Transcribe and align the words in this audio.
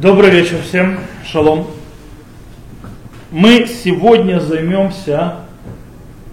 Добрый 0.00 0.30
вечер 0.30 0.58
всем. 0.62 1.00
Шалом. 1.26 1.66
Мы 3.32 3.66
сегодня 3.66 4.38
займемся 4.38 5.38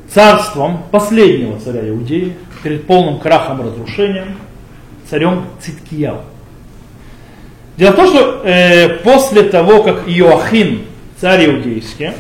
царством 0.08 0.84
последнего 0.92 1.60
царя 1.60 1.90
Иудеи 1.90 2.36
перед 2.62 2.86
полным 2.86 3.18
крахом 3.18 3.64
разрушением, 3.64 4.38
царем 5.10 5.46
Циткияу. 5.60 6.20
Дело 7.76 7.94
в 7.94 7.96
том, 7.96 8.08
что 8.08 8.42
э, 8.46 9.00
после 9.00 9.42
того, 9.42 9.82
как 9.82 10.08
Иоахин, 10.08 10.82
царь 11.20 11.50
иудейский, 11.50 12.12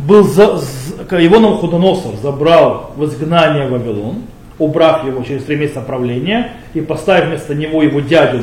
был 0.00 0.24
за, 0.24 0.56
за, 0.56 1.18
его 1.18 1.38
Навуходоносор 1.38 2.16
забрал 2.16 2.94
в 2.96 3.04
изгнание 3.04 3.68
Вавилон, 3.68 4.24
убрав 4.58 5.06
его 5.06 5.22
через 5.22 5.44
три 5.44 5.54
месяца 5.54 5.82
правления 5.82 6.54
и 6.74 6.80
поставив 6.80 7.28
вместо 7.28 7.54
него 7.54 7.80
его 7.80 8.00
дядю 8.00 8.42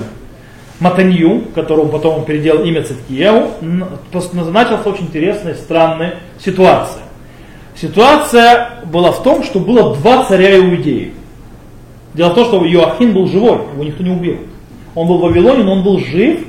Матанью, 0.80 1.44
которому 1.56 1.90
потом 1.90 2.20
он 2.20 2.26
переделал 2.26 2.64
имя 2.64 2.84
Циткиеву, 2.84 3.52
началась 4.12 4.86
очень 4.86 5.06
интересная, 5.06 5.56
странная 5.56 6.16
ситуация. 6.40 7.04
Ситуация 7.76 8.70
была 8.86 9.12
в 9.12 9.24
том, 9.24 9.44
что 9.44 9.60
было 9.60 9.96
два 9.96 10.24
царя 10.24 10.58
Иудеи. 10.58 11.14
Дело 12.14 12.30
в 12.30 12.36
том, 12.36 12.46
что 12.46 12.66
Иоахин 12.66 13.14
был 13.14 13.28
живой, 13.28 13.60
его 13.74 13.84
никто 13.84 14.04
не 14.04 14.12
убил. 14.12 14.40
Он 14.96 15.08
был 15.08 15.18
в 15.18 15.22
Вавилоне, 15.22 15.64
но 15.64 15.74
он 15.74 15.84
был 15.84 16.00
жив. 16.00 16.40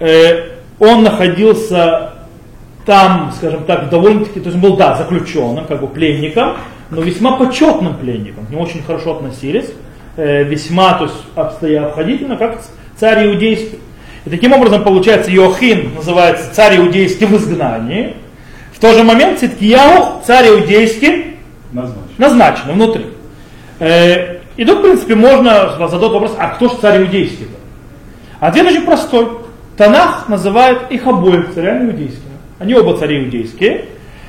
Э, 0.00 0.48
он 0.78 1.02
находился 1.02 2.12
там, 2.86 3.32
скажем 3.36 3.64
так, 3.64 3.90
довольно-таки, 3.90 4.40
то 4.40 4.46
есть 4.46 4.56
он 4.56 4.62
был, 4.62 4.76
да, 4.76 4.96
заключенным, 4.96 5.66
как 5.66 5.80
бы 5.80 5.86
пленником, 5.86 6.56
но 6.90 7.02
весьма 7.02 7.36
почетным 7.36 7.96
пленником. 7.96 8.46
К 8.46 8.50
нему 8.50 8.62
очень 8.62 8.82
хорошо 8.82 9.16
относились, 9.16 9.70
э, 10.16 10.42
весьма, 10.44 10.94
то 10.94 11.04
есть 11.04 11.16
обстоя 11.34 11.86
обходительно, 11.86 12.36
как 12.36 12.62
царь 13.02 13.26
иудейский. 13.26 13.80
И 14.24 14.30
таким 14.30 14.52
образом, 14.52 14.84
получается, 14.84 15.34
Иохин 15.34 15.92
называется 15.96 16.54
царь 16.54 16.76
иудейский 16.76 17.26
в 17.26 17.34
изгнании. 17.36 18.14
В 18.72 18.78
тот 18.78 18.94
же 18.94 19.02
момент 19.02 19.40
Циткияу 19.40 20.22
царь 20.24 20.50
иудейский 20.50 21.34
назначен, 21.72 22.02
назначен 22.18 22.72
внутри. 22.74 23.06
Э, 23.80 24.36
и 24.56 24.64
тут, 24.64 24.78
в 24.78 24.82
принципе, 24.82 25.16
можно 25.16 25.76
задать 25.88 26.12
вопрос, 26.12 26.36
а 26.38 26.50
кто 26.50 26.68
же 26.68 26.76
царь 26.80 27.02
иудейский? 27.02 27.48
Ответ 28.38 28.66
очень 28.66 28.82
простой. 28.82 29.26
Танах 29.76 30.28
называет 30.28 30.92
их 30.92 31.04
обоих 31.04 31.52
царями 31.54 31.90
иудейскими. 31.90 32.36
Они 32.60 32.72
оба 32.72 32.96
цари 32.98 33.24
иудейские. 33.24 33.86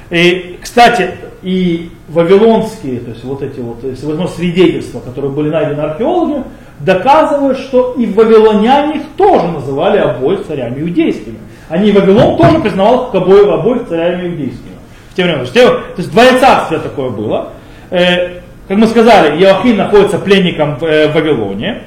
И, 0.10 0.58
кстати, 0.60 1.12
и 1.44 1.92
вавилонские, 2.08 3.02
то 3.02 3.12
есть 3.12 3.24
вот 3.24 3.44
эти 3.44 3.60
вот, 3.60 4.32
свидетельства, 4.32 5.00
которые 5.00 5.32
были 5.32 5.50
найдены 5.50 5.82
археологами, 5.82 6.46
доказывают, 6.80 7.60
что 7.60 7.96
и 7.98 8.06
вавилоняне 8.06 8.98
их 8.98 9.04
тоже 9.18 9.48
называли 9.48 9.98
обоих 9.98 10.46
царями 10.46 10.82
иудейскими. 10.82 11.38
Они 11.70 11.92
Вавилон 11.92 12.38
тоже 12.38 12.60
признавал 12.60 13.08
их 13.08 13.16
обоих, 13.16 13.48
обоих 13.48 13.88
царями 13.88 14.30
иудейскими. 14.30 14.74
В 15.12 15.16
те 15.16 15.24
времена. 15.24 15.46
То 15.46 15.84
есть 15.98 16.12
двоецарствие 16.12 16.80
такое 16.82 17.10
было. 17.10 17.54
Э, 17.90 18.40
как 18.68 18.78
мы 18.78 18.88
сказали, 18.88 19.42
Иоахин 19.42 19.78
находится 19.78 20.20
пленником 20.20 20.78
в 20.78 20.84
э, 20.84 21.12
Вавилоне, 21.12 21.84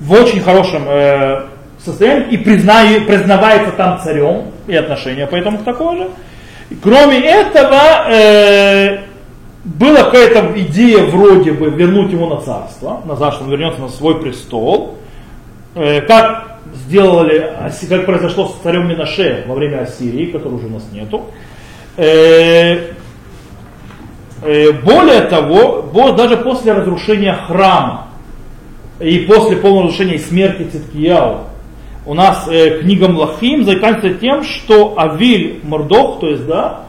в 0.00 0.12
очень 0.12 0.40
хорошем 0.40 0.82
э, 0.86 1.42
состоянии 1.84 2.28
и 2.30 2.36
признаю, 2.36 3.04
признавается 3.06 3.72
там 3.72 4.00
царем, 4.02 4.44
и 4.66 4.74
отношение 4.74 5.26
поэтому 5.26 5.58
такое 5.58 5.96
же. 5.96 6.08
Кроме 6.82 7.20
этого, 7.20 7.78
была 9.66 10.04
какая-то 10.04 10.52
идея 10.60 11.04
вроде 11.06 11.52
бы 11.52 11.70
вернуть 11.70 12.12
его 12.12 12.28
на 12.28 12.40
царство, 12.40 13.02
назад, 13.04 13.34
что 13.34 13.44
он 13.44 13.50
вернется 13.50 13.80
на 13.80 13.88
свой 13.88 14.20
престол, 14.20 14.96
э, 15.74 16.00
как 16.02 16.58
сделали, 16.86 17.52
как 17.88 18.06
произошло 18.06 18.48
с 18.48 18.62
царем 18.62 18.88
Минаше 18.88 19.44
во 19.48 19.56
время 19.56 19.80
Ассирии, 19.80 20.26
которого 20.26 20.58
уже 20.58 20.66
у 20.68 20.70
нас 20.70 20.84
нету. 20.92 21.24
Э, 21.96 22.92
э, 24.42 24.72
более 24.84 25.22
того, 25.22 26.12
даже 26.16 26.36
после 26.36 26.72
разрушения 26.72 27.34
храма 27.34 28.08
и 29.00 29.18
после 29.20 29.56
полного 29.56 29.86
разрушения 29.86 30.14
и 30.14 30.18
смерти 30.18 30.68
Циткияу, 30.70 31.40
у 32.06 32.14
нас 32.14 32.44
книга 32.44 33.08
Млахим 33.08 33.64
заканчивается 33.64 34.20
тем, 34.20 34.44
что 34.44 34.94
Авиль 34.96 35.58
Мордох, 35.64 36.20
то 36.20 36.28
есть, 36.28 36.46
да, 36.46 36.86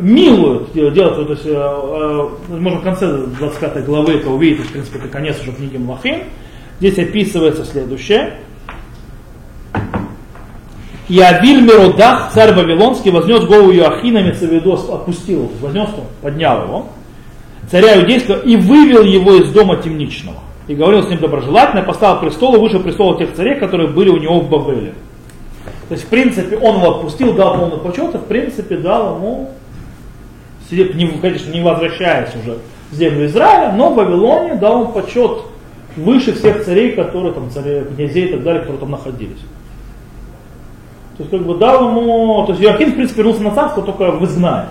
милуют, 0.00 0.72
делают, 0.72 1.26
то 1.26 1.32
есть, 1.32 1.46
э, 1.46 1.52
э, 1.52 2.28
можно 2.48 2.80
в 2.80 2.82
конце 2.82 3.26
25 3.38 3.84
главы 3.84 4.14
это 4.14 4.30
увидеть, 4.30 4.66
в 4.66 4.72
принципе, 4.72 4.98
это 4.98 5.08
конец 5.08 5.40
уже 5.40 5.52
книги 5.52 5.76
Млахим. 5.76 6.24
Здесь 6.78 6.98
описывается 6.98 7.64
следующее. 7.64 8.34
И 11.08 11.20
Авиль 11.20 11.62
Миродах, 11.62 12.30
царь 12.32 12.54
Вавилонский, 12.54 13.10
вознес 13.10 13.44
голову 13.44 13.72
Иоахина, 13.72 14.18
виду, 14.18 14.74
опустил, 14.74 15.50
вознес 15.60 15.88
его, 15.88 16.04
поднял 16.22 16.62
его, 16.62 16.86
царя 17.70 18.00
иудейского, 18.00 18.40
и 18.40 18.56
вывел 18.56 19.02
его 19.02 19.34
из 19.34 19.50
дома 19.50 19.76
темничного. 19.76 20.38
И 20.68 20.74
говорил 20.74 21.02
с 21.02 21.08
ним 21.08 21.18
доброжелательно, 21.18 21.82
поставил 21.82 22.20
престол 22.20 22.54
и 22.54 22.58
выше 22.58 22.78
престола 22.78 23.18
тех 23.18 23.34
царей, 23.34 23.58
которые 23.58 23.88
были 23.88 24.08
у 24.08 24.18
него 24.18 24.40
в 24.40 24.48
Бабеле. 24.48 24.94
То 25.88 25.94
есть, 25.94 26.04
в 26.04 26.08
принципе, 26.08 26.56
он 26.56 26.76
его 26.76 26.90
отпустил, 26.92 27.34
дал 27.34 27.58
полный 27.58 27.78
почет, 27.78 28.14
и, 28.14 28.18
в 28.18 28.24
принципе, 28.26 28.76
дал 28.76 29.16
ему 29.16 29.50
сидеть, 30.70 30.94
не, 30.94 31.06
конечно, 31.08 31.52
не 31.52 31.60
возвращаясь 31.60 32.30
уже 32.36 32.58
в 32.90 32.94
землю 32.94 33.26
Израиля, 33.26 33.72
но 33.72 33.90
в 33.90 33.96
Вавилоне 33.96 34.54
дал 34.54 34.82
ему 34.82 34.92
почет 34.92 35.42
выше 35.96 36.32
всех 36.32 36.64
царей, 36.64 36.92
которые 36.92 37.34
там, 37.34 37.50
царей, 37.50 37.84
князей 37.84 38.28
и 38.28 38.32
так 38.32 38.42
далее, 38.42 38.60
которые 38.60 38.80
там 38.80 38.90
находились. 38.92 39.40
То 41.16 41.24
есть, 41.24 41.30
как 41.30 41.42
бы 41.44 41.56
дал 41.56 41.90
ему, 41.90 42.44
то 42.46 42.52
есть 42.52 42.64
Иоахим, 42.64 42.92
в 42.92 42.94
принципе, 42.94 43.22
вернулся 43.22 43.42
на 43.42 43.50
царство 43.50 43.82
только 43.82 44.10
в 44.12 44.24
изгнании. 44.24 44.70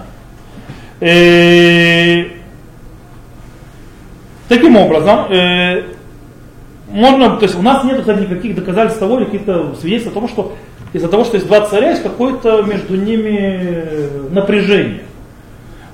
И... 1.02 1.06
Э, 1.06 2.26
таким 4.48 4.76
образом, 4.76 5.32
э, 5.32 5.84
можно, 6.90 7.38
то 7.38 7.44
есть 7.44 7.56
у 7.56 7.62
нас 7.62 7.84
нет, 7.84 8.00
кстати, 8.00 8.22
никаких 8.22 8.56
доказательств 8.56 9.00
того, 9.00 9.18
или 9.18 9.26
каких-то 9.26 9.76
свидетельств 9.80 10.12
о 10.12 10.20
том, 10.20 10.28
что 10.28 10.56
из-за 10.92 11.08
того, 11.08 11.24
что 11.24 11.36
есть 11.36 11.48
два 11.48 11.62
царя, 11.62 11.92
есть 11.92 12.02
какое-то 12.02 12.64
между 12.64 12.96
ними 12.96 14.32
напряжение. 14.32 15.02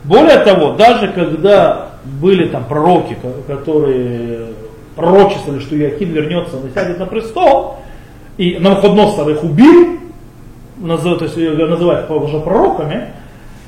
Более 0.08 0.38
того, 0.40 0.74
даже 0.74 1.08
когда 1.10 1.90
были 2.04 2.48
там 2.48 2.66
пророки, 2.66 3.18
которые 3.48 4.48
пророчествовали, 4.96 5.60
что 5.60 5.78
Иаким 5.78 6.12
вернется, 6.12 6.58
он 6.58 6.70
сядет 6.74 7.00
на 7.00 7.06
престол, 7.06 7.78
и 8.38 8.58
на 8.60 8.72
Навуходоносор 8.72 9.30
их 9.30 9.44
убил, 9.44 10.00
называют, 10.78 11.20
то 11.20 11.26
есть 11.26 11.38
называют 11.38 12.10
уже 12.12 12.40
пророками, 12.40 13.14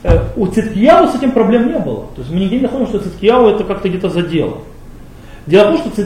э, 0.04 0.20
у 0.36 0.48
Циткияу 0.48 1.08
с 1.08 1.16
этим 1.16 1.32
проблем 1.32 1.70
не 1.70 1.80
было. 1.80 2.06
То 2.16 2.22
есть 2.22 2.32
мы 2.32 2.40
нигде 2.40 2.58
не 2.58 2.62
находим, 2.64 2.88
что 2.88 3.00
Циткияу 3.00 3.48
это 3.48 3.64
как-то 3.64 3.90
где-то 3.90 4.10
задело. 4.10 4.60
Дело 5.48 5.72
в 5.72 5.84
том, 5.84 5.94
что 5.94 6.04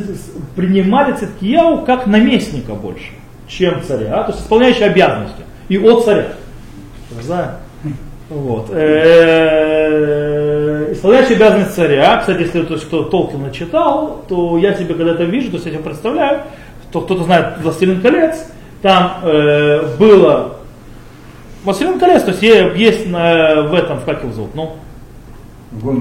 принимали 0.56 1.14
Циткияу 1.14 1.84
как 1.84 2.08
наместника 2.08 2.74
больше, 2.74 3.12
чем 3.48 3.82
царя, 3.84 4.24
то 4.24 4.32
есть 4.32 4.44
исполняющий 4.44 4.84
обязанности. 4.84 5.44
И 5.68 5.78
от 5.78 6.06
царя. 6.06 6.34
Знаем? 7.22 7.52
Вот. 8.32 8.68
Э, 8.72 10.22
исполняющий 10.94 11.34
обязанность 11.34 11.76
царя, 11.76 12.16
кстати, 12.18 12.44
если 12.44 12.62
то, 12.62 12.78
что 12.78 13.04
Толкина 13.04 13.52
читал, 13.52 14.24
то 14.30 14.58
я 14.58 14.74
себе 14.74 14.96
когда 14.96 15.12
это 15.12 15.26
вижу, 15.26 15.50
то 15.50 15.56
есть 15.56 15.66
я 15.66 15.74
себе 15.74 15.84
представляю, 15.84 16.44
то 16.94 17.02
кто-то 17.02 17.26
знает 17.26 17.58
«Властелин 17.62 18.00
колец», 18.00 18.48
там 18.82 19.18
э, 19.24 19.82
было 20.00 20.60
«Властелин 21.66 22.00
колец», 22.00 22.24
то 22.24 22.32
есть 22.32 22.42
есть 22.42 23.06
э, 23.06 23.62
в 23.64 23.74
этом, 23.74 24.00
как 24.06 24.24
его 24.24 24.32
зовут, 24.32 24.56
ну, 24.56 24.78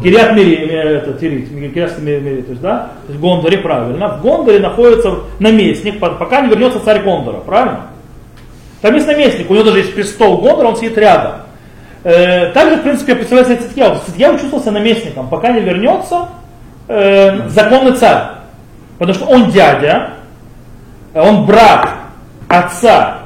Кириат 0.01 0.37
Мири, 0.37 0.55
это 0.69 1.15
Тирит, 1.15 1.49
Кириат 1.49 1.99
Мири, 1.99 2.43
то 2.43 2.51
есть, 2.51 2.63
да, 2.63 2.93
то 3.07 3.13
есть 3.13 3.21
Гондоре, 3.21 3.59
правильно. 3.59 4.19
В 4.19 4.23
Гондоре 4.23 4.61
находится 4.61 5.15
наместник, 5.41 5.99
пока 5.99 6.43
не 6.43 6.49
вернется 6.49 6.79
царь 6.79 7.03
Гондора, 7.03 7.39
правильно? 7.39 7.89
Там 8.83 8.95
есть 8.95 9.09
наместник, 9.09 9.51
у 9.51 9.55
него 9.55 9.65
даже 9.65 9.79
есть 9.79 9.95
престол 9.95 10.39
Гондора, 10.39 10.69
он 10.69 10.77
сидит 10.77 10.97
рядом. 10.97 11.50
Э, 12.03 12.51
также, 12.53 12.77
в 12.77 12.83
принципе, 12.83 13.15
представляется 13.15 13.67
Циткияу. 13.67 13.99
Циткияу 14.07 14.39
чувствовался 14.39 14.71
наместником, 14.71 15.29
пока 15.29 15.51
не 15.51 15.61
вернется 15.61 16.29
э, 16.89 17.49
законный 17.49 17.93
царь. 17.93 18.23
Потому 18.99 19.15
что 19.15 19.27
он 19.27 19.51
дядя, 19.51 20.11
он 21.15 21.47
брат 21.47 21.91
отца 22.49 23.19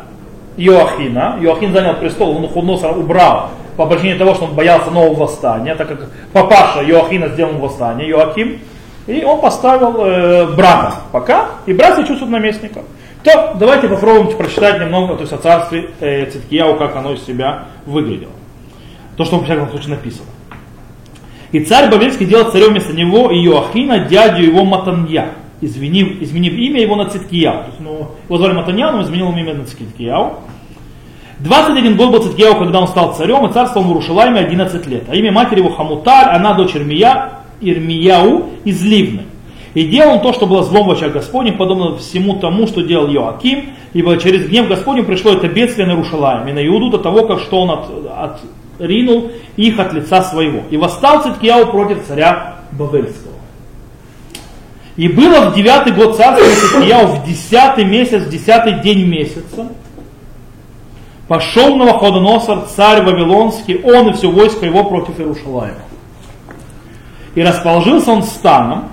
Иоахина. 0.57 1.39
Иоахин 1.41 1.73
занял 1.73 1.95
престол, 1.95 2.37
он 2.37 2.49
Худноса 2.49 2.91
убрал 2.91 3.51
по 3.77 3.87
причине 3.87 4.15
того, 4.17 4.35
что 4.35 4.45
он 4.45 4.55
боялся 4.55 4.91
нового 4.91 5.25
восстания, 5.25 5.75
так 5.75 5.89
как 5.89 6.09
папаша 6.33 6.85
Иоахина 6.85 7.29
сделал 7.29 7.55
восстание, 7.55 8.09
Иоахим, 8.11 8.61
и 9.07 9.25
он 9.25 9.41
поставил 9.41 10.05
э, 10.05 10.47
брата 10.55 10.95
пока, 11.13 11.47
и 11.67 11.73
брат 11.73 11.97
себя 11.97 12.07
чувствует 12.07 12.33
наместника. 12.33 12.81
То 13.23 13.57
давайте 13.59 13.89
попробуем 13.89 14.37
прочитать 14.37 14.81
немного 14.81 15.15
то 15.15 15.23
есть, 15.23 15.33
о 15.33 15.39
царстве 15.39 15.91
э, 16.01 16.27
Циткияу, 16.27 16.77
как 16.77 16.95
оно 16.97 17.13
из 17.13 17.25
себя 17.25 17.65
выглядело. 17.87 18.33
То, 19.17 19.25
что 19.25 19.39
в 19.39 19.45
всяком 19.45 19.71
случае 19.71 19.91
написано. 19.91 20.29
И 21.53 21.61
царь 21.61 21.89
Бавельский 21.91 22.27
делал 22.27 22.51
царем 22.51 22.71
вместо 22.71 22.93
него 22.93 23.31
Иоахина, 23.33 24.01
дядю 24.01 24.43
его 24.43 24.65
Матанья, 24.65 25.35
изменив, 25.61 26.21
изменив 26.21 26.53
имя 26.55 26.83
его 26.83 26.97
на 26.97 27.09
Циткияу. 27.09 27.61
То 27.61 27.67
есть, 27.69 27.81
ну, 27.81 28.09
его 28.27 28.39
звали 28.39 28.55
Матанья, 28.55 28.91
но 28.91 29.03
изменил 29.03 29.31
имя 29.31 29.55
на 29.55 29.65
Циткияу. 29.65 30.41
21 31.39 31.97
год 31.97 32.11
был 32.11 32.23
Циткияу, 32.23 32.57
когда 32.57 32.81
он 32.81 32.89
стал 32.89 33.15
царем, 33.15 33.47
и 33.47 33.53
царствовал 33.53 33.87
в 33.87 33.91
Иерушалайме 33.91 34.41
11 34.41 34.87
лет. 34.87 35.05
А 35.09 35.15
имя 35.15 35.31
матери 35.31 35.61
его 35.61 35.71
Хамуталь, 35.71 36.35
она 36.35 36.55
дочь 36.55 36.75
Ирмия, 36.75 37.31
Ирмияу 37.61 38.51
из 38.65 38.83
Ливны. 38.83 39.23
И 39.75 39.85
делал 39.85 40.15
он 40.15 40.21
то, 40.21 40.33
что 40.33 40.47
было 40.47 40.63
злом 40.63 40.87
в 40.87 40.93
очах 40.93 41.13
Господним, 41.13 41.57
подобно 41.57 41.97
всему 41.97 42.37
тому, 42.39 42.67
что 42.67 42.83
делал 42.83 43.09
Йоаким, 43.09 43.71
ибо 43.93 44.17
через 44.19 44.49
гнев 44.49 44.69
Господню 44.69 45.05
пришло 45.05 45.33
это 45.33 45.49
бедствие 45.49 45.87
на 45.87 45.93
Иерушалайм, 45.93 46.49
и 46.49 46.53
на 46.53 46.65
Иуду 46.67 46.91
до 46.91 46.99
того, 46.99 47.27
как 47.27 47.41
что 47.41 47.63
он 47.63 47.71
от, 47.71 48.41
отринул 48.85 49.31
их 49.57 49.79
от 49.79 49.93
лица 49.93 50.23
своего. 50.23 50.63
И 50.71 50.77
восстал 50.77 51.23
Циткияу 51.23 51.71
против 51.71 52.07
царя 52.07 52.57
Бавельского. 52.73 53.35
И 54.97 55.09
было 55.09 55.51
в 55.51 55.55
девятый 55.55 55.93
год 55.93 56.17
царства 56.17 56.47
Циткияу 56.47 57.07
в 57.09 57.27
десятый 57.27 57.85
месяц, 57.85 58.23
в 58.23 58.31
десятый 58.31 58.81
день 58.81 59.07
месяца, 59.07 59.69
пошел 61.27 61.77
Новоходоносор, 61.77 62.67
царь 62.67 63.03
Вавилонский, 63.03 63.81
он 63.83 64.11
и 64.11 64.13
все 64.13 64.31
войско 64.31 64.67
его 64.67 64.85
против 64.85 65.19
Иерушалаема. 65.19 65.81
И 67.35 67.43
расположился 67.43 68.13
он 68.13 68.23
станом 68.23 68.91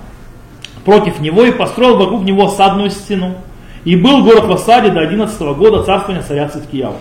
против 0.83 1.19
него 1.19 1.43
и 1.43 1.51
построил 1.51 1.97
вокруг 1.97 2.23
него 2.23 2.47
садную 2.47 2.89
стену. 2.89 3.35
И 3.83 3.95
был 3.95 4.23
город 4.23 4.45
в 4.45 4.51
осаде 4.51 4.89
до 4.89 5.01
11 5.01 5.39
года 5.55 5.83
царствования 5.83 6.23
царя 6.23 6.47
Циткияу. 6.47 6.95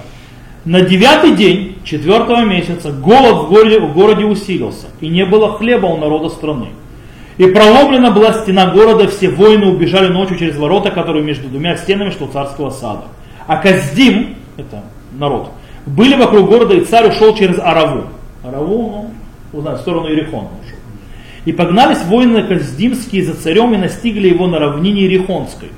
На 0.66 0.82
девятый 0.82 1.34
день 1.36 1.76
четвертого 1.84 2.44
месяца 2.44 2.92
голод 2.92 3.46
в 3.46 3.48
городе, 3.48 3.80
в 3.80 3.94
городе 3.94 4.26
усилился, 4.26 4.88
и 5.00 5.08
не 5.08 5.24
было 5.24 5.56
хлеба 5.56 5.86
у 5.86 5.96
народа 5.96 6.28
страны. 6.28 6.68
И 7.38 7.46
проломлена 7.46 8.10
была 8.10 8.34
стена 8.34 8.66
города, 8.66 9.08
все 9.08 9.30
воины 9.30 9.66
убежали 9.66 10.08
ночью 10.08 10.36
через 10.36 10.58
ворота, 10.58 10.90
которые 10.90 11.24
между 11.24 11.48
двумя 11.48 11.78
стенами, 11.78 12.10
что 12.10 12.26
царского 12.26 12.68
сада. 12.68 13.04
А 13.46 13.56
Каздим, 13.56 14.34
это 14.58 14.82
народ, 15.18 15.50
были 15.86 16.14
вокруг 16.14 16.50
города, 16.50 16.74
и 16.74 16.84
царь 16.84 17.08
ушел 17.08 17.34
через 17.34 17.58
Араву. 17.58 18.04
Араву, 18.44 19.08
ну, 19.52 19.58
узнать, 19.58 19.78
в 19.78 19.80
сторону 19.80 20.10
Ирихона 20.10 20.48
ушел. 20.62 20.76
И 21.46 21.52
погнались 21.52 22.02
воины 22.04 22.42
Каздимские 22.42 23.24
за 23.24 23.34
царем 23.34 23.72
и 23.72 23.78
настигли 23.78 24.28
его 24.28 24.46
на 24.46 24.58
равнине 24.58 25.06
Ирихонской. 25.06 25.70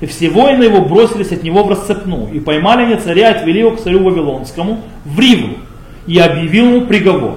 И 0.00 0.06
все 0.06 0.30
воины 0.30 0.64
его 0.64 0.80
бросились 0.82 1.32
от 1.32 1.42
него 1.42 1.62
в 1.62 1.70
расцепну. 1.70 2.28
И 2.32 2.40
поймали 2.40 2.84
они 2.84 2.96
царя, 2.96 3.30
отвели 3.30 3.60
его 3.60 3.72
к 3.72 3.80
царю 3.80 4.02
Вавилонскому 4.02 4.80
в 5.04 5.20
Риву. 5.20 5.58
И 6.06 6.18
объявил 6.18 6.66
ему 6.66 6.86
приговор. 6.86 7.36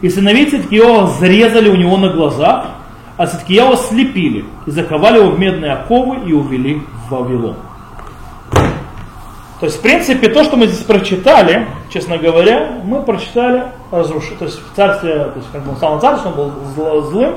И 0.00 0.08
сыновей 0.08 0.46
Циткиова 0.46 1.08
зарезали 1.08 1.68
у 1.68 1.76
него 1.76 1.98
на 1.98 2.08
глазах, 2.08 2.66
а 3.18 3.26
Циткиява 3.26 3.76
слепили 3.76 4.46
и 4.66 4.70
заковали 4.70 5.18
его 5.18 5.30
в 5.30 5.38
медные 5.38 5.72
оковы 5.72 6.26
и 6.26 6.32
увели 6.32 6.80
в 7.06 7.10
Вавилон. 7.10 7.56
То 9.60 9.66
есть, 9.66 9.76
в 9.76 9.82
принципе, 9.82 10.30
то, 10.30 10.42
что 10.42 10.56
мы 10.56 10.68
здесь 10.68 10.84
прочитали, 10.84 11.66
честно 11.92 12.16
говоря, 12.16 12.80
мы 12.82 13.02
прочитали 13.02 13.64
разрушение. 13.90 14.38
То 14.38 14.44
есть, 14.46 14.58
в 14.58 14.74
царстве, 14.74 15.12
то 15.12 15.34
есть, 15.36 15.48
как 15.52 15.62
бы 15.64 15.72
он 15.72 15.94
на 15.96 16.00
царстве, 16.00 16.30
он 16.30 16.52
был 16.74 17.02
злым, 17.02 17.34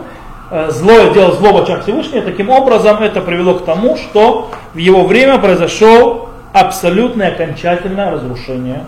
злое 0.69 1.11
дело 1.13 1.33
зло 1.33 1.53
в 1.53 1.63
очах 1.63 1.83
Всевышнего, 1.83 2.21
таким 2.21 2.49
образом 2.49 3.01
это 3.01 3.21
привело 3.21 3.55
к 3.55 3.65
тому, 3.65 3.97
что 3.97 4.51
в 4.73 4.77
его 4.77 5.05
время 5.05 5.39
произошло 5.39 6.29
абсолютное 6.53 7.29
окончательное 7.29 8.11
разрушение 8.11 8.85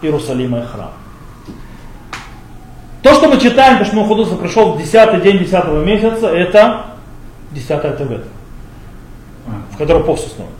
Иерусалима 0.00 0.60
и 0.60 0.62
храма. 0.62 0.92
То, 3.02 3.14
что 3.14 3.28
мы 3.28 3.38
читаем, 3.38 3.78
то, 3.78 3.84
что 3.84 3.96
Мухадуса 3.96 4.36
пришел 4.36 4.72
в 4.72 4.78
10 4.78 5.22
день 5.22 5.38
10 5.38 5.66
месяца, 5.84 6.28
это 6.28 6.86
10 7.52 7.68
Тевет, 7.98 8.24
в 9.72 9.76
котором 9.76 10.04
пост 10.04 10.26
установлен. 10.26 10.54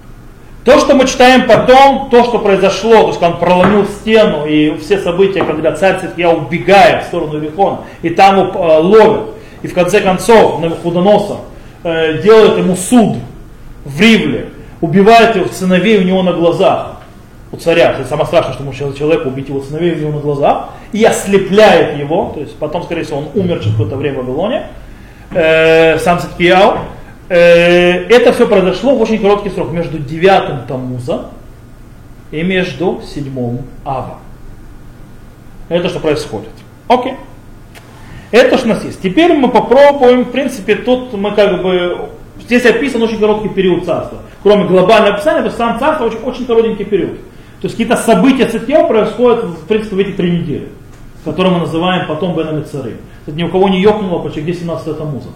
То, 0.64 0.78
что 0.78 0.94
мы 0.94 1.06
читаем 1.06 1.46
потом, 1.46 2.10
то, 2.10 2.24
что 2.24 2.38
произошло, 2.40 3.04
то 3.04 3.08
есть 3.08 3.22
он 3.22 3.38
проломил 3.38 3.86
стену, 3.86 4.44
и 4.44 4.76
все 4.76 4.98
события, 4.98 5.42
когда 5.42 5.72
царь 5.72 5.98
Циткия 5.98 6.28
убегает 6.28 7.04
в 7.04 7.06
сторону 7.06 7.38
Вихона, 7.38 7.78
и 8.02 8.10
там 8.10 8.38
его 8.38 8.52
э, 8.52 8.78
ловят, 8.78 9.37
и 9.62 9.66
в 9.66 9.74
конце 9.74 10.00
концов 10.00 10.60
Навуходоносор 10.60 11.38
э, 11.84 12.22
делает 12.22 12.58
ему 12.58 12.76
суд 12.76 13.16
в 13.84 14.00
Ривле, 14.00 14.50
убивает 14.80 15.36
его 15.36 15.46
сыновей 15.48 15.98
у 15.98 16.02
него 16.02 16.22
на 16.22 16.32
глазах, 16.32 16.98
у 17.50 17.56
царя, 17.56 17.92
это 17.92 18.06
самое 18.06 18.26
страшное, 18.26 18.54
что 18.54 18.62
может 18.62 18.96
человеку 18.96 19.28
убить 19.28 19.48
его 19.48 19.60
сыновей 19.62 19.94
у 19.94 19.98
него 19.98 20.12
на 20.12 20.20
глазах, 20.20 20.68
и 20.92 21.02
ослепляет 21.04 21.98
его, 21.98 22.32
то 22.34 22.40
есть 22.40 22.56
потом, 22.56 22.82
скорее 22.82 23.04
всего, 23.04 23.18
он 23.18 23.28
умер 23.34 23.60
через 23.60 23.72
какое-то 23.72 23.96
время 23.96 24.20
в 24.20 24.26
Вавилоне, 24.26 24.66
э, 25.32 25.98
сам 25.98 26.20
Циткияу, 26.20 26.78
э, 27.28 28.04
это 28.08 28.32
все 28.32 28.46
произошло 28.46 28.94
в 28.94 29.00
очень 29.00 29.18
короткий 29.18 29.50
срок, 29.50 29.70
между 29.72 29.98
9 29.98 30.66
Тамуза 30.66 31.26
и 32.30 32.42
между 32.42 33.00
7 33.02 33.58
Ава. 33.84 34.18
Это 35.68 35.88
что 35.88 36.00
происходит. 36.00 36.50
Окей. 36.86 37.14
Это 38.30 38.58
что 38.58 38.66
у 38.66 38.70
нас 38.70 38.84
есть. 38.84 39.00
Теперь 39.00 39.32
мы 39.32 39.48
попробуем, 39.48 40.24
в 40.24 40.30
принципе, 40.30 40.76
тут 40.76 41.14
мы 41.14 41.32
как 41.32 41.62
бы, 41.62 42.10
здесь 42.40 42.64
описан 42.66 43.02
очень 43.02 43.18
короткий 43.18 43.48
период 43.48 43.84
царства. 43.86 44.18
Кроме 44.42 44.66
глобального 44.66 45.14
описания, 45.14 45.48
то 45.48 45.50
сам 45.50 45.78
царство 45.78 46.04
очень, 46.06 46.18
очень 46.18 46.46
коротенький 46.46 46.84
период. 46.84 47.16
То 47.60 47.66
есть 47.66 47.76
какие-то 47.76 47.96
события 47.96 48.46
цитья 48.46 48.84
происходят, 48.84 49.44
в 49.44 49.66
принципе, 49.66 49.96
в 49.96 49.98
эти 49.98 50.12
три 50.12 50.30
недели, 50.30 50.68
которые 51.24 51.54
мы 51.54 51.60
называем 51.60 52.06
потом 52.06 52.36
Бенами 52.36 52.62
цары. 52.62 52.98
Ни 53.26 53.42
у 53.42 53.48
кого 53.48 53.68
не 53.68 53.80
ёкнуло, 53.80 54.20
почему 54.20 54.44
где 54.44 54.54
17 54.54 54.96
Тамуза. 54.96 55.28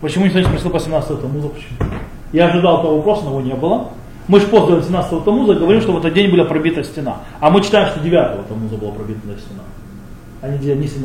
Почему 0.00 0.26
никто 0.26 0.38
не 0.38 0.44
спросил 0.44 0.70
по 0.70 0.78
17 0.78 1.20
Тамуза? 1.20 1.48
Почему? 1.48 1.90
Я 2.32 2.48
ожидал 2.48 2.80
этого 2.80 2.96
вопроса, 2.96 3.24
но 3.24 3.30
его 3.30 3.40
не 3.40 3.54
было. 3.54 3.88
Мы 4.28 4.40
же 4.40 4.46
после 4.46 4.80
17 4.82 5.24
Тамуза 5.24 5.54
говорим, 5.54 5.80
что 5.80 5.92
в 5.92 5.98
этот 5.98 6.14
день 6.14 6.30
была 6.30 6.44
пробита 6.44 6.84
стена. 6.84 7.16
А 7.40 7.50
мы 7.50 7.62
читаем, 7.62 7.88
что 7.88 8.00
9 8.00 8.46
Тамуза 8.46 8.76
была 8.76 8.92
пробита 8.92 9.20
стена, 9.20 9.64
а 10.40 10.48
не 10.48 10.86
17 10.86 11.02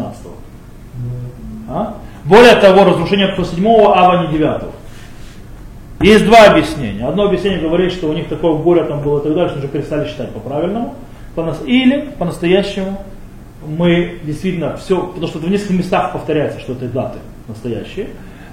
а? 1.70 1.96
Более 2.26 2.56
того, 2.56 2.84
разрушение 2.84 3.36
7 3.36 3.68
ава 3.68 4.28
не 4.28 4.38
9 4.38 4.64
есть 6.02 6.26
два 6.26 6.46
объяснения. 6.46 7.08
Одно 7.08 7.24
объяснение 7.24 7.60
говорит, 7.60 7.92
что 7.92 8.08
у 8.08 8.14
них 8.14 8.28
такое 8.28 8.54
горе 8.56 8.84
там 8.84 9.02
было 9.02 9.20
и 9.20 9.24
так 9.24 9.34
далее, 9.34 9.50
что 9.50 9.60
уже 9.60 9.68
перестали 9.68 10.08
считать 10.08 10.32
по-правильному. 10.32 10.96
Или 11.66 12.10
по-настоящему 12.20 13.02
мы 13.66 14.20
действительно 14.24 14.78
все, 14.78 15.02
потому 15.08 15.28
что 15.28 15.40
в 15.40 15.50
нескольких 15.50 15.80
местах 15.80 16.14
повторяется, 16.14 16.60
что 16.60 16.74
это 16.74 16.88
даты 16.88 17.20
настоящие. 17.48 18.10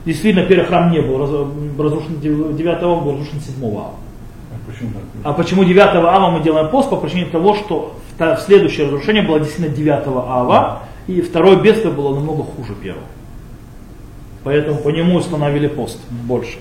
Действительно, 0.06 0.46
первый 0.46 0.66
храм 0.66 0.90
не 0.90 1.00
был 1.00 1.18
разрушен 1.18 2.20
9 2.20 2.82
ава, 2.82 3.00
был 3.00 3.12
разрушен 3.12 3.40
7 3.40 3.64
ава. 3.64 3.90
А 4.50 4.70
почему, 4.70 4.90
а 5.22 5.32
почему 5.32 5.64
9 5.64 5.78
ава 5.78 6.30
мы 6.30 6.42
делаем 6.42 6.68
пост? 6.70 6.88
По 6.90 6.96
причине 6.96 7.26
того, 7.26 7.54
что 7.54 7.96
следующее 8.46 8.86
разрушение 8.86 9.22
было 9.22 9.38
действительно 9.40 9.74
9 9.74 10.06
ава, 10.06 10.82
и 11.06 11.20
второе 11.20 11.56
бедствие 11.56 11.92
было 11.92 12.14
намного 12.14 12.42
хуже 12.44 12.74
первого. 12.74 13.04
Поэтому 14.42 14.78
по 14.78 14.90
нему 14.90 15.16
установили 15.16 15.68
пост 15.68 15.98
больше. 16.10 16.58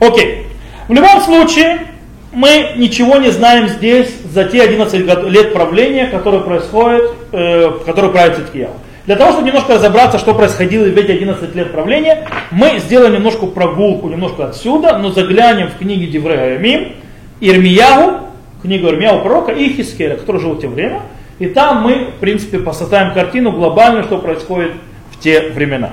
Окей. 0.00 0.46
В 0.88 0.92
любом 0.92 1.20
случае, 1.20 1.86
мы 2.32 2.72
ничего 2.76 3.16
не 3.16 3.30
знаем 3.30 3.68
здесь 3.68 4.10
за 4.24 4.44
те 4.44 4.62
11 4.62 4.94
лет 5.28 5.52
правления, 5.52 6.06
которые 6.06 6.42
происходят, 6.42 7.12
э, 7.32 7.70
которые 7.86 8.10
правит 8.10 8.36
Циткияу. 8.36 8.72
Для 9.06 9.16
того, 9.16 9.32
чтобы 9.32 9.46
немножко 9.48 9.74
разобраться, 9.74 10.18
что 10.18 10.32
происходило 10.32 10.84
в 10.84 10.96
эти 10.96 11.10
11 11.10 11.54
лет 11.56 11.72
правления, 11.72 12.28
мы 12.50 12.78
сделаем 12.78 13.14
немножко 13.14 13.46
прогулку, 13.46 14.08
немножко 14.08 14.46
отсюда, 14.46 14.96
но 14.98 15.10
заглянем 15.10 15.68
в 15.68 15.78
книги 15.78 16.06
Деврея 16.06 16.58
Мим, 16.58 16.92
Ирмиягу, 17.40 18.28
книгу 18.62 18.86
Ирмияу 18.88 19.20
пророка 19.20 19.52
и 19.52 19.72
Хискеля, 19.72 20.16
который 20.16 20.40
жил 20.40 20.52
в 20.52 20.60
те 20.60 20.68
время. 20.68 21.02
И 21.42 21.48
там 21.48 21.82
мы, 21.82 22.04
в 22.04 22.20
принципе, 22.20 22.60
посмотрим 22.60 23.12
картину 23.14 23.50
глобальную, 23.50 24.04
что 24.04 24.18
происходит 24.18 24.74
в 25.10 25.18
те 25.18 25.48
времена. 25.48 25.90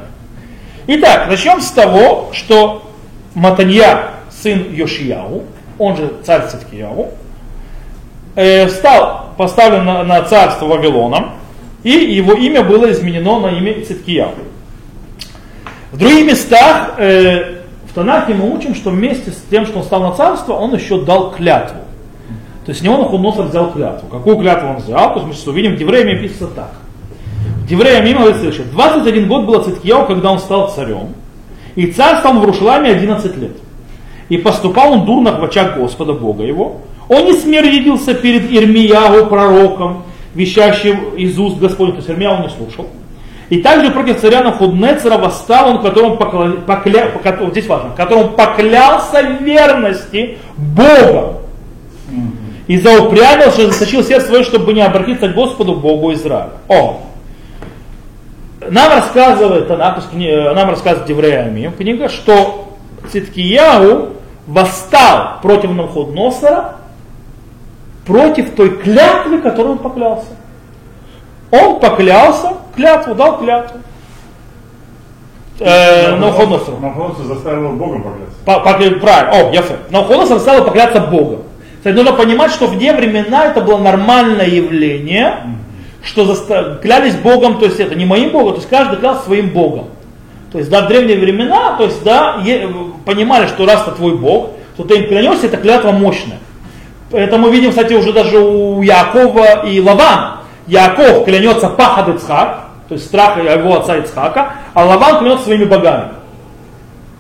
Итак, 0.86 1.28
начнем 1.28 1.60
с 1.60 1.72
того, 1.72 2.30
что 2.34 2.84
Матанья, 3.34 4.12
сын 4.30 4.72
Йошияу, 4.72 5.46
он 5.80 5.98
же 5.98 6.14
царь 6.24 6.46
Циткияу, 6.50 7.14
э, 8.36 8.70
стал 8.70 9.34
поставлен 9.38 9.86
на, 9.86 10.04
на 10.04 10.22
царство 10.22 10.68
Вавилоном, 10.68 11.32
и 11.82 11.94
его 11.94 12.34
имя 12.34 12.62
было 12.62 12.92
изменено 12.92 13.40
на 13.40 13.48
имя 13.48 13.84
Циткияу. 13.84 14.34
В 15.92 15.98
других 15.98 16.28
местах 16.28 16.94
э, 17.00 17.62
в 17.90 17.96
Танахе 17.96 18.36
мы 18.36 18.56
учим, 18.56 18.76
что 18.76 18.92
вместе 18.92 19.32
с 19.32 19.44
тем, 19.50 19.66
что 19.66 19.80
он 19.80 19.84
стал 19.84 20.02
на 20.04 20.12
царство, 20.12 20.54
он 20.54 20.76
еще 20.76 21.02
дал 21.02 21.32
клятву. 21.32 21.80
То 22.70 22.72
есть 22.72 22.82
с 22.82 22.84
него 22.84 22.98
Нахуносор 22.98 23.48
взял 23.48 23.72
клятву. 23.72 24.08
Какую 24.10 24.38
клятву 24.38 24.70
он 24.70 24.76
взял? 24.76 25.14
То 25.14 25.16
есть 25.16 25.26
мы 25.26 25.34
сейчас 25.34 25.48
увидим, 25.48 25.74
в 25.74 25.78
Девреями 25.80 26.22
пишется 26.22 26.46
так. 26.46 26.72
В 27.64 27.66
Девреями 27.66 28.14
мы 28.14 28.32
слышим, 28.36 28.66
21 28.72 29.28
год 29.28 29.46
было 29.46 29.64
Циткияу, 29.64 30.06
когда 30.06 30.32
он 30.32 30.38
стал 30.38 30.70
царем. 30.70 31.16
И 31.74 31.88
царствовал 31.88 32.42
в 32.42 32.46
Рушламе 32.46 32.92
11 32.92 33.38
лет. 33.38 33.54
И 34.30 34.38
поступал 34.38 34.94
он 34.94 35.06
дурно 35.06 35.32
в 35.32 35.44
очах 35.44 35.78
Господа 35.78 36.14
Бога 36.14 36.44
его. 36.44 36.82
Он 37.08 37.26
не 37.26 37.34
смирился 37.34 38.14
перед 38.14 38.52
Ирмиягу, 38.52 39.26
пророком, 39.26 40.04
вещащим 40.36 41.16
из 41.16 41.40
уст 41.40 41.58
Господня. 41.58 41.94
То 41.94 41.98
есть 41.98 42.10
Ирмияу 42.12 42.44
не 42.44 42.50
слушал. 42.50 42.86
И 43.50 43.64
также 43.64 43.90
против 43.90 44.22
царя 44.22 44.44
Нахуднецера 44.44 45.18
восстал 45.18 45.72
он, 45.72 45.82
которому 45.82 46.18
покля... 46.18 46.52
покля... 46.68 47.50
здесь 47.50 47.66
важно, 47.66 47.96
которому 47.98 48.30
поклялся 48.30 49.22
верности 49.22 50.38
Бога. 50.56 51.49
И 52.70 52.78
заупрямился, 52.78 53.66
засочил 53.66 54.04
сердце 54.04 54.28
свое, 54.28 54.44
чтобы 54.44 54.74
не 54.74 54.82
обратиться 54.82 55.28
к 55.28 55.34
Господу 55.34 55.74
Богу 55.74 56.14
Израиля. 56.14 56.52
О! 56.68 57.02
Нам 58.70 58.92
рассказывает, 58.92 59.72
она, 59.72 60.00
нам 60.54 60.70
рассказывает 60.70 61.08
Деврея 61.08 61.72
книга, 61.72 62.10
что 62.10 62.76
Циткияу 63.12 64.10
восстал 64.46 65.40
против 65.42 65.72
Навходносора, 65.72 66.76
против 68.06 68.54
той 68.54 68.78
клятвы, 68.78 69.40
которую 69.40 69.72
он 69.72 69.80
поклялся. 69.80 70.28
Он 71.50 71.80
поклялся, 71.80 72.54
клятву, 72.76 73.16
дал 73.16 73.40
клятву. 73.40 73.80
Э, 75.58 76.16
Навходоносор. 76.18 76.80
Навходоносор 76.80 77.26
заставил 77.26 77.70
Богом 77.72 78.04
покляться. 78.04 78.36
По, 78.46 78.60
по, 78.60 78.74
правильно, 78.74 79.32
о, 79.32 79.52
я 79.52 79.64
Навходоносор 79.90 80.38
заставил 80.38 80.66
покляться 80.66 81.00
Богом. 81.00 81.49
Кстати, 81.80 81.96
нужно 81.96 82.14
понимать, 82.14 82.52
что 82.52 82.68
в 82.68 82.78
те 82.78 82.94
времена 82.94 83.46
это 83.46 83.62
было 83.62 83.78
нормальное 83.78 84.48
явление, 84.48 85.38
что 86.04 86.26
клялись 86.82 87.16
Богом, 87.16 87.58
то 87.60 87.66
есть 87.66 87.80
это 87.80 87.96
не 87.96 88.06
моим 88.06 88.30
Богом, 88.32 88.54
то 88.54 88.60
есть 88.60 88.70
каждый 88.70 89.00
клялся 89.00 89.24
своим 89.24 89.50
Богом. 89.50 89.88
То 90.52 90.58
есть, 90.58 90.70
да, 90.70 90.82
в 90.82 90.88
древние 90.88 91.18
времена, 91.18 91.76
то 91.78 91.84
есть, 91.84 92.04
да, 92.04 92.38
понимали, 93.06 93.48
что 93.48 93.66
раз 93.66 93.84
это 93.84 93.92
твой 93.92 94.16
Бог, 94.16 94.52
то 94.78 94.84
ты 94.84 94.96
им 94.96 95.08
клянешься, 95.08 95.48
это 95.48 95.58
клятва 95.58 95.92
мощная. 95.92 96.40
Это 97.12 97.38
мы 97.38 97.50
видим, 97.52 97.70
кстати, 97.70 97.94
уже 97.94 98.14
даже 98.14 98.40
у 98.40 98.82
Якова 98.82 99.66
и 99.66 99.80
Лавана. 99.80 100.38
Яков 100.68 101.26
клянется 101.26 101.70
пахад 101.70 102.10
Ицхак, 102.10 102.66
то 102.88 102.96
есть 102.96 103.06
страх 103.06 103.38
его 103.38 103.78
отца 103.78 103.98
Ицхака, 103.98 104.54
а 104.74 104.86
Лаван 104.86 105.20
клянется 105.20 105.46
своими 105.46 105.66
богами, 105.66 106.06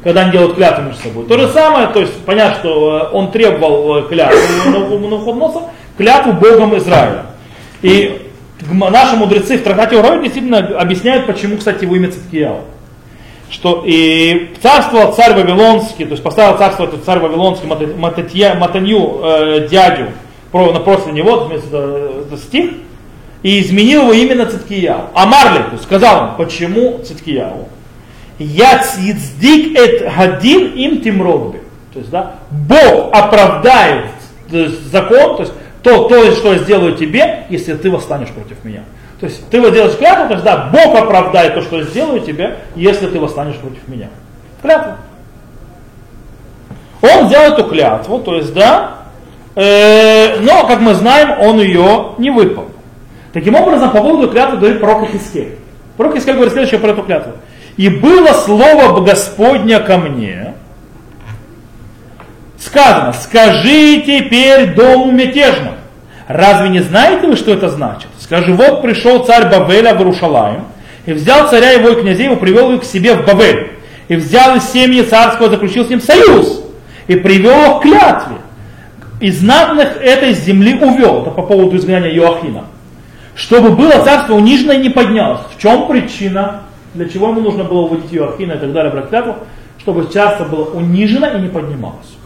когда 0.03 0.21
они 0.21 0.31
делают 0.31 0.55
клятву 0.55 0.85
между 0.85 1.01
собой. 1.01 1.25
То 1.25 1.37
же 1.37 1.49
самое, 1.49 1.87
то 1.87 1.99
есть 1.99 2.13
понятно, 2.25 2.59
что 2.59 3.09
э, 3.11 3.15
он 3.15 3.31
требовал 3.31 3.97
э, 3.97 4.07
клятву 4.07 4.39
Навуходоносора, 4.71 5.65
клятву 5.97 6.33
Богом 6.33 6.77
Израиля. 6.77 7.25
И 7.81 8.29
наши 8.71 9.15
мудрецы 9.15 9.57
в 9.57 9.63
трактате 9.63 9.97
Уравит 9.97 10.23
действительно 10.23 10.59
объясняют, 10.59 11.27
почему, 11.27 11.57
кстати, 11.57 11.83
его 11.83 11.95
имя 11.95 12.11
Циткияу. 12.11 12.61
Что 13.49 13.83
и 13.85 14.53
царствовал 14.61 15.11
царь 15.13 15.33
Вавилонский, 15.33 16.05
то 16.05 16.11
есть 16.11 16.23
поставил 16.23 16.57
царство 16.57 16.83
этот 16.83 17.03
царь 17.03 17.19
Вавилонский 17.19 17.67
Мататья, 17.67 18.53
Матанью 18.53 19.21
э, 19.23 19.67
дядю 19.69 20.09
на 20.53 20.79
после 20.79 21.13
него, 21.13 21.45
вместо 21.45 22.23
это 22.27 22.37
стих, 22.37 22.71
и 23.43 23.61
изменил 23.61 24.03
его 24.03 24.13
именно 24.13 24.45
Циткияу. 24.45 25.09
А 25.13 25.25
Марли, 25.25 25.63
сказал 25.81 26.23
он, 26.23 26.35
почему 26.37 26.99
Циткияу? 27.03 27.67
Я 28.39 28.81
цицдик 28.81 29.77
эт 29.77 30.11
гадин 30.15 30.73
им 30.73 31.01
тимродби. 31.01 31.61
То 31.93 31.99
есть, 31.99 32.09
да, 32.09 32.35
Бог 32.49 33.13
оправдает 33.13 34.05
то 34.49 34.57
есть, 34.57 34.91
закон, 34.91 35.35
то 35.37 35.43
есть 35.43 35.53
то, 35.83 36.07
то, 36.07 36.31
что 36.31 36.53
я 36.53 36.59
сделаю 36.59 36.95
тебе, 36.95 37.45
если 37.49 37.75
ты 37.75 37.89
восстанешь 37.89 38.29
против 38.29 38.63
меня. 38.63 38.81
То 39.19 39.25
есть 39.25 39.47
ты 39.49 39.59
вот 39.59 39.73
делаешь 39.73 39.97
клятву, 39.97 40.27
то 40.27 40.33
есть 40.33 40.45
да, 40.45 40.69
Бог 40.71 40.95
оправдает 40.95 41.53
то, 41.53 41.61
что 41.61 41.79
я 41.79 41.83
сделаю 41.83 42.21
тебе, 42.21 42.57
если 42.75 43.07
ты 43.07 43.19
восстанешь 43.19 43.57
против 43.57 43.85
меня. 43.87 44.07
Клятву. 44.61 44.93
Он 47.01 47.27
сделал 47.27 47.53
эту 47.53 47.65
клятву, 47.65 48.19
то 48.19 48.35
есть 48.35 48.53
да, 48.53 48.97
э, 49.55 50.39
но, 50.39 50.65
как 50.67 50.79
мы 50.79 50.93
знаем, 50.93 51.39
он 51.39 51.59
ее 51.59 52.13
не 52.17 52.29
выполнил. 52.29 52.71
Таким 53.33 53.55
образом, 53.55 53.91
по 53.91 54.01
поводу 54.01 54.29
клятвы 54.29 54.57
говорит 54.57 54.79
пророк 54.79 55.09
Хискель. 55.09 55.55
Пророк 55.97 56.15
Хискель 56.15 56.33
говорит 56.33 56.53
следующее 56.53 56.79
про 56.79 56.91
эту 56.91 57.03
клятву. 57.03 57.33
И 57.79 57.87
было 57.87 58.33
слово 58.33 58.99
Господня 58.99 59.79
ко 59.79 59.97
мне, 59.97 60.53
сказано, 62.59 63.13
скажи 63.13 64.03
теперь 64.05 64.73
дому 64.75 65.13
мятежному. 65.13 65.77
Разве 66.27 66.67
не 66.67 66.81
знаете 66.81 67.27
вы, 67.27 67.37
что 67.37 67.53
это 67.53 67.69
значит? 67.69 68.09
Скажи, 68.19 68.53
вот 68.53 68.81
пришел 68.81 69.23
царь 69.23 69.49
Бавеля 69.49 69.93
в 69.93 69.99
Иерушалаем, 69.99 70.65
и 71.05 71.13
взял 71.13 71.47
царя 71.47 71.71
его 71.71 71.87
и 71.91 72.01
князей, 72.01 72.29
и 72.29 72.35
привел 72.35 72.73
их 72.73 72.81
к 72.81 72.83
себе 72.83 73.13
в 73.13 73.25
Бавель. 73.25 73.71
И 74.09 74.17
взял 74.17 74.57
из 74.57 74.69
семьи 74.73 75.01
царского, 75.01 75.49
заключил 75.49 75.85
с 75.85 75.89
ним 75.89 76.01
союз, 76.01 76.61
и 77.07 77.15
привел 77.15 77.77
их 77.77 77.79
к 77.79 77.83
клятве. 77.83 78.35
И 79.21 79.31
знатных 79.31 79.95
этой 80.01 80.33
земли 80.33 80.73
увел. 80.73 81.21
Это 81.21 81.31
по 81.31 81.43
поводу 81.43 81.77
изгнания 81.77 82.11
Иоахина. 82.11 82.65
Чтобы 83.35 83.69
было 83.69 84.03
царство 84.03 84.33
унижено 84.33 84.73
и 84.73 84.79
не 84.79 84.89
поднялось. 84.89 85.39
В 85.55 85.61
чем 85.61 85.87
причина? 85.87 86.63
Для 86.93 87.07
чего 87.07 87.29
ему 87.29 87.41
нужно 87.41 87.63
было 87.63 87.81
уводить 87.81 88.13
Иоахина 88.13 88.53
и 88.53 88.57
так 88.57 88.73
далее, 88.73 88.91
брать 88.91 89.09
клятву? 89.09 89.35
Чтобы 89.79 90.05
царство 90.05 90.45
было 90.45 90.65
унижено 90.71 91.27
и 91.27 91.41
не 91.41 91.47
поднималось. 91.47 92.17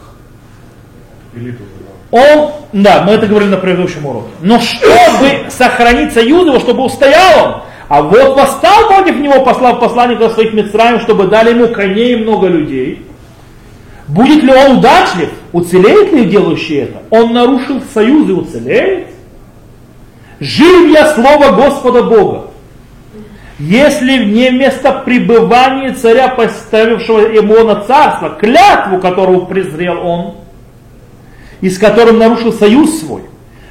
Он, 2.10 2.52
да, 2.72 3.02
мы 3.02 3.12
это 3.12 3.26
говорили 3.26 3.50
на 3.50 3.56
предыдущем 3.56 4.06
уроке. 4.06 4.28
Но 4.40 4.60
чтобы 4.60 5.46
сохранить 5.50 6.12
союз 6.12 6.46
его, 6.46 6.60
чтобы 6.60 6.84
устоял 6.84 7.44
он, 7.44 7.62
а 7.88 8.02
вот 8.02 8.36
восстал 8.36 8.86
против 8.86 9.18
него, 9.18 9.44
послав 9.44 9.80
посланников 9.80 10.32
своих 10.32 10.54
Мицраем, 10.54 11.00
чтобы 11.00 11.26
дали 11.26 11.50
ему 11.50 11.68
коней 11.68 12.14
и 12.14 12.22
много 12.22 12.46
людей. 12.46 13.04
Будет 14.08 14.42
ли 14.42 14.52
он 14.52 14.78
удачлив? 14.78 15.30
Уцелеет 15.52 16.12
ли 16.12 16.26
делающий 16.26 16.82
это? 16.82 17.02
Он 17.10 17.32
нарушил 17.32 17.82
союз 17.92 18.28
и 18.28 18.32
уцелеет? 18.32 19.08
Жив 20.40 20.92
я 20.92 21.14
слово 21.14 21.52
Господа 21.52 22.02
Бога. 22.02 22.50
Если 23.66 24.24
не 24.24 24.50
место 24.50 24.92
пребывания 25.06 25.94
царя, 25.94 26.28
поставившего 26.28 27.20
ему 27.20 27.64
на 27.64 27.76
царство, 27.76 28.28
клятву, 28.28 28.98
которую 28.98 29.46
презрел 29.46 30.06
он, 30.06 30.34
и 31.62 31.70
с 31.70 31.78
которым 31.78 32.18
нарушил 32.18 32.52
союз 32.52 33.00
свой. 33.00 33.22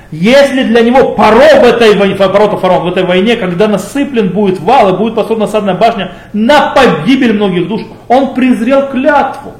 Если 0.09 0.63
для 0.63 0.81
него 0.81 1.11
порог 1.13 1.61
в 1.61 1.63
этой 1.63 1.95
войне, 1.95 2.15
порог 2.15 2.59
фараон 2.59 2.85
в 2.85 2.91
этой 2.91 3.03
войне, 3.03 3.35
когда 3.35 3.67
насыплен 3.67 4.29
будет 4.29 4.59
вал 4.59 4.95
и 4.95 4.97
будет 4.97 5.13
построена 5.13 5.45
насадная 5.45 5.75
башня 5.75 6.13
на 6.33 6.71
погибель 6.71 7.33
многих 7.33 7.67
душ, 7.67 7.81
он 8.07 8.33
презрел 8.33 8.87
клятву, 8.87 9.51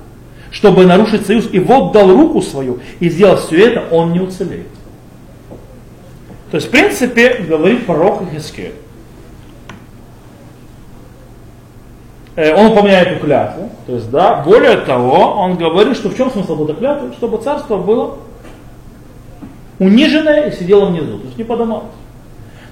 чтобы 0.50 0.88
нарушить 0.88 1.28
союз, 1.28 1.48
и 1.52 1.60
вот 1.60 1.92
дал 1.92 2.10
руку 2.10 2.42
свою, 2.42 2.80
и 3.00 3.08
сделал 3.08 3.38
все 3.38 3.68
это, 3.68 3.84
он 3.92 4.13
не 4.13 4.20
уцелеет. 4.20 4.68
То 6.50 6.58
есть, 6.58 6.70
в 6.70 6.72
принципе, 6.72 7.46
говорит 7.48 7.86
пророк 7.86 8.24
Хискель. 8.34 8.74
Он 12.36 12.72
упоминает 12.72 13.10
эту 13.10 13.25
клятву. 13.25 13.70
То 13.86 13.94
есть, 13.94 14.10
да, 14.10 14.42
более 14.44 14.78
того, 14.78 15.36
он 15.38 15.56
говорит, 15.56 15.96
что 15.96 16.10
в 16.10 16.18
чем 16.18 16.32
смысл 16.32 16.63
этой 16.63 16.75
клятвы? 16.75 17.13
Чтобы 17.13 17.38
царство 17.38 17.78
было 17.78 18.18
униженное 19.80 20.48
и 20.48 20.56
сидело 20.56 20.86
внизу, 20.86 21.18
то 21.20 21.25
есть 21.25 21.38
не 21.38 21.44
поднималось. 21.44 21.86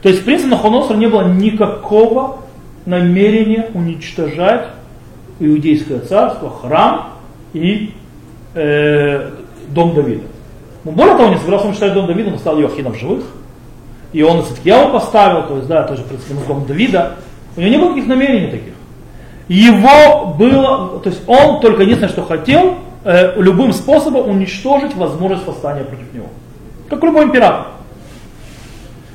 То 0.01 0.10
есть, 0.10 0.22
в 0.22 0.25
принципе, 0.25 0.50
на 0.50 0.58
Хоносор 0.58 0.98
не 0.98 1.08
было 1.08 1.27
никакого 1.27 2.39
намерения 2.86 3.70
уничтожать 3.74 4.68
иудейское 5.39 6.00
царство, 6.00 6.50
храм 6.50 7.12
и 7.53 7.94
э, 8.56 9.30
дом 9.70 9.94
Давида. 9.94 10.24
Но 10.84 10.91
более 10.91 11.15
того, 11.15 11.30
не 11.30 11.38
собирался 11.38 11.68
уничтожать 11.68 11.94
дом 11.94 12.08
Давида, 12.08 12.32
он 12.32 12.39
стал 12.39 12.60
Иохином 12.60 12.96
живых. 12.96 13.25
И 14.13 14.24
он 14.24 14.39
и 14.39 14.44
Циткияу 14.44 14.91
поставил, 14.91 15.48
то 15.48 15.56
есть, 15.58 15.68
да, 15.68 15.84
тоже, 15.84 16.01
в 16.01 16.08
принципе, 16.08 16.34
дом 16.48 16.65
Давида. 16.65 17.13
У 17.56 17.62
него 17.62 17.70
не 17.70 17.77
было 17.77 17.89
никаких 17.89 18.08
намерений 18.08 18.48
таких 18.48 18.70
его 19.51 20.27
было, 20.27 21.00
то 21.00 21.10
есть 21.10 21.22
он 21.27 21.60
только 21.60 21.81
единственное, 21.81 22.12
что 22.12 22.24
хотел, 22.24 22.77
э, 23.03 23.34
любым 23.36 23.74
способом 23.74 24.29
уничтожить 24.29 24.96
возможность 24.96 25.46
восстания 25.46 25.84
против 25.84 26.13
него. 26.13 26.27
Как 26.89 27.03
любой 27.03 27.25
император. 27.25 27.67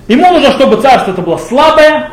Ему 0.08 0.30
нужно, 0.30 0.50
чтобы 0.52 0.76
царство 0.82 1.12
это 1.12 1.22
было 1.22 1.38
слабое, 1.38 2.10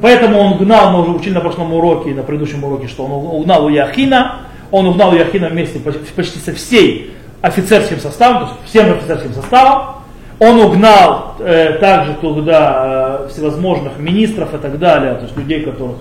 поэтому 0.00 0.38
он 0.38 0.58
гнал, 0.58 0.92
мы 0.92 1.02
уже 1.02 1.10
учили 1.10 1.34
на 1.34 1.40
прошлом 1.40 1.74
уроке 1.74 2.10
на 2.14 2.22
предыдущем 2.22 2.62
уроке, 2.62 2.86
что 2.86 3.04
он 3.04 3.10
угнал 3.12 3.66
у 3.66 3.68
Яхина, 3.68 4.42
он 4.70 4.86
угнал 4.86 5.10
у 5.10 5.16
Яхина 5.16 5.48
вместе 5.48 5.80
почти 5.80 6.38
со 6.38 6.52
всей 6.52 7.14
офицерским 7.42 7.98
составом, 7.98 8.46
то 8.46 8.52
есть 8.52 8.70
всем 8.70 8.92
офицерским 8.92 9.34
составом. 9.34 9.96
Он 10.38 10.60
угнал 10.60 11.34
э, 11.40 11.78
также 11.80 12.14
туда 12.14 13.24
э, 13.24 13.28
всевозможных 13.28 13.98
министров 13.98 14.54
и 14.54 14.58
так 14.58 14.78
далее, 14.78 15.14
то 15.14 15.22
есть 15.22 15.36
людей, 15.36 15.62
которых 15.62 15.96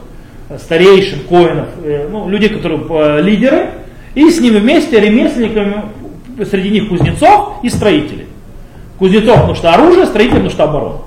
старейшин, 0.57 1.19
коинов, 1.21 1.67
э, 1.83 2.07
ну, 2.09 2.29
людей, 2.29 2.49
которые 2.49 2.81
э, 2.89 3.21
лидеры, 3.21 3.69
и 4.15 4.29
с 4.29 4.39
ними 4.39 4.59
вместе 4.59 4.99
ремесленниками, 4.99 5.83
среди 6.49 6.69
них 6.69 6.89
кузнецов 6.89 7.55
и 7.63 7.69
строителей. 7.69 8.27
Кузнецов, 8.99 9.35
потому 9.35 9.55
что 9.55 9.73
оружие, 9.73 10.05
строителей, 10.05 10.35
потому 10.35 10.51
что 10.51 10.63
оборона. 10.63 10.97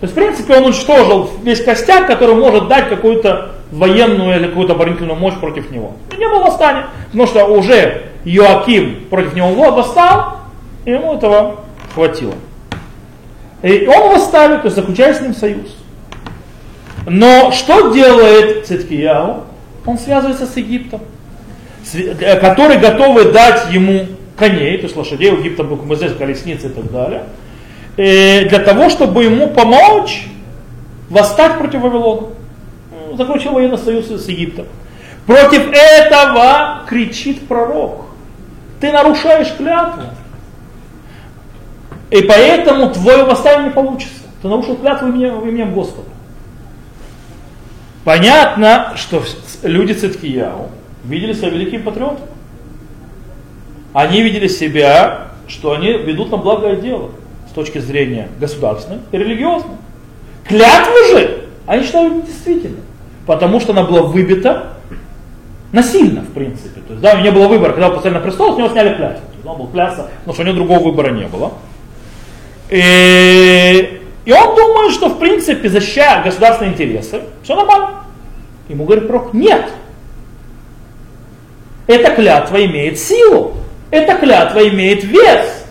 То 0.00 0.04
есть, 0.04 0.12
в 0.12 0.16
принципе, 0.16 0.56
он 0.56 0.64
уничтожил 0.64 1.30
весь 1.42 1.62
костяк, 1.62 2.06
который 2.06 2.34
может 2.34 2.68
дать 2.68 2.88
какую-то 2.88 3.52
военную 3.70 4.36
или 4.36 4.46
какую-то 4.46 4.72
оборонительную 4.72 5.18
мощь 5.18 5.34
против 5.34 5.70
него. 5.70 5.92
И 6.14 6.18
не 6.18 6.26
было 6.26 6.44
восстания, 6.44 6.86
потому 7.06 7.26
что 7.26 7.44
уже 7.44 8.04
Иоаким 8.24 9.06
против 9.10 9.34
него 9.34 9.52
восстал, 9.70 10.38
и 10.84 10.92
ему 10.92 11.14
этого 11.14 11.56
хватило. 11.94 12.34
И 13.62 13.86
он 13.86 14.14
восставит, 14.14 14.62
то 14.62 14.66
есть 14.66 14.76
заключает 14.76 15.16
с 15.16 15.20
ним 15.20 15.34
союз. 15.34 15.76
Но 17.06 17.50
что 17.52 17.92
делает 17.92 18.66
Циткияу? 18.66 19.44
Он 19.86 19.98
связывается 19.98 20.46
с 20.46 20.56
Египтом, 20.56 21.00
э, 21.94 22.38
который 22.40 22.78
готовы 22.78 23.32
дать 23.32 23.72
ему 23.72 24.06
коней, 24.36 24.78
то 24.78 24.84
есть 24.84 24.96
лошадей, 24.96 25.30
у 25.30 25.38
Египта 25.38 25.64
был, 25.64 25.76
мы 25.76 25.96
здесь 25.96 26.12
колесницы 26.14 26.66
и 26.66 26.70
так 26.70 26.90
далее, 26.90 27.24
и 27.96 28.46
для 28.48 28.58
того, 28.60 28.88
чтобы 28.88 29.24
ему 29.24 29.48
помочь 29.48 30.26
восстать 31.10 31.58
против 31.58 31.80
Вавилона. 31.80 32.28
Заключил 33.16 33.52
военный 33.52 33.78
союз 33.78 34.06
с 34.06 34.28
Египтом. 34.28 34.66
Против 35.26 35.70
этого 35.72 36.82
кричит 36.88 37.46
пророк. 37.46 38.06
Ты 38.80 38.92
нарушаешь 38.92 39.52
клятву. 39.56 40.02
И 42.10 42.22
поэтому 42.22 42.90
твое 42.90 43.24
восстание 43.24 43.64
не 43.64 43.70
получится. 43.70 44.22
Ты 44.40 44.48
нарушил 44.48 44.76
клятву 44.76 45.08
именем, 45.08 45.40
именем 45.46 45.74
Господа. 45.74 46.09
Понятно, 48.10 48.94
что 48.96 49.22
люди 49.62 49.92
Циткияу 49.92 50.70
видели 51.04 51.32
себя 51.32 51.50
великим 51.50 51.84
патриотом. 51.84 52.26
Они 53.92 54.20
видели 54.20 54.48
себя, 54.48 55.28
что 55.46 55.74
они 55.74 55.92
ведут 55.92 56.32
на 56.32 56.36
благое 56.36 56.74
дело 56.74 57.10
с 57.48 57.52
точки 57.52 57.78
зрения 57.78 58.28
государственной 58.40 58.98
и 59.12 59.16
религиозной. 59.16 59.76
Клятву 60.44 60.92
же 61.12 61.44
они 61.68 61.84
считают 61.84 62.12
недействительной, 62.12 62.80
потому 63.26 63.60
что 63.60 63.70
она 63.70 63.84
была 63.84 64.02
выбита 64.02 64.72
насильно, 65.70 66.22
в 66.22 66.32
принципе. 66.32 66.80
То 66.80 66.94
есть, 66.94 67.02
да, 67.02 67.12
у 67.12 67.18
него 67.18 67.26
не 67.26 67.30
было 67.30 67.46
выбора, 67.46 67.70
когда 67.70 67.90
он 67.90 67.94
поставили 67.94 68.18
на 68.18 68.24
престол, 68.24 68.54
с 68.54 68.58
него 68.58 68.70
сняли 68.70 68.96
клятву. 68.96 69.20
То 69.20 69.36
есть, 69.36 69.46
он 69.46 69.56
был 69.56 69.68
клясться, 69.68 70.10
потому 70.24 70.34
что 70.34 70.42
у 70.42 70.46
него 70.46 70.56
другого 70.56 70.80
выбора 70.80 71.10
не 71.10 71.28
было. 71.28 71.52
И, 72.70 74.00
и 74.24 74.32
он 74.32 74.56
думает, 74.56 74.94
что 74.94 75.10
в 75.10 75.20
принципе 75.20 75.68
защищая 75.68 76.24
государственные 76.24 76.74
интересы, 76.74 77.20
все 77.44 77.54
нормально. 77.54 77.99
Ему 78.70 78.84
говорит 78.84 79.08
пророк, 79.08 79.34
нет. 79.34 79.64
Эта 81.88 82.14
клятва 82.14 82.64
имеет 82.66 83.00
силу. 83.00 83.56
Эта 83.90 84.14
клятва 84.14 84.68
имеет 84.68 85.02
вес. 85.02 85.64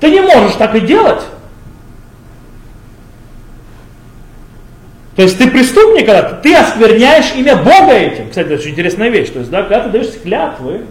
Ты 0.00 0.10
не 0.10 0.22
можешь 0.22 0.54
так 0.54 0.74
и 0.74 0.80
делать. 0.80 1.20
То 5.16 5.22
есть 5.22 5.36
ты 5.36 5.50
преступник, 5.50 6.06
когда 6.06 6.22
ты 6.22 6.54
оскверняешь 6.54 7.34
имя 7.34 7.56
Бога 7.56 7.92
этим. 7.92 8.30
Кстати, 8.30 8.46
это 8.46 8.54
очень 8.54 8.70
интересная 8.70 9.10
вещь. 9.10 9.28
То 9.28 9.40
есть, 9.40 9.50
да, 9.50 9.64
когда 9.64 9.80
ты 9.80 9.90
даешь 9.90 10.18
клятвы, 10.22 10.86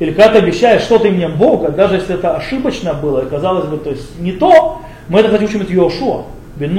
или 0.00 0.10
когда 0.10 0.32
ты 0.32 0.38
обещаешь 0.38 0.82
что-то 0.82 1.08
именем 1.08 1.36
Бога, 1.36 1.70
даже 1.70 1.94
если 1.94 2.16
это 2.16 2.36
ошибочно 2.36 2.92
было, 2.92 3.24
и 3.24 3.30
казалось 3.30 3.68
бы, 3.68 3.78
то 3.78 3.88
есть 3.88 4.18
не 4.20 4.32
то, 4.32 4.82
мы 5.08 5.20
это 5.20 5.30
хотим 5.30 5.48
учим 5.48 5.62
от 5.62 5.70
Йошуа, 5.70 6.24
Бен 6.56 6.78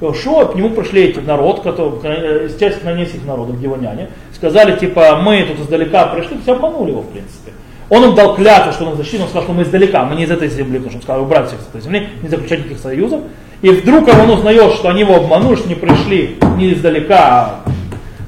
Йошуа, 0.00 0.46
к 0.46 0.54
нему 0.54 0.70
пришли 0.70 1.04
эти 1.04 1.18
народ, 1.18 1.60
который, 1.60 2.48
часть 2.58 2.84
нескольких 2.84 3.26
народов, 3.26 3.60
дивоняне, 3.60 4.08
сказали, 4.34 4.78
типа, 4.78 5.20
мы 5.22 5.42
тут 5.44 5.60
издалека 5.60 6.06
пришли, 6.06 6.38
все 6.42 6.54
обманули 6.54 6.90
его, 6.90 7.02
в 7.02 7.08
принципе. 7.08 7.52
Он 7.90 8.04
им 8.04 8.14
дал 8.14 8.36
клятву, 8.36 8.72
что 8.72 8.86
он 8.86 8.96
защитит, 8.96 9.20
он 9.20 9.26
сказал, 9.26 9.42
что 9.42 9.52
мы 9.52 9.64
издалека, 9.64 10.04
мы 10.04 10.14
не 10.14 10.22
из 10.22 10.30
этой 10.30 10.48
земли, 10.48 10.78
потому 10.78 10.90
что 10.90 10.98
он 10.98 11.02
сказал, 11.02 11.22
убрать 11.22 11.48
всех 11.48 11.60
с 11.60 11.68
этой 11.68 11.80
земли, 11.82 12.08
не 12.22 12.28
заключать 12.28 12.60
никаких 12.60 12.78
союзов. 12.78 13.20
И 13.62 13.68
вдруг 13.68 14.08
он 14.08 14.30
узнает, 14.30 14.72
что 14.74 14.88
они 14.88 15.00
его 15.00 15.16
обманули, 15.16 15.56
что 15.56 15.68
не 15.68 15.74
пришли 15.74 16.38
не 16.56 16.72
издалека, 16.72 17.18
а 17.18 17.60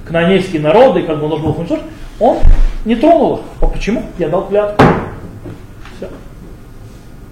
к 0.06 0.10
нанейские 0.10 0.60
народы, 0.60 1.00
и 1.00 1.02
как 1.04 1.18
бы 1.18 1.24
он 1.24 1.30
должен 1.30 1.46
был 1.46 1.58
уничтожить, 1.58 1.84
он 2.18 2.38
не 2.84 2.96
тронул 2.96 3.34
их. 3.36 3.40
А 3.60 3.66
почему? 3.66 4.02
Я 4.18 4.28
дал 4.28 4.46
клятву. 4.46 4.84
Все. 5.96 6.08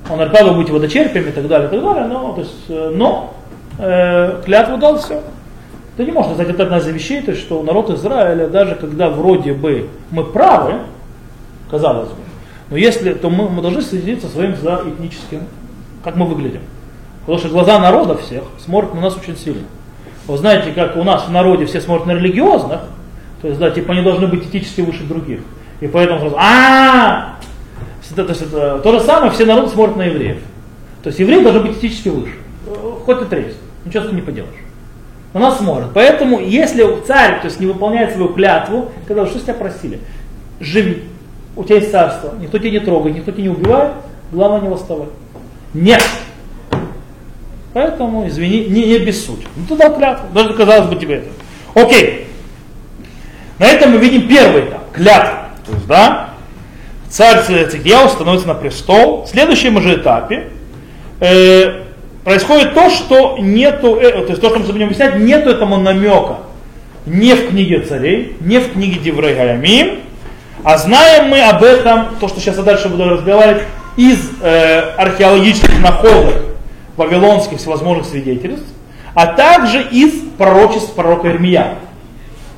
Он 0.09 0.15
говорит, 0.15 0.33
правда, 0.33 0.51
вы 0.51 0.57
будете 0.57 0.73
водочерпиями 0.73 1.29
и 1.29 1.33
так 1.33 1.49
далее, 1.49 1.69
и 1.69 1.71
так 1.71 1.83
далее, 1.83 2.07
но, 2.07 2.33
то 2.33 2.41
есть, 2.41 2.65
э, 2.69 2.93
но 2.95 3.35
э, 3.81 4.43
клятву 4.45 4.77
дал, 4.79 4.99
все. 4.99 5.23
Ты 5.97 6.05
не 6.05 6.13
можешь 6.13 6.33
сказать, 6.33 6.55
это 6.55 6.63
одна 6.65 6.79
из 6.79 6.87
вещей, 6.87 7.23
то 7.23 7.35
что 7.35 7.63
народ 7.63 7.91
Израиля, 7.91 8.49
даже 8.49 8.75
когда 8.75 9.11
вроде 9.11 9.53
бы 9.53 9.89
мы 10.11 10.25
правы, 10.25 10.75
казалось 11.71 12.09
бы, 12.09 12.17
но 12.71 12.77
если, 12.77 13.15
то 13.15 13.29
мы, 13.29 13.49
мы 13.49 13.63
должны 13.63 13.83
следить 13.83 14.23
со 14.23 14.29
своим 14.29 14.57
за 14.57 14.83
этническим, 14.87 15.43
как 16.05 16.17
мы 16.17 16.27
выглядим. 16.27 16.63
Потому 17.21 17.39
что 17.39 17.49
глаза 17.49 17.79
народа 17.79 18.17
всех 18.17 18.45
смотрят 18.59 18.95
на 18.95 19.01
нас 19.01 19.17
очень 19.17 19.37
сильно. 19.37 19.65
Вы 20.27 20.39
знаете, 20.39 20.73
как 20.73 20.97
у 20.97 21.03
нас 21.03 21.27
в 21.27 21.31
народе 21.31 21.67
все 21.67 21.81
смотрят 21.81 22.07
на 22.07 22.13
религиозных, 22.13 22.81
то 23.43 23.49
есть, 23.49 23.59
да, 23.59 23.71
типа 23.71 23.93
они 23.93 24.03
должны 24.03 24.27
быть 24.27 24.47
этически 24.47 24.83
выше 24.83 25.05
других. 25.05 25.41
И 25.81 25.87
поэтому 25.87 26.21
сразу, 26.21 26.37
а 26.39 27.37
то, 28.15 28.23
есть, 28.23 28.43
это, 28.43 28.81
то 28.81 28.93
же 28.93 29.01
самое, 29.01 29.33
все 29.33 29.47
народы 29.47 29.69
смотрят 29.69 29.97
на 29.97 30.03
евреев. 30.03 30.39
То 31.03 31.09
есть 31.09 31.19
евреи 31.19 31.43
должны 31.43 31.61
быть 31.61 31.79
этически 31.79 32.09
выше. 32.09 32.35
Хоть 33.05 33.23
и 33.23 33.25
трейс. 33.25 33.55
Ничего 33.91 34.09
ты 34.09 34.15
не 34.15 34.23
поделаешь. 34.23 34.55
На 35.35 35.41
нас 35.41 35.59
смотрят. 35.59 35.89
Поэтому, 35.93 36.39
если 36.39 36.87
царь 37.05 37.41
то 37.41 37.47
есть, 37.47 37.59
не 37.59 37.67
выполняет 37.67 38.13
свою 38.13 38.29
клятву, 38.29 38.93
когда 39.09 39.27
что 39.27 39.41
с 39.41 39.43
тебя 39.43 39.55
просили, 39.55 39.99
живи, 40.61 41.03
у 41.57 41.65
тебя 41.65 41.77
есть 41.77 41.91
царство, 41.91 42.35
никто 42.41 42.59
тебя 42.59 42.71
не 42.71 42.79
трогает, 42.79 43.17
никто 43.17 43.33
тебя 43.33 43.43
не 43.43 43.49
убивает, 43.49 43.95
главное 44.31 44.61
не 44.61 44.69
восставать. 44.69 45.09
Нет! 45.75 46.05
Поэтому, 47.73 48.29
извини, 48.29 48.67
не, 48.67 48.87
не 48.87 48.95
обессудь. 48.95 49.41
Ну 49.57 49.65
ты 49.67 49.75
дал 49.75 49.97
клятву, 49.97 50.29
даже 50.33 50.55
казалось 50.55 50.89
бы 50.89 50.95
тебе 50.95 51.17
это. 51.17 51.29
Окей. 51.75 52.29
На 53.59 53.65
этом 53.65 53.91
мы 53.91 53.99
видим 53.99 54.29
первый 54.29 54.67
этап, 54.67 54.93
клятва. 54.93 55.49
То 55.67 55.73
есть, 55.73 55.87
да, 55.89 56.31
царь 57.09 57.43
Цигьяу 57.45 58.09
становится 58.09 58.47
на 58.47 58.55
престол. 58.55 59.25
В 59.25 59.29
следующем 59.29 59.81
же 59.81 59.97
этапе 59.97 60.51
э, 61.19 61.90
происходит 62.25 62.75
то, 62.75 62.91
что 62.91 63.39
нету, 63.39 63.97
э, 63.97 64.11
то 64.11 64.29
есть 64.31 64.41
то, 64.41 64.51
что 64.51 64.59
мы 64.59 64.67
будем 64.67 64.87
объяснять, 64.87 65.17
нету 65.17 65.51
этому 65.51 65.77
намека. 65.79 66.39
Не 67.07 67.35
в 67.35 67.49
книге 67.49 67.81
царей, 67.81 68.37
не 68.41 68.59
в 68.59 68.73
книге 68.73 68.99
Деврей 69.01 70.01
а 70.63 70.77
знаем 70.77 71.31
мы 71.31 71.41
об 71.43 71.63
этом, 71.63 72.17
то, 72.21 72.29
что 72.29 72.39
сейчас 72.41 72.57
я 72.59 72.63
дальше 72.63 72.89
буду 72.89 73.09
разговаривать, 73.09 73.63
из 73.97 74.19
э, 74.43 74.81
археологических 74.97 75.81
находок 75.81 76.35
вавилонских 76.97 77.59
всевозможных 77.59 78.07
свидетельств, 78.07 78.67
а 79.15 79.27
также 79.27 79.83
из 79.83 80.13
пророчеств 80.39 80.95
пророка 80.95 81.29
Ирмия. 81.29 81.77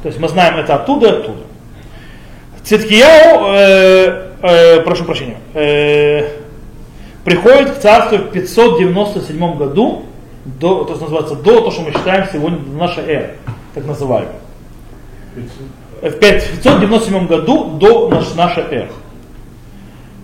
То 0.03 0.09
есть 0.09 0.19
мы 0.19 0.29
знаем 0.29 0.57
это 0.57 0.75
оттуда 0.75 1.07
и 1.07 1.11
оттуда. 1.11 1.43
Циткияу, 2.65 3.55
э, 3.55 4.33
э, 4.43 4.81
прошу 4.81 5.05
прощения, 5.05 5.37
э, 5.55 6.42
приходит 7.25 7.71
к 7.73 7.79
царству 7.81 8.19
в 8.19 8.31
597 8.31 9.57
году, 9.57 10.05
до, 10.45 10.85
то 10.85 10.91
есть 10.91 11.03
называется 11.03 11.37
до 11.37 11.59
того, 11.59 11.71
что 11.71 11.83
мы 11.83 11.93
считаем 11.93 12.27
сегодня 12.33 12.59
до 12.59 12.79
нашей 12.79 13.05
эры, 13.05 13.37
так 13.75 13.85
называемой. 13.85 14.35
В 16.03 16.11
597 16.11 17.27
году 17.27 17.77
до 17.79 18.09
нашей 18.37 18.65
эры. 18.65 18.91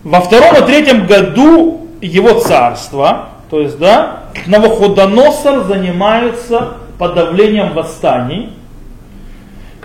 Во 0.04 0.20
втором 0.20 0.56
и 0.56 0.66
третьем 0.66 1.06
году 1.06 1.88
его 2.00 2.40
царства, 2.40 3.30
то 3.50 3.60
есть, 3.60 3.78
да, 3.78 4.24
Навуходоносор 4.46 5.64
занимается 5.64 6.74
подавлением 6.98 7.72
восстаний, 7.72 8.50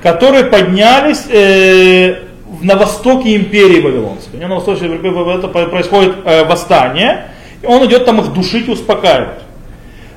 которые 0.02 0.46
поднялись 0.46 1.26
э, 1.30 2.24
на 2.62 2.76
востоке 2.76 3.36
империи 3.36 3.82
Вавилонской. 3.82 4.40
У 4.40 4.42
него 4.42 4.50
на 4.50 4.56
востоке 4.56 4.86
это 4.86 5.48
происходит 5.48 6.16
э, 6.26 6.46
восстание, 6.46 7.26
и 7.62 7.66
он 7.66 7.86
идет 7.86 8.06
там 8.06 8.20
их 8.20 8.34
душить 8.34 8.68
и 8.68 8.72
успокаивать. 8.72 9.40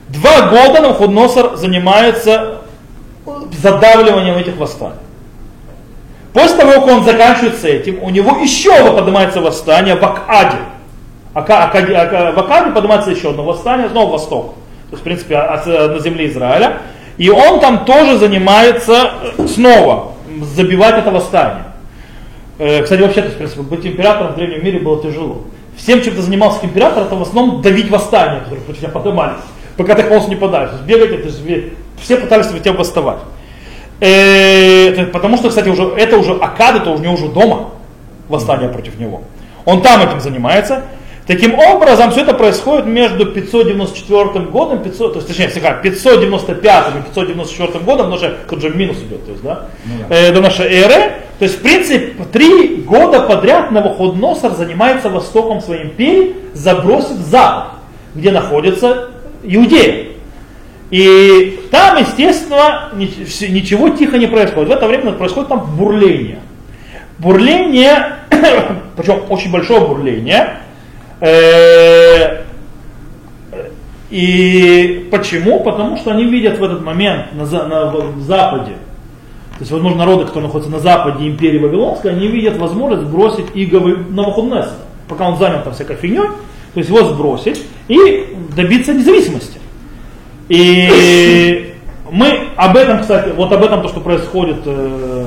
Два 0.08 0.48
года 0.48 0.80
Навуходоносор 0.82 1.56
занимается 1.56 2.62
задавливанием 3.60 4.36
этих 4.36 4.56
восстаний. 4.56 4.94
После 6.32 6.56
того, 6.58 6.72
как 6.72 6.86
он 6.86 7.04
заканчивает 7.04 7.56
с 7.56 7.64
этим, 7.64 8.02
у 8.02 8.10
него 8.10 8.36
еще 8.38 8.92
поднимается 8.92 9.40
восстание 9.40 9.96
в 9.96 10.04
Акаде. 10.04 10.58
В 11.32 11.38
Акаде 11.38 12.70
поднимается 12.72 13.10
еще 13.10 13.30
одно 13.30 13.42
восстание, 13.42 13.88
снова 13.88 14.12
восток. 14.12 14.54
То 14.90 14.92
есть, 14.92 15.00
в 15.00 15.04
принципе, 15.04 15.38
на 15.38 15.98
земле 15.98 16.28
Израиля. 16.28 16.78
И 17.16 17.30
он 17.30 17.60
там 17.60 17.84
тоже 17.84 18.18
занимается 18.18 19.10
э, 19.38 19.46
снова 19.48 20.12
забивать 20.54 20.98
это 20.98 21.10
восстание. 21.10 21.64
Э, 22.58 22.82
кстати, 22.82 23.02
вообще, 23.02 23.20
то 23.20 23.26
есть, 23.26 23.34
в 23.34 23.38
принципе, 23.38 23.62
быть 23.62 23.86
императором 23.86 24.32
в 24.32 24.36
древнем 24.36 24.64
мире 24.64 24.78
было 24.78 25.02
тяжело. 25.02 25.42
Всем, 25.76 26.02
чем 26.02 26.14
ты 26.14 26.22
занимался 26.22 26.64
император, 26.64 27.04
это 27.04 27.14
в 27.14 27.22
основном 27.22 27.60
давить 27.60 27.90
восстание, 27.90 28.40
которые 28.40 28.62
против 28.64 28.80
тебя 28.80 28.90
поднимались, 28.90 29.40
пока 29.76 29.94
ты 29.94 30.04
полностью 30.04 30.34
не 30.34 30.40
подальше. 30.40 30.74
Бегать, 30.86 31.10
это 31.12 31.28
же, 31.28 31.72
все 32.00 32.16
пытались 32.16 32.48
тебя 32.48 32.72
восставать. 32.72 33.18
Э, 34.00 35.06
потому 35.06 35.36
что, 35.36 35.48
кстати, 35.48 35.68
уже, 35.68 35.82
это 35.96 36.16
уже 36.16 36.32
Акад, 36.32 36.76
это 36.76 36.90
у 36.90 36.98
него 36.98 37.14
уже 37.14 37.28
дома 37.28 37.70
восстание 38.28 38.68
против 38.68 38.98
него. 38.98 39.22
Он 39.64 39.82
там 39.82 40.00
этим 40.02 40.20
занимается. 40.20 40.82
Таким 41.26 41.58
образом, 41.58 42.12
все 42.12 42.20
это 42.20 42.34
происходит 42.34 42.86
между 42.86 43.26
594 43.26 44.44
годом, 44.46 44.84
500, 44.84 45.12
то 45.12 45.18
есть, 45.18 45.28
точнее, 45.28 45.48
всегда 45.48 45.72
595 45.72 46.86
и 46.88 47.02
594 47.10 47.84
годом, 47.84 48.10
но 48.10 48.16
же 48.16 48.36
тут 48.48 48.60
же 48.60 48.70
минус 48.70 48.98
идет, 48.98 49.24
то 49.24 49.32
есть, 49.32 49.42
да, 49.42 49.66
ну, 49.86 50.04
да. 50.08 50.14
Э, 50.14 50.32
до 50.32 50.40
нашей 50.40 50.66
эры. 50.66 51.14
То 51.40 51.44
есть, 51.44 51.58
в 51.58 51.62
принципе, 51.62 52.14
три 52.32 52.76
года 52.76 53.20
подряд 53.22 53.72
Навуходоносор 53.72 54.52
занимается 54.52 55.10
востоком 55.10 55.60
своей 55.60 55.84
империи, 55.84 56.36
забросив 56.54 57.16
запад, 57.16 57.72
где 58.14 58.30
находится 58.30 59.10
Иудея. 59.42 60.06
И 60.92 61.60
там, 61.72 61.98
естественно, 61.98 62.90
ничего 62.94 63.88
тихо 63.88 64.16
не 64.18 64.28
происходит. 64.28 64.68
В 64.68 64.72
это 64.72 64.86
время 64.86 65.12
происходит 65.12 65.48
там 65.48 65.74
бурление. 65.76 66.38
Бурление, 67.18 68.12
причем 68.96 69.22
очень 69.28 69.50
большое 69.50 69.80
бурление, 69.80 70.58
и 74.10 75.08
почему? 75.10 75.60
Потому 75.60 75.96
что 75.96 76.10
они 76.12 76.24
видят 76.24 76.58
в 76.58 76.64
этот 76.64 76.82
момент 76.84 77.32
на, 77.34 77.44
на, 77.44 77.86
в 77.90 78.20
Западе, 78.20 78.72
то 79.56 79.60
есть, 79.60 79.72
возможно, 79.72 79.98
народы, 79.98 80.26
которые 80.26 80.48
находятся 80.48 80.70
на 80.70 80.80
западе 80.80 81.26
империи 81.26 81.58
Вавилонской, 81.58 82.10
они 82.10 82.28
видят 82.28 82.58
возможность 82.58 83.04
бросить 83.04 83.46
иговы 83.54 83.96
Навуходнесера, 84.10 84.74
пока 85.08 85.28
он 85.28 85.38
занят 85.38 85.64
там 85.64 85.72
всякой 85.72 85.96
фигней, 85.96 86.26
то 86.74 86.80
есть 86.80 86.90
его 86.90 87.04
сбросить 87.04 87.64
и 87.88 88.36
добиться 88.54 88.92
независимости. 88.92 89.58
И 90.50 91.72
мы 92.10 92.48
об 92.56 92.76
этом, 92.76 93.00
кстати, 93.00 93.30
вот 93.34 93.50
об 93.50 93.64
этом 93.64 93.80
то, 93.80 93.88
что 93.88 94.00
происходит, 94.00 94.58
э, 94.66 95.26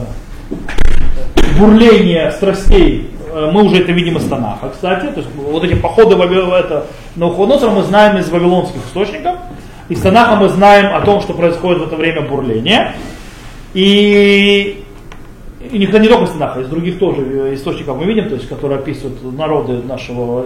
бурление 1.60 2.32
страстей, 2.32 3.10
э, 3.19 3.19
мы 3.34 3.64
уже 3.64 3.82
это 3.82 3.92
видим 3.92 4.18
из 4.18 4.28
Танаха, 4.28 4.70
кстати, 4.70 5.08
то 5.08 5.20
есть 5.22 5.30
вот 5.36 5.64
эти 5.64 5.76
походы 5.76 6.16
на 6.16 7.28
Уходоносора 7.28 7.72
мы 7.72 7.84
знаем 7.84 8.18
из 8.18 8.30
вавилонских 8.30 8.86
источников, 8.88 9.36
из 9.90 10.02
Танаха 10.02 10.36
мы 10.36 10.50
знаем 10.50 10.96
о 10.96 11.02
том, 11.02 11.22
что 11.22 11.34
происходит 11.34 11.82
в 11.82 11.88
это 11.88 11.96
время 11.96 12.22
бурление, 12.22 12.96
и 13.74 14.84
и 15.60 15.78
не, 15.78 15.88
не 15.88 16.08
только 16.08 16.24
из 16.24 16.30
Танаха, 16.30 16.62
из 16.62 16.68
других 16.68 17.00
тоже 17.00 17.54
источников 17.54 17.98
мы 17.98 18.06
видим, 18.06 18.30
то 18.30 18.36
есть, 18.36 18.48
которые 18.48 18.80
описывают 18.80 19.22
народы 19.38 19.82
нашего 19.84 20.46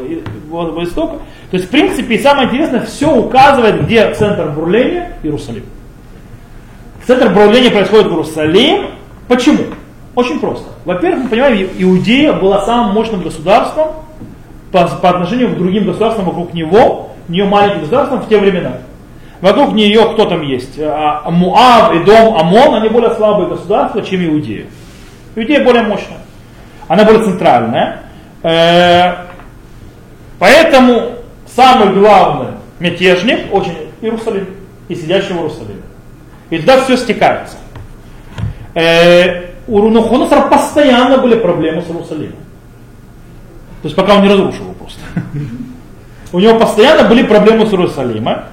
Востока. 0.50 1.18
То 1.52 1.58
есть, 1.58 1.68
в 1.68 1.70
принципе, 1.70 2.18
самое 2.18 2.48
интересное, 2.48 2.82
все 2.82 3.16
указывает, 3.16 3.84
где 3.84 4.12
центр 4.16 4.50
бурления 4.50 5.18
Иерусалим. 5.22 5.66
Центр 7.06 7.30
бурления 7.30 7.70
происходит 7.70 8.08
в 8.08 8.10
Иерусалим. 8.10 8.88
Почему? 9.28 9.60
Очень 10.16 10.40
просто. 10.40 10.66
Во-первых, 10.86 11.24
мы 11.24 11.30
понимаем, 11.30 11.70
Иудея 11.78 12.34
была 12.34 12.66
самым 12.66 12.94
мощным 12.94 13.24
государством 13.24 13.94
по, 14.72 14.88
по 14.88 15.10
отношению 15.10 15.50
к 15.50 15.58
другим 15.58 15.86
государствам 15.86 16.26
вокруг 16.26 16.54
него, 16.54 17.12
нее 17.28 17.46
маленьким 17.46 17.82
государством 17.82 18.22
в 18.22 18.30
те 18.30 18.38
времена. 18.38 18.74
Вокруг 19.42 19.74
нее 19.74 20.10
кто 20.14 20.26
там 20.26 20.42
есть? 20.42 20.80
А, 20.80 21.30
Муав, 21.30 21.96
Идом, 21.96 22.36
Амон, 22.38 22.76
они 22.76 22.90
более 22.90 23.14
слабые 23.16 23.50
государства, 23.50 24.02
чем 24.02 24.24
Иудея. 24.26 24.68
Иудея 25.36 25.64
более 25.64 25.84
мощная. 25.84 26.20
Она 26.88 27.04
более 27.04 27.24
центральная. 27.24 28.02
Э, 28.44 29.16
поэтому 30.38 31.14
самый 31.46 31.94
главный 31.94 32.52
мятежник 32.80 33.54
очень 33.54 33.76
Иерусалим 34.02 34.48
и 34.88 34.96
сидящий 34.96 35.34
в 35.34 35.38
Иерусалиме. 35.38 35.82
И 36.50 36.60
туда 36.60 36.82
все 36.84 36.98
стекается. 36.98 37.58
У 39.68 39.90
Навуходоносора 39.90 40.42
постоянно 40.50 41.18
были 41.18 41.36
проблемы 41.36 41.82
с 41.82 41.88
Иерусалимом. 41.88 42.36
То 43.82 43.88
есть 43.88 43.96
пока 43.96 44.16
он 44.16 44.24
не 44.24 44.30
разрушил 44.30 44.64
его 44.64 44.74
просто. 44.74 45.00
У 46.32 46.40
него 46.40 46.60
постоянно 46.60 47.08
были 47.08 47.24
проблемы 47.24 47.66
с 47.66 47.72
Иерусалимом. 47.72 48.44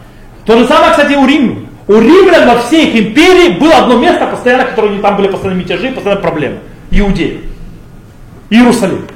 То 0.44 0.59
же 0.59 0.66
самое, 0.66 0.92
кстати, 0.92 1.14
у 1.14 1.27
римлян. 1.27 1.66
У 1.88 1.94
римлян 1.94 2.49
во 2.49 2.59
всей 2.62 2.88
их 2.88 3.09
империи 3.09 3.59
было 3.59 3.79
одно 3.79 3.99
место 3.99 4.27
постоянно, 4.27 4.64
которое 4.64 4.99
там 5.01 5.16
были 5.16 5.29
постоянно 5.29 5.59
мятежи, 5.59 5.90
постоянно 5.90 6.20
проблемы. 6.20 6.59
Иудеи. 6.90 7.40
Иерусалим. 8.51 9.07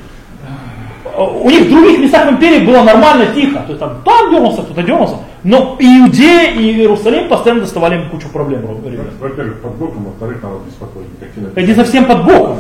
У 1.17 1.51
них 1.51 1.67
в 1.67 1.71
других 1.71 1.99
местах 1.99 2.29
в 2.29 2.33
империи 2.33 2.65
было 2.65 2.83
нормально, 2.83 3.27
тихо. 3.35 3.61
То 3.61 3.69
есть 3.69 3.81
там, 3.81 4.03
там 4.05 4.31
дернулся, 4.31 4.63
кто-то 4.63 4.83
дернулся. 4.83 5.17
Но 5.43 5.77
Иудея 5.79 6.53
и 6.53 6.73
Иерусалим 6.73 7.29
постоянно 7.29 7.63
доставали 7.63 7.97
им 7.97 8.09
кучу 8.11 8.29
проблем. 8.29 8.63
Во-первых, 9.21 9.61
под 9.61 9.75
боком, 9.77 10.05
во-вторых, 10.05 10.43
народ 10.43 10.63
беспокоит. 10.67 11.07
Это 11.55 11.63
не 11.63 11.75
совсем 11.75 12.07
под 12.07 12.25
боком. 12.25 12.59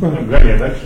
Горе 0.00 0.56
дальше. 0.58 0.82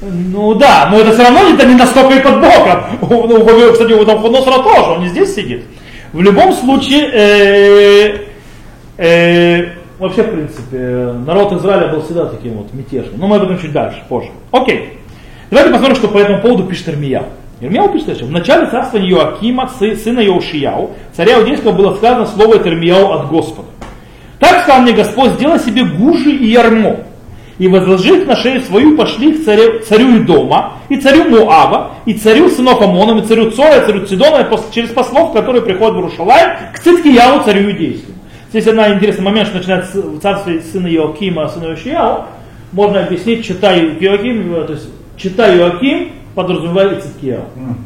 Ну 0.00 0.54
да, 0.54 0.88
но 0.90 1.00
это 1.00 1.12
все 1.12 1.22
равно 1.22 1.40
это 1.48 1.66
не 1.66 1.74
настолько 1.74 2.14
и 2.14 2.20
под 2.20 2.40
боком. 2.40 2.84
Ну, 3.00 3.72
кстати, 3.72 3.92
у 3.92 4.04
Навуходоносора 4.04 4.62
тоже, 4.62 4.90
он 4.92 5.00
не 5.00 5.08
здесь 5.08 5.34
сидит. 5.34 5.64
В 6.12 6.20
любом 6.20 6.52
случае, 6.52 7.10
э, 7.12 8.18
э, 8.98 9.68
вообще, 9.98 10.22
в 10.22 10.30
принципе, 10.30 11.12
народ 11.26 11.52
Израиля 11.54 11.88
был 11.88 12.02
всегда 12.02 12.26
таким 12.26 12.58
вот 12.58 12.72
мятежным. 12.72 13.18
Но 13.18 13.26
мы 13.26 13.36
об 13.36 13.44
этом 13.44 13.58
чуть 13.58 13.72
дальше, 13.72 14.02
позже. 14.08 14.30
Окей. 14.50 15.00
Давайте 15.50 15.72
посмотрим, 15.72 15.96
что 15.96 16.08
по 16.08 16.18
этому 16.18 16.40
поводу 16.40 16.64
пишет 16.64 16.88
Ирмия. 16.88 17.24
Ирмияу 17.60 17.88
пишет, 17.90 18.16
что 18.16 18.26
в 18.26 18.30
начале 18.30 18.66
царства 18.66 18.98
Иоакима, 18.98 19.68
сына 19.68 20.20
Иошияу, 20.20 20.90
царя 21.12 21.38
Иудейского, 21.38 21.72
было 21.72 21.94
сказано 21.94 22.26
слово 22.26 22.56
Ирмияу 22.56 23.12
от 23.12 23.28
Господа. 23.28 23.68
Так 24.38 24.62
сказал 24.62 24.82
мне 24.82 24.92
Господь, 24.92 25.32
сделай 25.32 25.58
себе 25.58 25.84
гужи 25.84 26.32
и 26.32 26.48
ярмо, 26.48 26.96
и 27.58 27.68
возложив 27.68 28.26
на 28.26 28.36
шею 28.36 28.60
свою, 28.60 28.96
пошли 28.96 29.32
к 29.32 29.44
царю, 29.44 29.80
царю 29.80 30.18
Идома, 30.18 30.74
и 30.90 30.96
царю 30.96 31.30
Муава, 31.30 31.92
и 32.04 32.12
царю 32.12 32.50
сынов 32.50 32.82
Амоном, 32.82 33.20
и 33.20 33.22
царю 33.22 33.50
Цора, 33.50 33.82
и 33.82 33.86
царю 33.86 34.04
Цидона, 34.04 34.46
через 34.70 34.90
послов, 34.90 35.32
которые 35.32 35.62
приходят 35.62 35.96
в 35.96 36.00
Рушалай, 36.00 36.58
к 36.74 36.80
Циткияву, 36.80 37.44
царю 37.44 37.70
Иудейскому. 37.70 38.18
Здесь 38.50 38.66
одна 38.66 38.92
интересный 38.92 39.24
момент, 39.24 39.48
что 39.48 39.58
начинается 39.58 40.02
царство 40.20 40.52
сына 40.70 40.88
Иоакима, 40.88 41.48
сына 41.48 41.68
Иошияу, 41.68 42.24
можно 42.72 43.02
объяснить, 43.02 43.46
читаю 43.46 43.96
Иоаким, 43.98 44.66
то 44.66 44.72
есть 44.74 44.88
читаю 45.16 45.58
Иоаким, 45.58 46.12
подразумевает 46.34 47.02
Циткияу. 47.02 47.44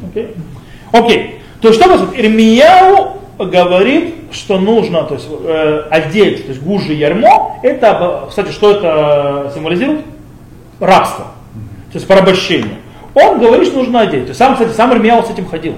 Окей? 0.09 0.35
Окей. 0.91 1.41
То 1.61 1.69
есть 1.69 1.79
что 1.79 1.89
происходит? 1.89 2.19
Ирмияу 2.19 3.17
говорит, 3.37 4.15
что 4.31 4.59
нужно 4.59 5.03
то 5.03 5.15
есть, 5.15 5.27
э, 5.29 5.83
одеть, 5.89 6.43
то 6.43 6.49
есть 6.49 6.61
гужи 6.61 6.93
ярмо, 6.93 7.59
это, 7.63 8.25
кстати, 8.29 8.51
что 8.51 8.71
это 8.71 9.51
символизирует? 9.53 10.01
Рабство, 10.79 11.25
то 11.91 11.97
есть 11.97 12.07
порабощение. 12.07 12.77
Он 13.13 13.39
говорит, 13.39 13.67
что 13.67 13.79
нужно 13.79 14.01
одеть. 14.01 14.23
То 14.23 14.29
есть 14.29 14.39
сам, 14.39 14.53
кстати, 14.53 14.71
сам 14.71 14.93
Ирмияу 14.93 15.23
с 15.23 15.29
этим 15.29 15.45
ходил. 15.45 15.75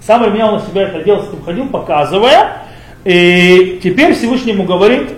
Сам 0.00 0.24
Ирмияу 0.24 0.56
на 0.56 0.60
себя 0.60 0.82
это 0.82 1.02
делал, 1.02 1.22
с 1.22 1.28
этим 1.28 1.42
ходил, 1.42 1.68
показывая. 1.68 2.58
И 3.04 3.80
теперь 3.82 4.14
Всевышний 4.14 4.52
ему 4.52 4.64
говорит, 4.64 5.10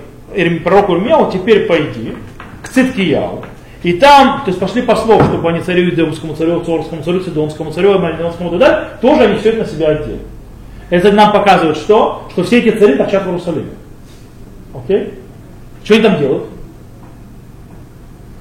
пророку 0.62 0.94
Ирмияу, 0.94 1.30
теперь 1.32 1.66
пойди 1.66 2.14
к 2.62 2.68
Циткияу. 2.68 3.44
И 3.82 3.92
там, 3.94 4.42
то 4.44 4.48
есть 4.48 4.58
пошли 4.58 4.82
послов, 4.82 5.24
чтобы 5.24 5.48
они 5.48 5.60
царю 5.60 5.88
Идемскому, 5.90 6.34
царю 6.34 6.60
Цорскому, 6.60 7.02
царю 7.02 7.20
Сидонскому, 7.20 7.70
царю 7.72 7.98
Малинонскому 7.98 8.48
и 8.48 8.52
так 8.52 8.60
далее, 8.60 8.88
тоже 9.00 9.22
они 9.22 9.38
все 9.38 9.50
это 9.50 9.58
на 9.60 9.66
себя 9.66 9.88
одели. 9.88 10.20
Это 10.90 11.12
нам 11.12 11.32
показывает 11.32 11.76
что? 11.76 12.26
Что 12.30 12.44
все 12.44 12.58
эти 12.58 12.76
цари 12.76 12.94
торчат 12.94 13.24
в 13.24 13.26
Иерусалиме. 13.26 13.70
Окей? 14.74 15.14
Что 15.84 15.94
они 15.94 16.02
там 16.02 16.18
делают? 16.18 16.44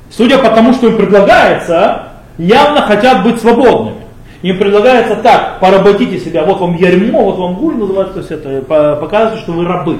Судя 0.10 0.38
по 0.38 0.50
тому, 0.50 0.74
что 0.74 0.88
им 0.88 0.98
предлагается, 0.98 2.04
явно 2.38 2.82
хотят 2.84 3.24
быть 3.24 3.40
свободными. 3.40 3.98
Им 4.42 4.60
предлагается 4.60 5.16
так, 5.18 5.60
поработите 5.60 6.20
себя, 6.20 6.46
вот 6.46 6.60
вам 6.60 6.76
ярмо, 6.78 7.22
вот 7.22 7.38
вам 7.38 7.56
гуль 7.56 7.76
называется, 7.76 8.14
то 8.14 8.20
есть 8.20 8.32
это 8.32 8.62
показывает, 8.96 9.42
что 9.42 9.52
вы 9.54 9.66
рабы. 9.66 9.98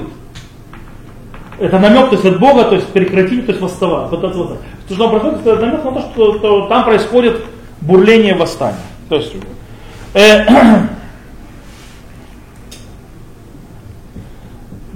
Это 1.58 1.78
намек, 1.78 2.10
то 2.10 2.16
есть 2.16 2.26
от 2.26 2.38
Бога, 2.38 2.64
то 2.64 2.74
есть 2.74 2.88
прекратить, 2.88 3.46
то 3.46 3.52
есть 3.52 3.62
восставать. 3.62 4.12
Это, 4.12 4.28
вот. 4.28 4.58
То, 4.88 4.94
что 4.94 5.08
происходит, 5.08 5.46
это 5.46 5.66
намек 5.66 5.84
на 5.84 5.92
то, 5.92 6.00
что, 6.00 6.38
что 6.38 6.66
там 6.68 6.84
происходит 6.84 7.42
бурление 7.80 8.34
восстания. 8.34 8.76
То 9.08 9.16
есть, 9.16 9.32
э, 10.14 10.44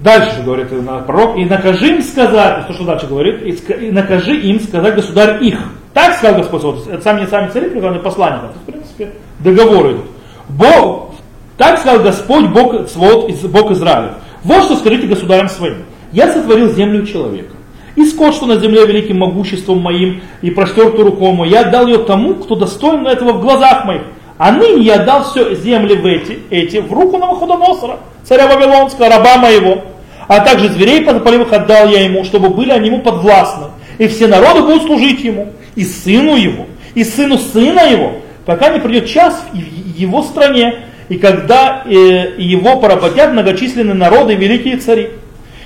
Дальше 0.02 0.42
говорит 0.42 0.68
пророк, 1.06 1.36
и 1.36 1.44
накажи 1.44 1.88
им 1.88 2.02
сказать, 2.02 2.66
то, 2.66 2.72
что 2.72 2.84
дальше 2.84 3.06
говорит, 3.06 3.42
и 3.42 3.90
накажи 3.90 4.34
им 4.34 4.58
сказать 4.58 4.94
государь 4.94 5.44
их. 5.44 5.58
Так 5.92 6.14
сказал 6.14 6.38
Господь, 6.38 6.62
вот, 6.62 6.88
это 6.88 7.02
сами, 7.02 7.26
сами 7.26 7.50
цари, 7.50 7.68
призванные 7.68 8.00
есть, 8.00 8.16
в 8.16 8.64
принципе, 8.64 9.12
договоры 9.40 9.92
идут. 9.92 10.06
Бог, 10.48 11.14
так 11.58 11.78
сказал 11.78 12.02
Господь, 12.02 12.46
Бог, 12.48 12.88
свод, 12.88 13.30
Бог 13.50 13.70
Израиля. 13.72 14.14
Вот 14.42 14.64
что 14.64 14.76
скажите 14.76 15.06
государям 15.06 15.50
своим. 15.50 15.84
Я 16.12 16.32
сотворил 16.32 16.72
землю 16.74 17.06
человека. 17.06 17.54
И 17.96 18.04
скот, 18.04 18.34
что 18.34 18.46
на 18.46 18.56
земле 18.56 18.86
великим 18.86 19.18
могуществом 19.18 19.80
моим, 19.80 20.22
и 20.42 20.50
простертую 20.50 21.06
рукой 21.06 21.32
мою, 21.32 21.50
я 21.50 21.62
отдал 21.62 21.86
ее 21.86 21.98
тому, 21.98 22.34
кто 22.34 22.54
достоин 22.54 23.06
этого 23.06 23.32
в 23.32 23.40
глазах 23.40 23.84
моих. 23.84 24.02
А 24.38 24.52
ныне 24.52 24.82
я 24.82 24.94
отдал 24.94 25.24
все 25.24 25.54
земли 25.54 25.96
в 25.96 26.06
эти, 26.06 26.38
эти 26.50 26.78
в 26.78 26.92
руку 26.92 27.18
Навуходоносора, 27.18 27.98
царя 28.24 28.46
Вавилонского, 28.46 29.08
раба 29.08 29.36
моего. 29.36 29.82
А 30.28 30.40
также 30.40 30.68
зверей 30.68 31.04
полевых 31.04 31.52
отдал 31.52 31.88
я 31.88 32.04
ему, 32.04 32.24
чтобы 32.24 32.48
были 32.50 32.70
они 32.70 32.88
ему 32.88 33.00
подвластны. 33.00 33.66
И 33.98 34.08
все 34.08 34.28
народы 34.28 34.62
будут 34.62 34.84
служить 34.84 35.22
ему, 35.22 35.52
и 35.74 35.84
сыну 35.84 36.36
его, 36.36 36.66
и 36.94 37.04
сыну 37.04 37.36
сына 37.36 37.80
его, 37.80 38.12
пока 38.46 38.70
не 38.70 38.80
придет 38.80 39.06
час 39.06 39.44
в 39.52 39.98
его 39.98 40.22
стране, 40.22 40.84
и 41.10 41.18
когда 41.18 41.82
э, 41.84 41.90
его 42.38 42.76
поработят 42.80 43.32
многочисленные 43.32 43.94
народы 43.94 44.32
и 44.32 44.36
великие 44.36 44.78
цари. 44.78 45.10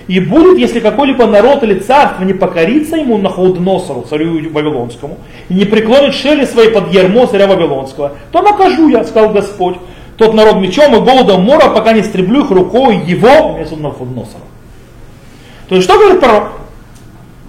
И 0.06 0.20
будет, 0.20 0.58
если 0.58 0.80
какой-либо 0.80 1.26
народ 1.26 1.62
или 1.62 1.78
царство 1.78 2.24
не 2.24 2.34
покорится 2.34 2.96
ему 2.96 3.16
на 3.16 3.24
Находоносору, 3.24 4.02
царю 4.02 4.50
Вавилонскому, 4.50 5.18
и 5.48 5.54
не 5.54 5.64
преклонит 5.64 6.14
шели 6.14 6.44
свои 6.44 6.68
под 6.68 6.92
ермо 6.92 7.26
царя 7.26 7.46
Вавилонского, 7.46 8.12
то 8.30 8.42
накажу 8.42 8.88
я, 8.88 9.04
сказал 9.04 9.32
Господь, 9.32 9.76
тот 10.16 10.34
народ 10.34 10.56
мечом 10.56 10.94
и 10.94 11.00
голодом 11.00 11.42
мора, 11.42 11.70
пока 11.70 11.92
не 11.92 12.02
стреблю 12.02 12.44
их 12.44 12.50
рукой 12.50 12.98
его, 12.98 13.54
вместо 13.54 13.76
Находоносора. 13.76 14.44
То 15.68 15.76
есть 15.76 15.88
что 15.88 15.98
говорит 15.98 16.20
пророк? 16.20 16.64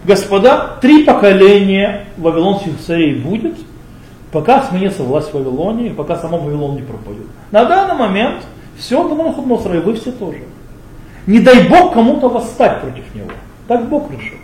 господа, 0.05 0.77
три 0.81 1.03
поколения 1.03 2.05
вавилонских 2.17 2.79
царей 2.79 3.15
будет, 3.15 3.55
пока 4.31 4.63
сменится 4.63 5.03
власть 5.03 5.31
в 5.31 5.33
Вавилоне, 5.33 5.87
и 5.87 5.89
пока 5.89 6.15
сама 6.17 6.37
Вавилон 6.37 6.75
не 6.75 6.81
пропадет. 6.81 7.25
На 7.51 7.65
данный 7.65 7.95
момент 7.95 8.43
все 8.77 9.07
до 9.07 9.15
Навуходоносора, 9.15 9.77
и 9.77 9.81
вы 9.81 9.95
все 9.95 10.11
тоже. 10.11 10.43
Не 11.27 11.39
дай 11.39 11.67
Бог 11.67 11.93
кому-то 11.93 12.29
восстать 12.29 12.81
против 12.81 13.15
него. 13.15 13.29
Так 13.67 13.87
Бог 13.89 14.11
решил. 14.11 14.37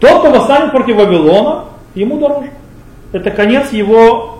Тот, 0.00 0.20
кто 0.20 0.30
восстанет 0.30 0.70
против 0.72 0.96
Вавилона, 0.96 1.66
ему 1.94 2.18
дороже. 2.18 2.50
Это 3.12 3.30
конец 3.30 3.72
его 3.72 4.38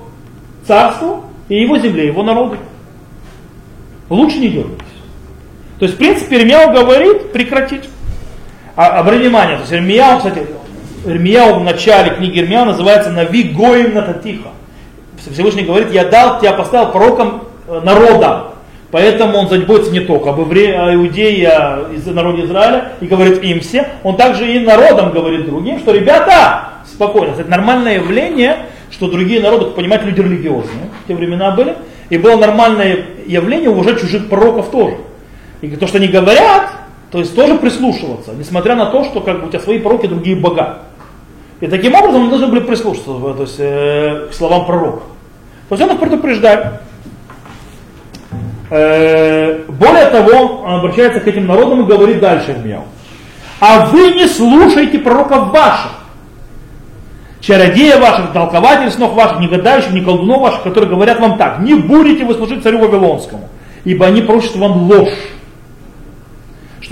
царству 0.67 1.25
и 1.49 1.61
его 1.61 1.79
земле, 1.79 2.07
его 2.07 2.23
народу. 2.23 2.57
Лучше 4.09 4.39
не 4.39 4.49
дергайтесь. 4.49 4.87
То 5.79 5.85
есть, 5.85 5.97
в 5.97 5.99
принципе, 5.99 6.41
Ирмияу 6.41 6.73
говорит 6.73 7.33
прекратить. 7.33 7.89
А, 8.77 9.01
обратите 9.01 9.29
внимание, 9.29 9.57
то 9.57 9.63
есть 9.63 9.73
Ирмияу, 9.73 10.19
кстати, 10.19 10.47
Ирмияу 11.05 11.61
в 11.61 11.65
начале 11.65 12.15
книги 12.15 12.41
Ирмияу 12.41 12.65
называется 12.65 13.11
«Нави 13.11 13.45
гоим 13.45 13.95
нататиха». 13.95 14.49
Всевышний 15.31 15.63
говорит, 15.63 15.93
я 15.93 16.05
дал 16.05 16.41
тебя, 16.41 16.53
поставил 16.53 16.91
пророком 16.91 17.45
э, 17.69 17.81
народа. 17.85 18.52
Поэтому 18.93 19.39
он 19.39 19.49
заботится 19.49 19.91
не 19.91 20.01
только 20.01 20.31
об 20.31 20.41
евре, 20.41 20.79
о 20.79 20.95
иудее, 20.95 21.49
о 21.49 21.91
народе 22.13 22.45
Израиля, 22.45 22.93
и 23.01 23.07
говорит 23.07 23.43
им 23.43 23.61
все, 23.61 23.89
он 24.03 24.17
также 24.17 24.47
и 24.47 24.61
народам 24.61 25.13
говорит 25.13 25.47
другим, 25.47 25.79
что 25.79 25.93
ребята, 25.93 26.69
спокойно, 26.85 27.33
это 27.33 27.51
нормальное 27.51 27.95
явление, 27.95 28.67
что 28.91 29.09
другие 29.09 29.41
народы, 29.41 29.71
понимать, 29.71 30.05
люди 30.05 30.21
религиозные, 30.21 30.91
в 31.05 31.09
те 31.09 31.15
времена 31.15 31.53
были, 31.53 31.75
и 32.11 32.19
было 32.19 32.37
нормальное 32.37 33.07
явление 33.27 33.71
уважать 33.71 33.99
чужих 33.99 34.29
пророков 34.29 34.71
тоже. 34.71 34.99
И 35.63 35.69
то, 35.71 35.87
что 35.87 35.97
они 35.97 36.09
говорят, 36.09 36.71
то 37.11 37.19
есть 37.19 37.35
тоже 37.35 37.55
прислушиваться, 37.55 38.33
несмотря 38.39 38.77
на 38.77 38.87
то, 38.87 39.05
что 39.05 39.23
как 39.23 39.41
бы 39.41 39.47
у 39.47 39.49
тебя 39.49 39.61
свои 39.61 39.79
пророки, 39.79 40.07
другие 40.07 40.37
бога. 40.37 40.81
И 41.61 41.67
таким 41.67 41.95
образом 41.95 42.25
мы 42.25 42.29
должны 42.29 42.49
были 42.49 42.61
прислушиваться 42.61 43.13
то 43.13 43.43
есть, 43.43 43.57
э, 43.59 44.29
к 44.31 44.35
словам 44.35 44.67
пророка. 44.67 45.03
То 45.71 45.77
есть 45.77 45.83
он 45.83 45.95
их 45.95 46.01
предупреждает. 46.01 46.83
Э, 48.75 49.65
более 49.69 50.07
того, 50.07 50.63
он 50.65 50.77
обращается 50.77 51.21
к 51.21 51.27
этим 51.27 51.47
народам 51.47 51.83
и 51.83 51.87
говорит 51.87 52.21
дальше 52.21 52.53
Ирмияу. 52.53 52.85
А 53.61 53.85
вы 53.85 54.13
не 54.13 54.27
слушайте 54.27 54.99
пророков 54.99 55.51
ваших, 55.51 55.91
чародея 57.43 58.01
ваших, 58.01 58.33
толкователей 58.33 58.91
снов 58.91 59.13
ваших, 59.13 59.41
не 59.41 59.49
гадающих, 59.49 59.93
не 59.93 60.01
колдунов 60.01 60.41
ваших, 60.41 60.63
которые 60.63 60.89
говорят 60.89 61.21
вам 61.21 61.37
так, 61.37 61.59
не 61.59 61.75
будете 61.75 62.25
вы 62.25 62.33
служить 62.33 62.63
царю 62.63 62.79
Вавилонскому, 62.79 63.47
ибо 63.85 64.07
они 64.07 64.23
просят 64.23 64.57
вам 64.57 64.91
ложь 64.91 65.13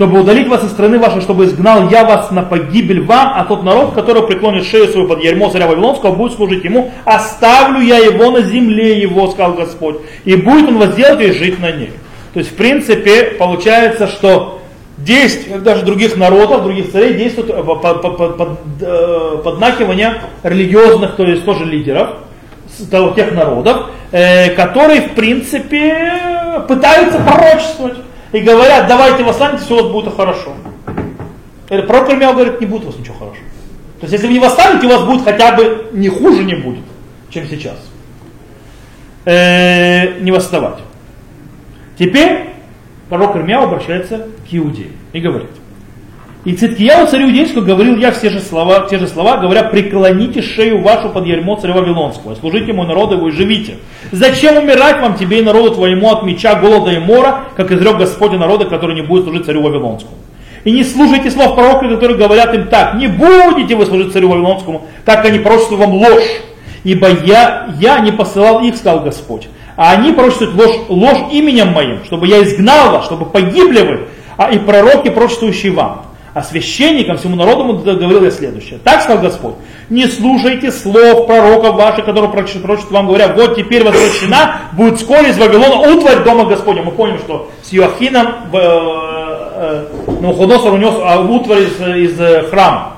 чтобы 0.01 0.21
удалить 0.21 0.47
вас 0.47 0.63
из 0.63 0.71
страны 0.71 0.97
вашей, 0.97 1.21
чтобы 1.21 1.45
изгнал 1.45 1.87
я 1.91 2.03
вас 2.03 2.31
на 2.31 2.41
погибель 2.41 3.03
вам, 3.03 3.33
а 3.35 3.45
тот 3.45 3.61
народ, 3.61 3.93
который 3.93 4.23
преклонит 4.23 4.65
шею 4.65 4.87
свою 4.87 5.07
под 5.07 5.23
ярмо 5.23 5.51
царя 5.51 5.67
Вавилонского, 5.67 6.15
будет 6.15 6.33
служить 6.33 6.63
ему, 6.63 6.91
оставлю 7.05 7.81
я 7.81 7.99
его 7.99 8.31
на 8.31 8.41
земле 8.41 8.99
его, 8.99 9.29
сказал 9.29 9.53
Господь, 9.53 9.97
и 10.25 10.35
будет 10.35 10.69
он 10.69 10.79
возделать 10.79 11.21
и 11.21 11.31
жить 11.33 11.59
на 11.59 11.71
ней. 11.71 11.91
То 12.33 12.39
есть, 12.39 12.51
в 12.51 12.55
принципе, 12.55 13.25
получается, 13.37 14.07
что 14.07 14.63
действия 14.97 15.59
даже 15.59 15.85
других 15.85 16.17
народов, 16.17 16.63
других 16.63 16.91
царей 16.91 17.13
действуют 17.13 17.63
под, 17.63 18.01
под, 18.01 18.01
под, 18.01 18.37
под, 18.37 18.49
э, 18.81 19.37
поднакивание 19.43 20.15
религиозных, 20.41 21.15
то 21.15 21.25
есть 21.25 21.45
тоже 21.45 21.65
лидеров, 21.65 22.15
тех 23.15 23.33
народов, 23.33 23.91
э, 24.11 24.55
которые, 24.55 25.01
в 25.01 25.11
принципе, 25.11 26.11
пытаются 26.67 27.19
пророчествовать 27.19 27.97
и 28.31 28.39
говорят, 28.39 28.87
давайте 28.87 29.23
восстаньте, 29.23 29.63
все 29.63 29.73
у 29.73 29.83
вас 29.83 29.91
будет 29.91 30.15
хорошо. 30.15 30.53
Или 31.69 31.81
пророк 31.81 32.09
Ирмияу 32.09 32.33
говорит, 32.33 32.59
не 32.59 32.65
будет 32.65 32.83
у 32.83 32.87
вас 32.87 32.97
ничего 32.97 33.15
хорошего. 33.15 33.45
То 33.99 34.05
есть, 34.05 34.13
если 34.13 34.27
вы 34.27 34.33
не 34.33 34.39
восстанете, 34.39 34.87
у 34.87 34.89
вас 34.89 35.03
будет 35.03 35.23
хотя 35.23 35.55
бы 35.55 35.89
не 35.93 36.09
хуже 36.09 36.43
не 36.43 36.55
будет, 36.55 36.83
чем 37.29 37.45
сейчас. 37.47 37.77
Э, 39.25 40.19
не 40.19 40.31
восставать. 40.31 40.79
Теперь 41.97 42.49
пророк 43.09 43.35
Ирмияу 43.35 43.65
обращается 43.65 44.27
к 44.49 44.53
иудеям 44.53 44.93
и 45.13 45.19
говорит. 45.19 45.51
И 46.43 46.53
Циткияу 46.53 47.05
царю 47.05 47.27
иудейскому 47.27 47.63
говорил 47.63 47.97
я 47.97 48.11
все 48.11 48.31
же 48.31 48.39
слова, 48.39 48.87
те 48.89 48.97
же 48.97 49.07
слова, 49.07 49.37
говоря, 49.37 49.63
преклоните 49.63 50.41
шею 50.41 50.81
вашу 50.81 51.09
под 51.09 51.27
ярмо 51.27 51.55
царя 51.61 51.75
Вавилонского, 51.75 52.33
служите 52.33 52.71
ему 52.71 52.83
народу 52.83 53.17
его 53.17 53.27
и 53.27 53.31
живите. 53.31 53.75
Зачем 54.11 54.57
умирать 54.57 54.99
вам, 55.01 55.15
тебе 55.15 55.39
и 55.39 55.43
народу 55.43 55.75
твоему 55.75 56.09
от 56.09 56.23
меча, 56.23 56.55
голода 56.55 56.91
и 56.91 56.97
мора, 56.97 57.43
как 57.55 57.71
изрек 57.71 57.97
Господь 57.97 58.31
народа, 58.31 58.65
который 58.65 58.95
не 58.95 59.03
будет 59.03 59.25
служить 59.25 59.45
царю 59.45 59.61
Вавилонскому. 59.61 60.15
И 60.63 60.71
не 60.71 60.83
слушайте 60.83 61.29
слов 61.29 61.53
пророка, 61.53 61.87
которые 61.87 62.17
говорят 62.17 62.55
им 62.55 62.67
так, 62.69 62.95
не 62.95 63.05
будете 63.05 63.75
вы 63.75 63.85
служить 63.85 64.11
царю 64.11 64.29
Вавилонскому, 64.29 64.87
так 65.05 65.23
они 65.23 65.37
пророчествуют 65.37 65.85
вам 65.85 65.93
ложь. 65.93 66.41
Ибо 66.83 67.09
я, 67.23 67.67
я 67.79 67.99
не 67.99 68.11
посылал 68.11 68.63
их, 68.63 68.75
сказал 68.77 69.01
Господь. 69.01 69.47
А 69.75 69.91
они 69.91 70.11
пророчествуют 70.11 70.55
ложь, 70.55 70.75
ложь 70.89 71.31
именем 71.31 71.67
моим, 71.67 72.03
чтобы 72.03 72.25
я 72.25 72.41
изгнал 72.41 72.93
вас, 72.93 73.05
чтобы 73.05 73.25
погибли 73.27 73.81
вы, 73.81 73.99
а 74.37 74.51
и 74.51 74.57
пророки, 74.57 75.09
пророчествующие 75.09 75.71
вам. 75.71 76.10
А 76.33 76.41
священникам, 76.43 77.17
всему 77.17 77.35
народу 77.35 77.73
говорил 77.83 78.23
я 78.23 78.31
следующее. 78.31 78.79
Так 78.85 79.01
сказал 79.01 79.21
Господь, 79.21 79.55
не 79.89 80.07
слушайте 80.07 80.71
слов 80.71 81.27
пророков 81.27 81.75
ваших, 81.75 82.05
которые 82.05 82.31
пророчат 82.31 82.89
вам, 82.89 83.07
говоря, 83.07 83.33
вот 83.33 83.57
теперь 83.57 83.83
возвращена, 83.83 84.61
будет 84.71 84.97
вскоре 84.97 85.31
из 85.31 85.37
Вавилона 85.37 85.91
утварь 85.91 86.23
дома 86.23 86.45
Господня. 86.45 86.83
Мы 86.83 86.91
помним, 86.91 87.17
что 87.19 87.49
с 87.63 87.73
Иоахином 87.73 88.27
э, 88.53 88.57
э, 88.57 89.85
Навуходоносор 90.21 90.73
унес 90.73 90.93
а, 91.03 91.19
утварь 91.19 91.63
из, 91.63 92.11
из 92.11 92.19
э, 92.21 92.43
храма. 92.43 92.93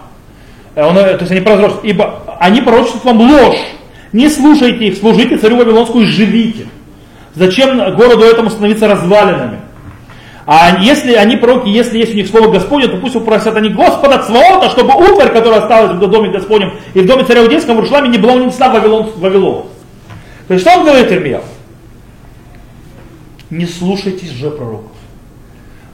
Он, 0.76 0.94
то 0.94 1.18
есть 1.20 1.32
они 1.32 1.42
прозрачны, 1.42 1.80
ибо 1.84 2.20
они 2.40 2.62
пророчествуют 2.62 3.06
вам 3.06 3.22
ложь. 3.22 3.58
Не 4.12 4.30
слушайте 4.30 4.86
их, 4.86 4.98
служите 4.98 5.38
царю 5.38 5.58
Вавилонскую 5.58 6.04
и 6.04 6.08
живите. 6.08 6.68
Зачем 7.34 7.78
городу 7.96 8.26
этому 8.26 8.52
становиться 8.52 8.88
развалинами? 8.88 9.63
А 10.46 10.82
если 10.82 11.14
они 11.14 11.38
пророки, 11.38 11.70
если 11.70 11.98
есть 11.98 12.14
у 12.14 12.18
них 12.18 12.28
слово 12.28 12.52
Господне, 12.52 12.88
то 12.88 12.98
пусть 12.98 13.16
упросят 13.16 13.56
они 13.56 13.70
Господа 13.70 14.20
Цваота, 14.24 14.70
чтобы 14.72 14.94
утварь, 14.94 15.32
которая 15.32 15.62
осталась 15.62 15.94
в 15.94 16.00
доме 16.00 16.32
Господнем 16.32 16.74
и 16.94 17.00
в 17.00 17.06
доме 17.06 17.24
царя 17.24 17.44
Иудейского 17.44 17.76
в 17.76 17.80
Рушламе, 17.80 18.10
не 18.10 18.18
была 18.18 18.34
унесена 18.34 18.70
в 18.70 18.74
Вавилон. 18.74 19.12
Вавилон. 19.16 19.66
То 20.48 20.54
есть 20.56 20.66
что 20.68 20.78
он 20.78 20.86
говорит 20.86 21.12
Ирмияу? 21.12 21.44
Не 23.50 23.66
слушайтесь 23.66 24.32
же 24.32 24.50
пророков. 24.50 24.92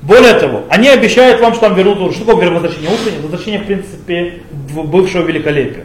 Более 0.01 0.33
того, 0.33 0.63
они 0.69 0.87
обещают 0.87 1.41
вам, 1.41 1.53
что 1.53 1.67
там 1.67 1.75
вернут, 1.75 2.15
что 2.15 2.25
такое 2.25 2.49
возвращение 2.49 2.89
утреннее? 2.89 3.21
Возвращение, 3.21 3.59
в 3.59 3.65
принципе, 3.65 4.41
бывшего 4.73 5.23
великолепия. 5.25 5.83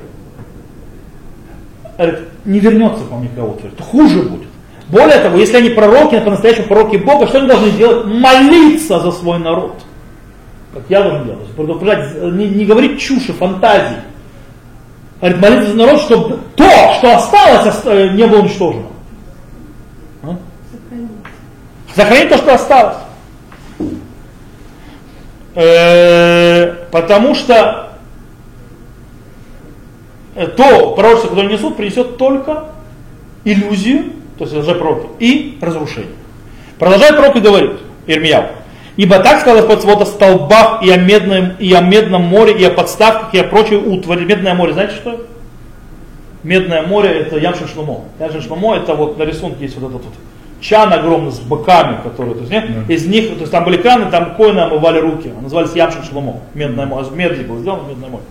Не 2.45 2.61
вернется 2.61 3.05
к 3.05 3.11
вам 3.11 3.25
никакая 3.25 3.45
утварь, 3.45 3.73
хуже 3.81 4.23
будет. 4.23 4.49
Более 4.89 5.19
того, 5.19 5.39
если 5.39 5.57
они 5.57 5.71
пророки, 5.71 6.21
по-настоящему 6.21 6.67
пророки 6.67 6.97
Бога, 6.97 7.27
что 7.27 7.39
они 7.39 7.49
должны 7.49 7.71
делать? 7.71 8.07
Молиться 8.07 9.01
за 9.01 9.13
свой 9.13 9.39
народ. 9.39 9.83
Как 10.75 10.83
я 10.89 11.03
должен 11.03 11.25
делать. 11.25 11.49
Предупреждать, 11.57 12.23
не, 12.35 12.49
не 12.49 12.65
говорить 12.65 13.01
чуши, 13.01 13.33
фантазии. 13.33 13.97
Говорит, 15.21 15.41
молиться 15.41 15.71
за 15.71 15.77
народ, 15.77 16.01
чтобы 16.01 16.39
то, 16.55 16.93
что 16.99 17.17
осталось, 17.17 17.75
э, 17.85 18.09
не 18.09 18.27
было 18.27 18.41
уничтожено. 18.41 18.87
А? 20.23 20.37
Сохранить 21.95 22.29
то, 22.29 22.37
что 22.37 22.55
осталось. 22.55 22.97
Э, 25.55 26.73
потому 26.91 27.35
что 27.35 27.93
то 30.57 30.95
пророчество, 30.95 31.29
которое 31.29 31.53
несут, 31.53 31.77
принесет 31.77 32.17
только 32.19 32.65
иллюзию 33.45 34.13
то 34.39 34.45
есть 34.45 34.57
лжепророки, 34.57 35.09
и 35.19 35.59
разрушение. 35.61 36.13
Продолжает 36.79 37.17
пророк 37.17 37.37
и 37.37 37.41
говорит, 37.41 37.73
Ирмияу, 38.07 38.47
ибо 38.97 39.19
так 39.21 39.41
сказал 39.41 39.67
Господь 39.67 39.85
вот 39.85 40.03
о 40.03 40.07
столбах 40.07 40.83
и 40.83 40.91
о, 40.91 40.97
медном, 40.97 41.53
и 41.59 41.73
о 41.73 41.81
медном 41.81 42.23
море, 42.23 42.55
и 42.59 42.65
о 42.65 42.71
подставках, 42.71 43.35
и 43.35 43.39
о 43.39 43.45
прочей 43.45 43.77
утвари. 43.77 44.25
Медное 44.25 44.55
море, 44.55 44.73
знаете 44.73 44.95
что? 44.97 45.27
Медное 46.43 46.83
море 46.83 47.11
это 47.11 47.39
Ямшин 47.39 47.69
Шломо. 47.69 48.05
Ямшин 48.21 48.43
Шломо 48.43 48.77
это 48.77 48.95
вот 48.95 49.19
на 49.19 49.23
рисунке 49.23 49.65
есть 49.65 49.79
вот 49.79 49.91
этот 49.91 50.05
вот 50.05 50.15
чан 50.61 50.93
огромный 50.93 51.31
с 51.31 51.41
боками, 51.41 51.99
которые, 52.03 52.35
то 52.35 52.41
есть, 52.41 52.51
нет, 52.51 52.65
yeah. 52.65 52.93
из 52.93 53.07
них, 53.07 53.29
то 53.35 53.41
есть 53.41 53.53
там 53.53 53.65
были 53.65 53.77
краны, 53.77 54.11
там 54.11 54.35
коины 54.35 54.61
омывали 54.61 54.99
руки, 54.99 55.31
назывались 55.43 55.73
Ямшин 55.75 56.03
Шломо, 56.05 56.41
медное 56.55 56.87
море, 56.87 57.07
меди 57.13 57.43
было 57.43 57.59
сделано 57.61 57.89
медное 57.89 58.09
море. 58.09 58.25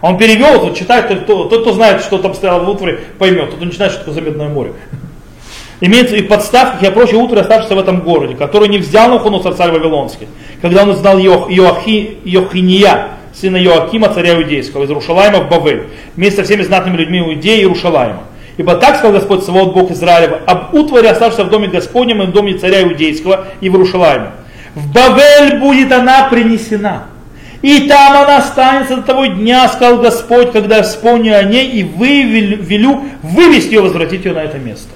А 0.00 0.08
он 0.08 0.18
перевел, 0.18 0.60
вот 0.60 0.76
читает, 0.76 1.26
тот, 1.26 1.48
кто 1.48 1.72
знает, 1.72 2.02
что 2.02 2.18
там 2.18 2.34
стояло 2.34 2.62
в 2.62 2.68
утваре, 2.68 3.00
поймет, 3.18 3.50
тот 3.50 3.60
не 3.60 3.72
знает, 3.72 3.92
что 3.92 4.00
такое 4.00 4.14
за 4.14 4.20
медное 4.20 4.48
море. 4.48 4.72
Имеется 5.86 6.16
и 6.16 6.22
подставки, 6.22 6.86
и 6.86 6.90
прочие 6.90 7.18
утро 7.18 7.40
оставшиеся 7.40 7.74
в 7.74 7.78
этом 7.78 8.00
городе, 8.00 8.34
который 8.34 8.70
не 8.70 8.78
взял 8.78 9.08
на 9.08 9.16
Нахунуса 9.16 9.52
царь 9.52 9.70
Вавилонский, 9.70 10.28
когда 10.62 10.82
он 10.82 10.94
знал 10.94 11.18
Йоахи, 11.18 12.16
Йохиния, 12.24 13.08
сына 13.34 13.58
Йоакима, 13.58 14.08
царя 14.08 14.36
Иудейского, 14.36 14.84
из 14.84 14.90
Рушалайма 14.90 15.40
в 15.40 15.50
Бавель, 15.50 15.88
вместе 16.16 16.40
со 16.40 16.44
всеми 16.44 16.62
знатными 16.62 16.96
людьми 16.96 17.18
Иудеи 17.18 17.60
и 17.60 17.66
Рушалайма. 17.66 18.22
Ибо 18.56 18.76
так 18.76 18.96
сказал 18.96 19.12
Господь 19.12 19.44
Савод 19.44 19.74
Бог 19.74 19.90
Израилева, 19.90 20.40
об 20.46 20.74
утваре 20.74 21.10
оставшейся 21.10 21.44
в 21.44 21.50
доме 21.50 21.68
Господнем 21.68 22.22
и 22.22 22.26
в 22.28 22.32
доме 22.32 22.54
царя 22.54 22.82
Иудейского 22.82 23.48
и 23.60 23.68
в 23.68 23.74
Рушалайме. 23.74 24.28
В 24.74 24.90
Бавель 24.90 25.58
будет 25.58 25.92
она 25.92 26.28
принесена, 26.30 27.08
И 27.60 27.86
там 27.88 28.16
она 28.16 28.38
останется 28.38 28.96
до 28.96 29.02
того 29.02 29.26
дня, 29.26 29.68
сказал 29.68 29.98
Господь, 29.98 30.50
когда 30.50 30.82
вспомню 30.82 31.36
о 31.36 31.42
ней 31.42 31.68
и 31.72 31.82
вывелю 31.82 33.02
вывести 33.22 33.74
ее, 33.74 33.82
возвратить 33.82 34.24
ее 34.24 34.32
на 34.32 34.44
это 34.44 34.56
место. 34.56 34.88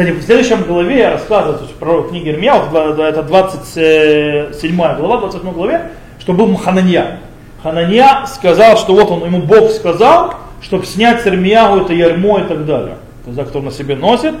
Кстати, 0.00 0.16
в 0.16 0.22
следующем 0.22 0.62
главе 0.62 0.98
я 0.98 1.10
рассказываю, 1.10 1.58
то 1.58 1.64
есть 1.64 1.76
про 1.76 2.04
книги 2.04 2.30
Ирмия, 2.30 2.54
это 2.54 3.22
27 3.22 4.76
глава, 4.96 5.18
28 5.18 5.52
главе, 5.52 5.90
что 6.18 6.32
был 6.32 6.56
Хананья. 6.56 7.18
Хананья 7.62 8.24
сказал, 8.26 8.78
что 8.78 8.94
вот 8.94 9.10
он, 9.10 9.26
ему 9.26 9.42
Бог 9.42 9.70
сказал, 9.70 10.36
чтобы 10.62 10.86
снять 10.86 11.20
с 11.20 11.26
Ирмиягу 11.26 11.80
это 11.82 11.92
ярмо 11.92 12.40
и 12.40 12.44
так 12.44 12.64
далее, 12.64 12.96
за 13.26 13.44
кто 13.44 13.60
на 13.60 13.70
себе 13.70 13.94
носит, 13.94 14.36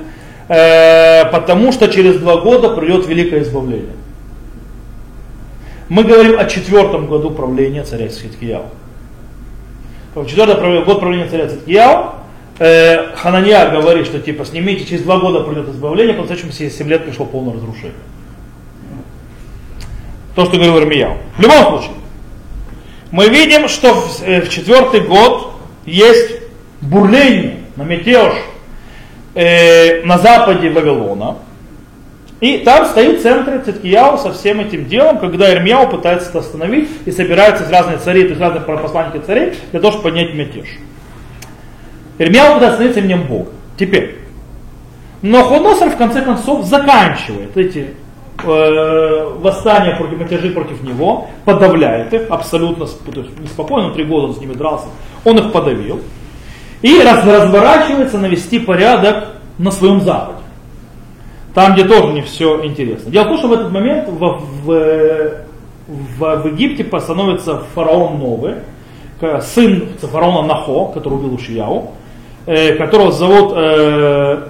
э, 0.48 1.26
потому 1.30 1.72
что 1.72 1.88
через 1.88 2.18
два 2.20 2.38
года 2.38 2.70
придет 2.70 3.06
великое 3.06 3.42
избавление. 3.42 3.96
Мы 5.90 6.04
говорим 6.04 6.40
о 6.40 6.46
четвертом 6.46 7.06
году 7.06 7.32
правления 7.32 7.84
царя 7.84 8.08
Ситкияу. 8.08 8.64
Четвертый 10.26 10.84
год 10.84 11.00
правления 11.00 11.28
царя 11.28 11.50
Циткияу, 11.50 12.14
э, 12.60 13.16
Хананья 13.16 13.70
говорит, 13.70 14.06
что 14.06 14.20
типа 14.20 14.44
снимите, 14.44 14.84
через 14.84 15.02
два 15.02 15.18
года 15.18 15.40
придет 15.40 15.68
избавление, 15.68 16.14
по 16.14 16.24
следующем 16.26 16.52
7 16.52 16.88
лет 16.88 17.04
пришло 17.04 17.26
полное 17.26 17.54
разрушение. 17.54 17.94
То, 20.36 20.44
что 20.44 20.54
говорил 20.56 20.78
Ирмияу. 20.78 21.16
В 21.36 21.40
любом 21.40 21.64
случае, 21.64 21.90
мы 23.10 23.28
видим, 23.28 23.66
что 23.68 23.94
в, 23.94 24.22
э, 24.22 24.42
в 24.42 24.48
четвертый 24.48 25.00
год 25.00 25.54
есть 25.84 26.36
бурление, 26.80 27.56
на 27.76 27.82
метеж 27.82 28.34
э, 29.34 30.02
на 30.04 30.18
западе 30.18 30.70
Вавилона. 30.70 31.38
И 32.40 32.58
там 32.58 32.86
стоит 32.86 33.20
центр 33.20 33.62
Циткияу 33.64 34.16
со 34.16 34.32
всем 34.32 34.60
этим 34.60 34.86
делом, 34.86 35.18
когда 35.18 35.52
Ирмияу 35.52 35.90
пытается 35.90 36.30
это 36.30 36.38
остановить 36.38 36.88
и 37.04 37.10
собираются 37.10 37.68
разные 37.70 37.98
цари, 37.98 38.22
то 38.22 38.28
есть 38.30 38.40
разные 38.40 38.62
посланники 38.62 39.24
царей 39.24 39.54
для 39.72 39.80
того, 39.80 39.92
чтобы 39.92 40.04
поднять 40.04 40.34
мятеж. 40.34 40.66
Ирмияу 42.20 42.54
пытается 42.54 42.84
остановить 42.84 42.96
именем 42.98 43.26
Бога. 43.26 43.50
Теперь, 43.78 44.18
но 45.22 45.42
Ходосар 45.42 45.88
в 45.90 45.96
конце 45.96 46.20
концов 46.20 46.66
заканчивает 46.66 47.56
эти 47.56 47.94
э, 48.44 49.34
восстания 49.38 49.96
против 49.96 50.18
мятежи 50.18 50.50
против 50.50 50.82
него, 50.82 51.28
подавляет 51.46 52.12
их 52.12 52.30
абсолютно 52.30 52.84
то 52.86 53.24
неспокойно, 53.40 53.94
три 53.94 54.04
года 54.04 54.26
он 54.28 54.34
с 54.34 54.38
ними 54.38 54.52
дрался, 54.52 54.88
он 55.24 55.38
их 55.38 55.50
подавил. 55.50 56.00
И 56.82 57.00
раз, 57.02 57.24
разворачивается 57.24 58.18
навести 58.18 58.58
порядок 58.58 59.28
на 59.56 59.70
своем 59.70 60.02
западе. 60.02 60.38
Там, 61.54 61.72
где 61.72 61.84
тоже 61.84 62.12
не 62.12 62.20
все 62.20 62.62
интересно. 62.64 63.10
Дело 63.10 63.24
в 63.24 63.28
том, 63.28 63.38
что 63.38 63.48
в 63.48 63.52
этот 63.54 63.72
момент 63.72 64.08
в, 64.08 64.40
в, 64.64 65.36
в, 65.88 66.36
в 66.42 66.46
Египте 66.46 66.84
становится 67.00 67.62
фараон 67.74 68.18
новый, 68.18 68.56
сын 69.40 69.88
фараона 70.00 70.46
Нахо, 70.46 70.92
который 70.92 71.14
убил 71.14 71.34
Ушияу, 71.34 71.92
э, 72.46 72.74
которого 72.76 73.12
зовут 73.12 73.52
э, 73.56 74.42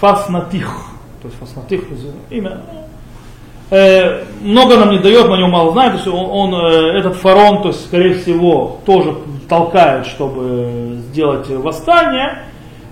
Фаснатих. 0.00 0.76
То 1.22 1.28
есть 1.28 1.38
Фаснатих 1.38 1.82
имя. 2.30 2.60
Э, 3.70 4.24
много 4.40 4.76
нам 4.76 4.90
не 4.90 4.98
дает, 4.98 5.28
мы 5.28 5.34
о 5.34 5.38
нем 5.38 5.50
мало 5.50 5.72
знаем. 5.72 5.92
То 5.92 5.96
есть 5.96 6.08
он, 6.08 6.54
он, 6.54 6.54
э, 6.54 6.98
этот 6.98 7.16
фараон, 7.16 7.62
то 7.62 7.68
есть, 7.68 7.86
скорее 7.86 8.14
всего, 8.14 8.78
тоже 8.86 9.16
толкает, 9.48 10.06
чтобы 10.06 10.98
сделать 11.10 11.48
восстание. 11.50 12.42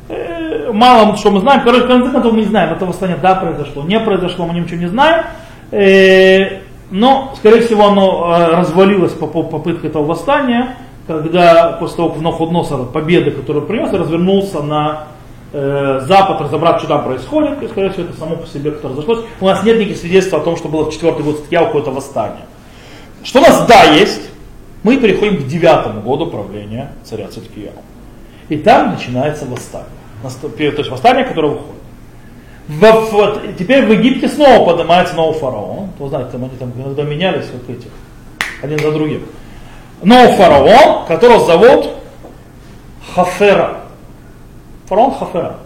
Э, 0.09 0.73
мало 0.73 1.17
что 1.17 1.31
мы 1.31 1.41
знаем. 1.41 1.63
Короче, 1.63 1.85
в 1.85 1.89
конце 1.89 2.11
концов 2.11 2.33
мы 2.33 2.41
не 2.41 2.47
знаем, 2.47 2.73
это 2.73 2.87
восстание 2.87 3.17
да 3.17 3.37
произошло, 3.37 3.83
не 3.85 3.99
произошло, 4.01 4.47
мы 4.47 4.59
ничего 4.59 4.79
не 4.79 4.89
знаем. 4.89 5.25
Э, 5.71 6.61
но, 6.91 7.33
скорее 7.37 7.63
всего, 7.63 7.87
оно 7.87 8.37
э, 8.37 8.57
развалилось 8.57 9.13
по 9.13 9.27
попытке 9.27 9.89
этого 9.89 10.05
восстания, 10.05 10.77
когда 11.07 11.73
после 11.79 11.97
того, 11.97 12.11
как 12.11 12.23
Нохудносор 12.23 12.87
победы, 12.87 13.31
которую 13.31 13.67
принес, 13.67 13.93
развернулся 13.93 14.63
на 14.63 15.09
э, 15.53 16.01
Запад, 16.07 16.41
разобрать, 16.41 16.79
что 16.79 16.89
там 16.89 17.05
происходит, 17.05 17.63
и, 17.63 17.69
скорее 17.69 17.91
всего, 17.91 18.05
это 18.05 18.19
само 18.19 18.37
по 18.37 18.47
себе 18.47 18.71
как-то 18.71 18.89
разошлось. 18.89 19.25
У 19.41 19.45
нас 19.45 19.63
нет 19.65 19.79
никаких 19.79 19.99
свидетельств 19.99 20.35
о 20.35 20.41
том, 20.41 20.57
что 20.57 20.69
было 20.69 20.85
в 20.85 20.93
четвертый 20.93 21.25
год 21.25 21.39
Сатьяу 21.41 21.67
какое-то 21.67 21.91
восстание. 21.91 22.47
Что 23.23 23.41
у 23.41 23.43
нас 23.43 23.67
да 23.67 23.85
есть, 23.85 24.31
мы 24.83 24.97
переходим 24.99 25.43
к 25.43 25.47
девятому 25.47 26.01
году 26.01 26.27
правления 26.27 26.93
царя 27.05 27.29
Циткияу. 27.29 27.73
И 28.49 28.57
там 28.59 28.93
начинается 28.93 29.47
восстание. 29.47 29.89
То 30.23 30.79
есть 30.79 30.91
восстание, 30.91 31.25
которое 31.25 31.49
выходит. 31.49 31.75
В, 32.67 33.11
вот, 33.13 33.43
теперь 33.59 33.85
в 33.85 33.93
Египте 33.93 34.29
снова 34.29 34.73
поднимается 34.73 35.15
новый 35.17 35.39
фараон. 35.39 35.91
Вы 35.99 36.09
знаете, 36.09 36.31
там 36.33 36.45
они 36.45 36.57
там 36.59 36.73
иногда 36.77 37.03
менялись 37.03 37.47
вот 37.53 37.77
этих, 37.77 37.91
один 38.63 38.79
за 38.79 38.91
другим. 38.91 39.23
Новый 40.05 40.37
фараон, 40.37 41.07
которого 41.07 41.45
зовут 41.45 41.91
Хафера. 43.15 43.79
Фараон 44.87 45.15
Хафера. 45.15 45.57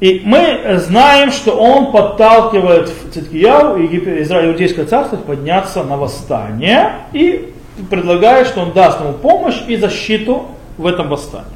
И 0.00 0.20
мы 0.24 0.78
знаем, 0.78 1.30
что 1.30 1.52
он 1.52 1.92
подталкивает 1.92 2.92
Циткияу 3.12 3.78
и 3.78 3.86
иудейское 3.86 4.84
царство 4.84 5.16
подняться 5.16 5.84
на 5.84 5.96
восстание 5.96 6.92
и 7.12 7.54
предлагает, 7.88 8.48
что 8.48 8.60
он 8.60 8.72
даст 8.72 9.00
ему 9.00 9.12
помощь 9.12 9.62
и 9.66 9.76
защиту 9.76 10.46
в 10.76 10.86
этом 10.86 11.08
восстании. 11.08 11.46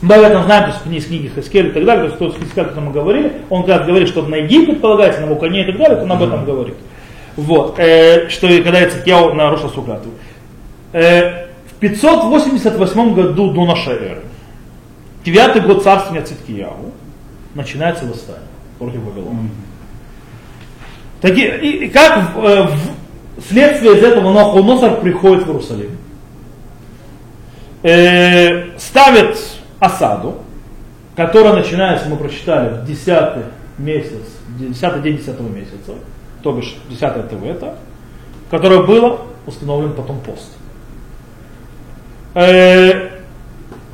Мы 0.00 0.14
об 0.14 0.22
этом 0.22 0.44
знаем, 0.44 0.70
то 0.70 0.70
есть 0.70 1.04
из 1.04 1.06
книги 1.06 1.30
Хискель 1.34 1.68
и 1.68 1.70
так 1.70 1.84
далее, 1.84 2.10
то 2.10 2.24
есть 2.26 2.38
Хискель, 2.38 2.64
о 2.64 2.80
мы 2.80 2.92
говорили, 2.92 3.32
он 3.50 3.64
когда 3.64 3.84
говорит, 3.84 4.08
что 4.08 4.22
на 4.22 4.36
Египет 4.36 4.80
полагается, 4.80 5.22
на 5.22 5.26
Вукане 5.26 5.62
и 5.62 5.66
так 5.66 5.76
далее, 5.78 5.96
то 5.96 6.04
он 6.04 6.12
об 6.12 6.22
этом 6.22 6.44
говорит. 6.44 6.74
Вот, 7.36 7.78
э, 7.78 8.28
что 8.28 8.48
когда 8.62 8.88
Циткияу 8.88 9.34
нарушил 9.34 9.70
свою 9.70 9.86
клятву. 9.86 10.12
Э, 10.92 11.46
в 11.68 11.74
588 11.80 13.14
году 13.14 13.52
до 13.52 13.66
нашей 13.66 13.94
эры, 13.94 14.22
девятый 15.24 15.62
год 15.62 15.82
царствования 15.82 16.24
Циткияу, 16.24 16.92
начинается 17.54 18.04
восстание 18.04 18.42
против 18.78 19.00
Вавилона. 19.00 19.48
Так 21.20 21.32
и, 21.32 21.42
и, 21.42 21.86
и 21.86 21.88
как 21.88 22.36
э, 22.36 22.68
в, 23.36 23.48
следствие 23.48 23.98
из 23.98 24.04
этого 24.04 24.32
Нахуносар 24.32 25.00
приходит 25.00 25.44
в 25.44 25.48
Иерусалим, 25.48 25.96
э, 27.82 28.78
ставит 28.78 29.38
осаду, 29.80 30.36
которая 31.16 31.54
начинается, 31.54 32.08
мы 32.08 32.16
прочитали, 32.16 32.82
в 32.82 32.86
10 32.86 33.08
месяц, 33.78 34.22
10 34.58 35.02
день 35.02 35.16
10 35.16 35.40
месяца, 35.40 35.94
то 36.44 36.52
бишь 36.52 36.76
10 36.90 37.30
ТВ 37.30 37.42
это, 37.42 37.78
которое 38.50 38.82
было 38.82 39.22
установлен 39.46 39.94
потом 39.94 40.20
пост. 40.20 40.52
Э, 42.34 43.08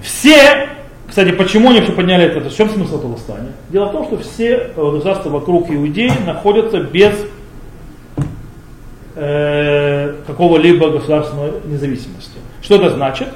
все, 0.02 0.68
кстати, 1.08 1.30
почему 1.30 1.70
они 1.70 1.78
вообще 1.78 1.94
подняли 1.94 2.24
это, 2.24 2.40
в 2.40 2.54
чем 2.54 2.68
смысл 2.68 2.98
этого 2.98 3.12
восстания? 3.12 3.52
Дело 3.68 3.86
в 3.86 3.92
том, 3.92 4.04
что 4.06 4.18
все 4.18 4.72
государства 4.76 5.30
вокруг 5.30 5.70
Иудеи 5.70 6.10
находятся 6.26 6.80
без 6.80 7.14
э, 9.14 10.14
какого-либо 10.26 10.90
государственной 10.90 11.52
независимости. 11.66 12.38
Что 12.62 12.76
это 12.76 12.90
значит? 12.90 13.28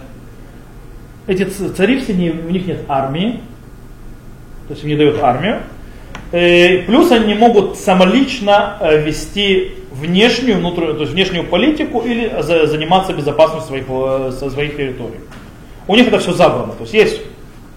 Эти 1.29 1.45
цари 1.45 2.01
все, 2.01 2.15
не, 2.15 2.31
у 2.31 2.51
них 2.51 2.67
нет 2.67 2.81
армии, 2.89 3.41
то 4.67 4.75
есть 4.75 4.83
им 4.83 4.89
не 4.89 4.97
дают 4.97 5.23
армию, 5.23 5.55
э, 5.57 5.74
плюс 6.87 7.13
они 7.13 7.27
не 7.27 7.35
могут 7.35 7.79
самолично 7.79 8.77
э, 8.81 9.03
вести 9.03 9.75
внешнюю, 9.93 10.59
внутреннюю, 10.59 10.95
то 10.95 11.03
есть 11.03 11.13
внешнюю 11.13 11.45
политику 11.45 12.01
или 12.01 12.43
за, 12.43 12.67
заниматься 12.67 13.13
безопасностью 13.13 13.69
своих, 13.69 13.85
э, 13.89 14.51
своих 14.51 14.77
территорий. 14.77 15.21
У 15.87 15.95
них 15.95 16.09
это 16.09 16.19
все 16.19 16.33
забрано. 16.33 16.73
То 16.73 16.83
есть 16.83 16.95
есть 16.95 17.21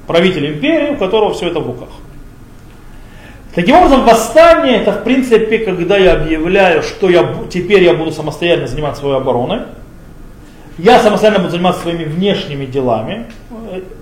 правитель 0.08 0.48
империи, 0.48 0.96
у 0.96 0.98
которого 0.98 1.34
все 1.36 1.50
это 1.50 1.60
в 1.60 1.68
руках. 1.68 1.90
Таким 3.54 3.76
образом, 3.76 4.06
восстание 4.06 4.78
это 4.78 4.92
в 4.92 5.04
принципе, 5.04 5.60
когда 5.60 5.98
я 5.98 6.14
объявляю, 6.14 6.82
что 6.82 7.10
я, 7.10 7.36
теперь 7.52 7.84
я 7.84 7.94
буду 7.94 8.12
самостоятельно 8.12 8.68
заниматься 8.68 9.02
своей 9.02 9.18
обороной, 9.18 9.62
я 10.80 11.00
самостоятельно 11.00 11.44
буду 11.44 11.52
заниматься 11.52 11.82
своими 11.82 12.06
внешними 12.06 12.66
делами. 12.66 13.28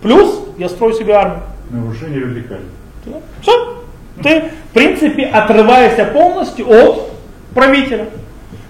Плюс 0.01 0.45
я 0.57 0.69
строю 0.69 0.93
себе 0.93 1.13
армию. 1.13 1.43
Нарушение 1.71 2.19
вертикали. 2.19 2.61
Все. 3.41 3.84
Ты, 4.21 4.51
в 4.69 4.73
принципе, 4.73 5.25
отрываешься 5.25 6.05
полностью 6.05 6.69
от 6.69 7.11
правителя. 7.53 8.07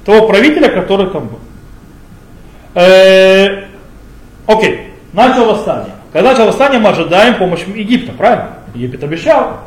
Того 0.03 0.27
правителя, 0.27 0.69
который 0.69 1.09
там 1.11 1.27
был. 1.27 1.39
Э, 2.75 3.65
окей, 4.47 4.91
начал 5.13 5.45
восстание. 5.45 5.93
Когда 6.13 6.31
начал 6.31 6.45
восстание, 6.45 6.79
мы 6.79 6.89
ожидаем 6.89 7.35
помощи 7.35 7.65
Египта, 7.67 8.11
правильно? 8.11 8.49
Египет 8.73 9.03
обещал. 9.03 9.57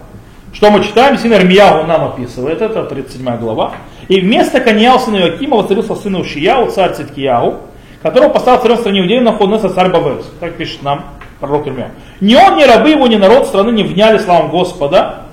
Что 0.52 0.70
мы 0.70 0.82
читаем? 0.82 1.18
Сын 1.18 1.32
Армияу 1.32 1.86
нам 1.86 2.04
описывает, 2.04 2.62
это 2.62 2.84
37 2.84 3.36
глава. 3.38 3.72
И 4.08 4.20
вместо 4.20 4.60
Каньяу 4.60 4.98
сына 4.98 5.16
Иоакима 5.16 5.58
воцарился 5.58 5.94
сын 5.94 6.16
Ушияу, 6.16 6.70
царь 6.70 6.94
Циткияу, 6.94 7.58
которого 8.02 8.30
поставил 8.30 8.60
царем 8.60 8.78
стране 8.78 9.00
Иудеи 9.00 9.18
на 9.18 9.32
Ходнеса 9.32 9.68
царь 9.68 9.90
Бавелс. 9.90 10.30
Так 10.40 10.54
пишет 10.54 10.82
нам 10.82 11.04
пророк 11.40 11.66
Ирмия. 11.66 11.90
Ни 12.20 12.34
он, 12.34 12.56
ни 12.56 12.64
рабы 12.64 12.90
его, 12.90 13.06
ни 13.06 13.16
народ 13.16 13.46
страны 13.46 13.70
не 13.70 13.82
вняли 13.82 14.18
славам 14.18 14.50
Господа, 14.50 15.26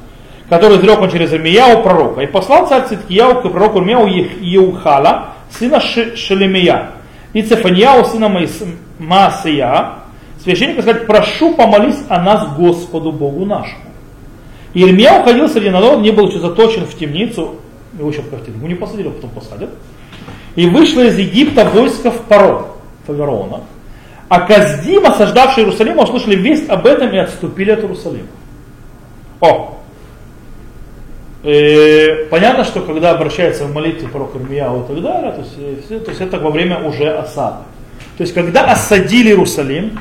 который 0.50 0.78
изрек 0.78 1.02
он 1.02 1.10
через 1.10 1.34
Ирмияу 1.34 1.82
пророка. 1.84 2.22
И 2.22 2.28
послал 2.28 2.68
царь 2.68 2.88
Циткияу 2.88 3.42
к 3.42 3.50
пророку 3.50 3.80
Ирмияу 3.80 4.08
Еухала, 4.08 5.32
сына 5.50 5.80
Шелемия, 5.80 6.92
и 7.34 7.42
Цефаньяу, 7.42 8.06
сына 8.06 8.30
Маасия, 9.00 9.94
священника 10.42 10.82
сказать, 10.82 11.08
прошу 11.08 11.54
помолись 11.56 11.98
о 12.08 12.22
нас 12.22 12.48
Господу 12.56 13.12
Богу 13.12 13.46
нашему. 13.46 13.82
Ирмия 14.74 15.20
уходил 15.20 15.48
среди 15.50 15.70
народа, 15.70 16.02
не 16.02 16.12
был 16.12 16.28
еще 16.28 16.40
заточен 16.40 16.86
в 16.86 16.98
темницу, 16.98 17.56
его 17.98 18.10
еще 18.10 18.22
в 18.22 18.46
тюрьму 18.46 18.68
не 18.68 18.76
посадили, 18.76 19.10
потом 19.10 19.30
посадят. 19.32 19.70
И 20.56 20.68
вышло 20.68 21.02
из 21.02 21.18
Египта 21.18 21.66
войско 21.66 22.12
в 22.12 22.22
Паро, 22.24 22.68
фараона. 23.08 23.62
А 24.28 24.42
Каздим, 24.42 25.06
осаждавший 25.06 25.64
Иерусалим, 25.64 26.00
услышали 26.00 26.36
весть 26.36 26.70
об 26.70 26.86
этом 26.86 27.12
и 27.12 27.18
отступили 27.18 27.72
от 27.72 27.80
Иерусалима. 27.82 28.28
О! 29.40 29.75
И 31.46 32.28
понятно, 32.32 32.64
что 32.64 32.82
когда 32.82 33.12
обращается 33.12 33.66
в 33.66 33.74
молитве 33.74 34.08
пророк 34.08 34.36
Ирмияу 34.36 34.84
и 34.84 34.88
так 34.88 35.02
далее, 35.04 35.32
то 35.32 35.42
есть, 35.42 36.06
то 36.06 36.10
есть 36.10 36.22
это 36.22 36.40
во 36.40 36.50
время 36.50 36.80
уже 36.80 37.08
осады. 37.08 37.58
То 38.18 38.22
есть 38.24 38.34
когда 38.34 38.64
осадили 38.72 39.30
Иерусалим, 39.30 40.00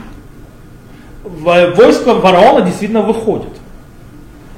войско 1.23 2.19
фараона 2.19 2.63
действительно 2.63 3.03
выходит. 3.03 3.53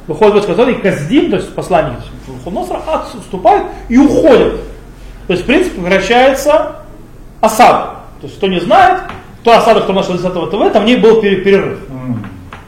Выходит 0.07 0.35
войско 0.35 0.55
фараона, 0.55 0.71
и 0.77 0.81
Каздим, 0.81 1.31
то 1.31 1.37
есть 1.37 1.53
посланник 1.55 1.99
Худносра, 2.45 2.81
отступает 2.87 3.65
и 3.89 3.99
уходит. 3.99 4.61
То 5.27 5.33
есть, 5.33 5.43
в 5.43 5.47
принципе, 5.47 5.81
прекращается 5.81 6.77
осада. 7.41 7.97
То 8.21 8.29
есть, 8.29 8.37
кто 8.37 8.47
не 8.47 8.61
знает, 8.61 9.01
то 9.43 9.59
осада, 9.59 9.81
кто 9.81 9.93
начал 9.93 10.17
с 10.17 10.25
этого 10.25 10.47
ТВ, 10.47 10.73
там 10.73 10.85
в 10.85 10.87
ней 10.87 10.99
был 10.99 11.21
перерыв. 11.21 11.81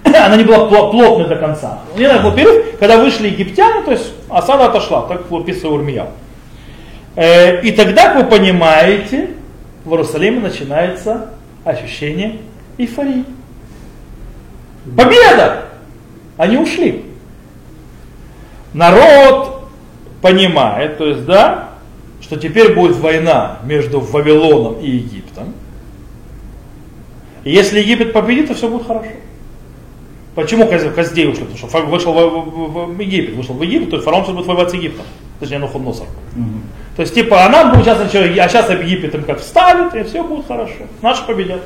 Она 0.25 0.37
не 0.37 0.45
была 0.45 0.69
плотной 0.69 1.29
до 1.29 1.37
конца. 1.37 1.81
У 1.95 1.99
нее 1.99 2.21
был 2.21 2.33
перерыв, 2.33 2.79
когда 2.79 2.99
вышли 2.99 3.29
египтяне, 3.29 3.83
то 3.83 3.93
есть 3.93 4.13
осада 4.29 4.67
отошла, 4.67 5.03
так 5.03 5.31
описывал 5.31 5.75
Урмиял. 5.75 6.09
Э, 7.17 7.61
и 7.63 7.73
тогда, 7.73 8.13
как 8.13 8.25
вы 8.25 8.25
понимаете, 8.25 9.31
в 9.85 9.91
Иерусалиме 9.91 10.41
начинается 10.41 11.31
ощущение 11.65 12.39
эйфории. 12.79 13.25
Победа! 14.97 15.65
Они 16.37 16.57
ушли. 16.57 17.05
Народ 18.73 19.69
понимает, 20.23 20.99
то 20.99 21.07
есть, 21.07 21.25
да, 21.25 21.71
что 22.21 22.37
теперь 22.37 22.75
будет 22.75 22.97
война 22.97 23.59
между 23.65 24.01
Вавилоном 24.01 24.81
и 24.81 24.89
Египтом. 24.89 25.55
И 27.45 27.51
если 27.51 27.81
Египет 27.81 28.13
победит, 28.13 28.49
то 28.49 28.55
все 28.55 28.69
будет 28.69 28.87
хорошо. 28.87 29.11
Почему 30.39 30.69
Каздей 30.69 31.29
ушел? 31.29 31.47
Потому 31.47 31.69
что 31.69 31.87
вышел 31.87 32.13
в, 32.13 32.19
в, 32.21 32.95
в 32.95 33.01
Египет, 33.01 33.35
вышел 33.35 33.57
в 33.57 33.63
Египет, 33.65 33.91
то 33.91 33.97
есть 33.97 34.05
фараон 34.05 34.37
будет 34.37 34.47
воевать 34.47 34.71
с 34.71 34.75
Египтом. 34.75 35.05
Точнее, 35.41 35.59
Нухудносор. 35.59 36.07
Угу. 36.37 36.45
То 36.95 37.03
есть, 37.03 37.13
типа, 37.13 37.45
а 37.45 37.49
нам 37.49 37.73
будет 37.73 37.87
сейчас, 37.87 38.01
а 38.01 38.09
сейчас 38.09 38.71
Египет 38.71 39.17
им 39.17 39.25
как 39.25 39.41
вставит, 39.41 39.97
и 39.97 40.05
все 40.05 40.23
будет 40.23 40.47
хорошо. 40.47 40.85
Наши 41.03 41.27
победят. 41.27 41.63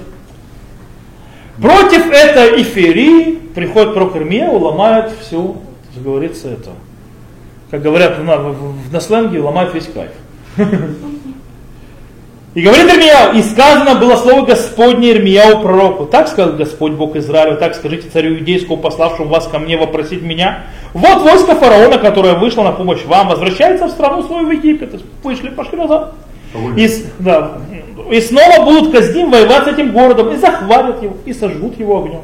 Против 1.61 2.11
этой 2.11 2.63
эфирии 2.63 3.35
приходит 3.55 3.95
Ирмия, 3.95 4.49
ломает 4.49 5.13
всю, 5.21 5.59
как 5.93 6.03
говорится, 6.03 6.49
это. 6.49 6.71
Как 7.71 7.83
говорят 7.83 8.25
на, 8.25 8.55
на 8.91 9.01
сленге, 9.01 9.41
ломает 9.41 9.75
весь 9.75 9.89
кайф. 9.89 10.13
И 12.55 12.61
говорит 12.61 12.85
Ирмияу, 12.85 13.35
и 13.35 13.43
сказано 13.43 13.95
было 13.95 14.17
слово 14.17 14.45
Господне 14.45 15.13
Ирмияу 15.13 15.63
пророку. 15.63 16.05
Так 16.05 16.29
сказал 16.29 16.53
Господь 16.53 16.93
Бог 16.93 17.17
Израиля, 17.17 17.57
так 17.57 17.75
скажите 17.75 18.11
царю 18.11 18.37
иудейскому, 18.37 18.77
пославшему 18.77 19.29
вас 19.29 19.49
ко 19.49 19.59
мне 19.59 19.79
вопросить 19.79 20.21
меня. 20.21 20.65
Вот 20.93 21.23
войско 21.23 21.55
фараона, 21.55 21.97
которое 21.97 22.35
вышло 22.35 22.63
на 22.63 22.73
помощь 22.73 23.05
вам, 23.07 23.29
возвращается 23.29 23.87
в 23.87 23.91
страну 23.91 24.23
свою 24.23 24.47
в 24.47 24.51
Египет. 24.51 25.01
Вышли, 25.23 25.49
пошли 25.49 25.79
назад. 25.79 26.13
И, 26.77 26.91
да, 27.19 27.53
и 28.11 28.21
снова 28.21 28.67
будут 28.67 28.93
Каздим 28.93 29.31
воевать 29.31 29.65
с 29.65 29.69
этим 29.69 29.93
городом, 29.93 30.33
и 30.35 30.37
захватят 30.37 31.03
его, 31.03 31.17
и 31.25 31.33
сожгут 31.33 31.79
его 31.79 32.01
огнем. 32.01 32.21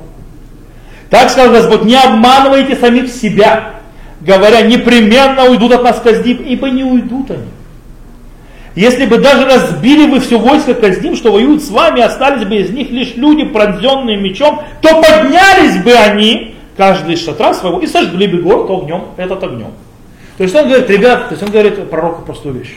Так 1.09 1.31
сказал 1.31 1.55
Господь, 1.55 1.85
не 1.85 1.97
обманывайте 1.97 2.77
самих 2.77 3.11
себя, 3.11 3.77
говоря, 4.21 4.61
непременно 4.61 5.47
уйдут 5.47 5.73
от 5.73 5.83
нас 5.83 6.01
Каздим, 6.01 6.43
ибо 6.43 6.69
не 6.69 6.85
уйдут 6.85 7.31
они. 7.31 7.45
Если 8.75 9.07
бы 9.07 9.19
даже 9.19 9.45
разбили 9.47 10.09
вы 10.09 10.21
все 10.21 10.39
войско 10.39 10.75
Каздим, 10.75 11.17
что 11.17 11.33
воюют 11.33 11.63
с 11.63 11.71
вами, 11.71 12.01
остались 12.01 12.47
бы 12.47 12.57
из 12.57 12.71
них 12.71 12.91
лишь 12.91 13.17
люди, 13.17 13.45
пронзенные 13.45 14.17
мечом, 14.17 14.63
то 14.81 15.01
поднялись 15.01 15.83
бы 15.83 15.93
они, 15.93 16.55
каждый 16.77 17.15
из 17.15 17.25
шатра 17.25 17.55
своего, 17.55 17.81
и 17.81 17.87
сожгли 17.87 18.27
бы 18.27 18.43
город 18.43 18.71
огнем, 18.71 19.05
этот 19.17 19.43
огнем. 19.43 19.73
То 20.37 20.45
есть 20.45 20.55
он 20.55 20.69
говорит, 20.69 20.89
ребят, 20.91 21.29
то 21.29 21.35
есть 21.35 21.43
он 21.43 21.51
говорит 21.51 21.91
пророку 21.91 22.23
простую 22.23 22.55
вещь. 22.55 22.77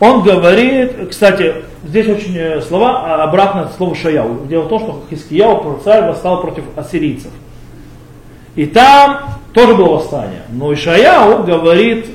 Он 0.00 0.22
говорит, 0.22 1.08
кстати, 1.10 1.56
здесь 1.84 2.08
очень 2.08 2.36
э, 2.36 2.62
слова 2.62 3.02
а 3.04 3.24
обратно 3.24 3.62
от 3.62 3.74
слова 3.74 3.96
Шаяу. 3.96 4.46
Дело 4.46 4.62
в 4.62 4.68
том, 4.68 4.78
что 4.78 5.02
Хискияу, 5.10 5.80
царь, 5.82 6.04
восстал 6.04 6.40
против 6.40 6.62
ассирийцев. 6.76 7.32
И 8.54 8.64
там 8.66 9.20
тоже 9.52 9.74
было 9.74 9.96
восстание. 9.96 10.42
Но 10.50 10.72
Ишаяу 10.72 11.42
говорит, 11.42 12.06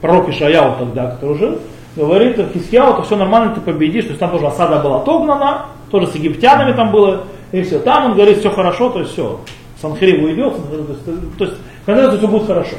пророк 0.00 0.28
Ишаяу 0.28 0.76
тогда, 0.78 1.10
который 1.10 1.38
жил, 1.38 1.58
говорит 1.96 2.38
Хискияу, 2.52 2.94
то 2.94 3.02
все 3.02 3.16
нормально, 3.16 3.54
ты 3.54 3.60
победишь. 3.60 4.04
То 4.04 4.10
есть 4.10 4.20
там 4.20 4.30
тоже 4.30 4.46
осада 4.46 4.78
была 4.80 4.98
отогнана, 4.98 5.66
тоже 5.90 6.06
с 6.06 6.14
египтянами 6.14 6.72
там 6.72 6.90
было, 6.90 7.24
и 7.52 7.62
все. 7.62 7.78
Там 7.78 8.06
он 8.06 8.14
говорит, 8.14 8.38
все 8.38 8.50
хорошо, 8.50 8.90
то 8.90 9.00
есть 9.00 9.12
все. 9.12 9.40
Санхирив 9.80 10.22
уйдет, 10.22 10.54
то 10.54 10.76
есть, 10.76 11.36
то 11.38 11.44
есть 11.44 11.56
когда 11.84 12.16
все 12.16 12.28
будет 12.28 12.46
хорошо. 12.46 12.76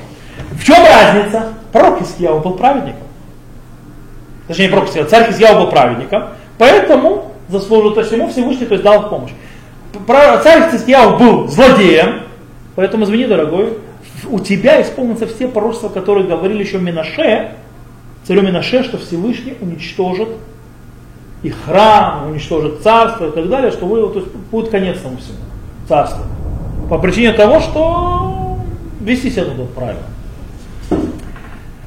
В 0.51 0.64
чем 0.64 0.78
разница? 0.78 1.53
Пророк 1.72 1.99
Хискияу 1.99 2.39
был 2.39 2.53
праведником. 2.53 3.03
Точнее, 4.47 4.70
пророк 4.70 4.88
Хискияу, 4.88 5.07
царь 5.07 5.28
Хискияу 5.28 5.59
был 5.59 5.70
праведником, 5.70 6.24
поэтому 6.57 7.32
заслужил, 7.49 7.93
то 7.93 8.01
есть 8.01 8.11
ему 8.11 8.30
Всевышний 8.30 8.66
то 8.66 8.74
есть, 8.74 8.84
дал 8.84 9.09
помощь. 9.09 9.32
Царь 10.07 10.72
Хискияу 10.72 11.18
был 11.18 11.47
злодеем, 11.47 12.22
поэтому 12.76 13.03
извини, 13.03 13.26
дорогой, 13.26 13.78
у 14.30 14.39
тебя 14.39 14.82
исполнятся 14.82 15.28
все 15.28 15.47
пророчества, 15.47 15.89
которые 15.89 16.26
говорили 16.26 16.64
еще 16.64 16.80
Минаше, 16.80 17.51
царю 18.26 18.41
Минаше, 18.41 18.84
что 18.84 18.97
Всевышний 18.97 19.55
уничтожит 19.59 20.30
и 21.41 21.49
храм, 21.49 22.30
уничтожит 22.30 22.82
царство 22.82 23.28
и 23.28 23.32
так 23.32 23.49
далее, 23.49 23.71
что 23.71 23.86
вы, 23.86 24.07
то 24.09 24.19
есть, 24.19 24.32
будет 24.51 24.69
конец 24.69 24.99
тому 25.01 25.17
всему 25.17 25.38
царству. 25.88 26.24
По 26.89 26.97
причине 26.97 27.34
того, 27.34 27.59
что 27.59 28.59
вести 29.01 29.30
себя 29.30 29.45
тут 29.45 29.74
правильно. 29.74 30.03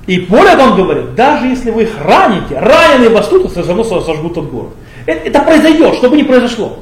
И 0.07 0.21
более 0.21 0.57
того, 0.57 0.73
он 0.73 0.77
говорит, 0.77 1.15
даже 1.15 1.47
если 1.47 1.71
вы 1.71 1.85
их 1.85 2.01
раните, 2.01 2.59
раненые 2.59 3.11
вас 3.11 3.29
тут, 3.29 3.51
все 3.51 3.63
равно 3.63 3.83
сожгут 3.83 4.33
этот 4.33 4.51
город. 4.51 4.73
Это, 5.05 5.29
это 5.29 5.41
произойдет, 5.41 5.95
что 5.95 6.11
бы 6.11 6.17
ни 6.17 6.23
произошло. 6.23 6.79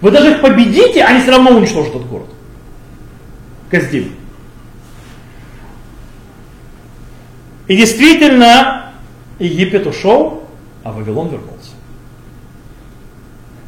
Вы 0.00 0.10
даже 0.10 0.32
их 0.32 0.40
победите, 0.40 1.04
они 1.04 1.20
все 1.20 1.32
равно 1.32 1.50
уничтожат 1.50 1.90
этот 1.90 2.08
город. 2.08 2.26
Каздим. 3.70 4.12
И 7.68 7.76
действительно, 7.76 8.81
Египет 9.42 9.86
ушел, 9.86 10.44
а 10.84 10.92
Вавилон 10.92 11.28
вернулся. 11.28 11.72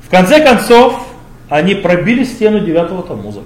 В 0.03 0.11
конце 0.11 0.45
концов, 0.45 1.05
они 1.49 1.75
пробили 1.75 2.25
стену 2.25 2.61
9 2.61 3.07
Тамуза. 3.07 3.43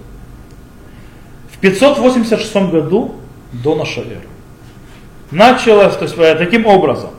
В 1.51 1.59
586 1.59 2.57
году 2.70 3.14
до 3.53 3.74
нашей 3.74 4.03
эры. 4.05 4.29
Началось, 5.31 5.97
то 5.97 6.05
есть 6.05 6.16
э, 6.18 6.35
таким 6.37 6.66
образом, 6.66 7.11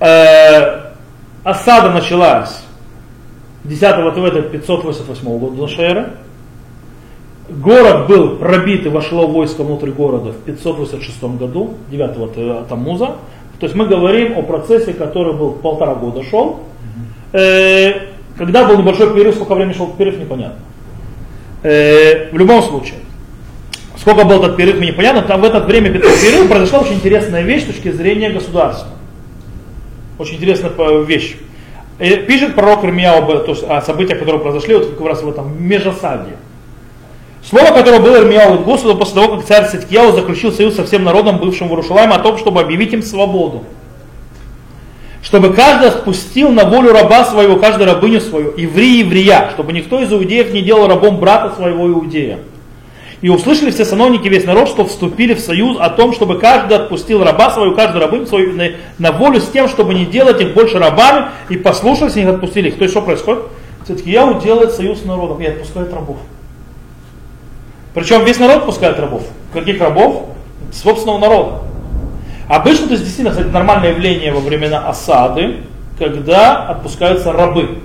э, 0.00 0.92
осада 1.44 1.90
началась 1.90 2.62
10 3.64 3.80
ТВ 3.80 4.50
588 4.52 5.38
года 5.38 5.56
до 5.56 5.62
нашей 5.62 5.84
эры. 5.84 6.12
Город 7.48 8.06
был 8.06 8.36
пробит 8.36 8.86
и 8.86 8.88
вошло 8.88 9.26
войско 9.26 9.62
внутрь 9.62 9.90
города 9.90 10.32
в 10.32 10.38
586 10.38 11.22
году, 11.22 11.74
9 11.90 12.68
Тамуза. 12.68 13.16
То 13.62 13.66
есть 13.66 13.76
мы 13.76 13.86
говорим 13.86 14.36
о 14.36 14.42
процессе, 14.42 14.92
который 14.92 15.34
был 15.34 15.52
полтора 15.52 15.94
года 15.94 16.24
шел. 16.24 16.64
Э, 17.32 17.92
когда 18.36 18.66
был 18.66 18.76
небольшой 18.76 19.14
перерыв, 19.14 19.36
сколько 19.36 19.54
времени 19.54 19.72
шел 19.72 19.86
перерыв, 19.86 20.18
непонятно. 20.18 20.58
Э, 21.62 22.32
в 22.32 22.38
любом 22.38 22.60
случае, 22.64 22.96
сколько 23.96 24.24
был 24.24 24.42
этот 24.42 24.56
перерыв, 24.56 24.80
непонятно, 24.80 25.22
там 25.22 25.42
в 25.42 25.44
это 25.44 25.60
время 25.60 25.92
перерыв 25.92 26.48
произошла 26.48 26.80
очень 26.80 26.94
интересная 26.94 27.42
вещь 27.42 27.62
с 27.62 27.66
точки 27.66 27.92
зрения 27.92 28.30
государства. 28.30 28.88
Очень 30.18 30.38
интересная 30.38 30.72
вещь. 31.04 31.36
И 32.00 32.16
пишет 32.16 32.56
пророк 32.56 32.84
Ирмияу 32.84 33.46
о 33.68 33.80
событиях, 33.80 34.18
которые 34.18 34.40
произошли 34.40 34.74
вот 34.74 34.96
как 34.96 35.06
раз 35.06 35.22
в 35.22 35.28
этом 35.28 35.62
межосадье. 35.62 36.34
Слово, 37.44 37.72
которое 37.72 37.98
было 37.98 38.18
Ирмияу 38.18 38.54
от 38.54 38.64
после 38.64 38.90
того, 38.90 39.36
как 39.36 39.46
царь 39.46 39.68
Ситкияу 39.68 40.12
заключил 40.12 40.52
союз 40.52 40.76
со 40.76 40.84
всем 40.84 41.02
народом, 41.02 41.38
бывшим 41.38 41.68
в 41.68 41.72
Иерушалайме, 41.72 42.14
о 42.14 42.20
том, 42.20 42.38
чтобы 42.38 42.60
объявить 42.60 42.92
им 42.92 43.02
свободу. 43.02 43.64
Чтобы 45.22 45.52
каждый 45.52 45.90
спустил 45.90 46.50
на 46.50 46.64
волю 46.64 46.92
раба 46.92 47.24
своего, 47.24 47.56
каждую 47.56 47.86
рабыню 47.86 48.20
свою, 48.20 48.54
евреи 48.56 48.98
еврея, 48.98 49.50
чтобы 49.54 49.72
никто 49.72 50.00
из 50.00 50.12
иудеев 50.12 50.52
не 50.52 50.62
делал 50.62 50.86
рабом 50.86 51.18
брата 51.18 51.54
своего 51.56 51.88
иудея. 51.88 52.38
И 53.22 53.28
услышали 53.28 53.70
все 53.70 53.84
сановники, 53.84 54.26
весь 54.26 54.44
народ, 54.44 54.68
что 54.68 54.84
вступили 54.84 55.34
в 55.34 55.40
союз 55.40 55.76
о 55.78 55.90
том, 55.90 56.12
чтобы 56.12 56.38
каждый 56.38 56.76
отпустил 56.76 57.22
раба 57.22 57.50
свою, 57.50 57.74
каждую 57.74 58.02
рабыню 58.02 58.26
свою 58.26 58.52
на, 58.52 58.70
на 58.98 59.12
волю 59.12 59.40
с 59.40 59.48
тем, 59.48 59.68
чтобы 59.68 59.94
не 59.94 60.06
делать 60.06 60.40
их 60.40 60.54
больше 60.54 60.80
рабами, 60.80 61.26
и 61.48 61.56
послушались, 61.56 62.16
и 62.16 62.20
них 62.20 62.28
отпустили 62.28 62.68
их. 62.68 62.78
То 62.78 62.82
есть 62.82 62.92
что 62.92 63.02
происходит? 63.02 63.44
Все-таки 63.84 64.10
я 64.10 64.32
делает 64.34 64.72
союз 64.72 65.02
с 65.02 65.04
народом 65.04 65.40
и 65.40 65.46
отпускает 65.46 65.92
рабов. 65.92 66.18
Причем 67.94 68.24
весь 68.24 68.38
народ 68.38 68.66
пускает 68.66 68.98
рабов. 68.98 69.22
Каких 69.52 69.80
рабов? 69.80 70.28
Собственного 70.72 71.18
народа. 71.18 71.62
Обычно, 72.48 72.86
то 72.86 72.92
есть 72.92 73.04
действительно, 73.04 73.30
кстати, 73.30 73.48
нормальное 73.52 73.90
явление 73.90 74.32
во 74.32 74.40
времена 74.40 74.88
осады, 74.88 75.58
когда 75.98 76.64
отпускаются 76.64 77.32
рабы. 77.32 77.78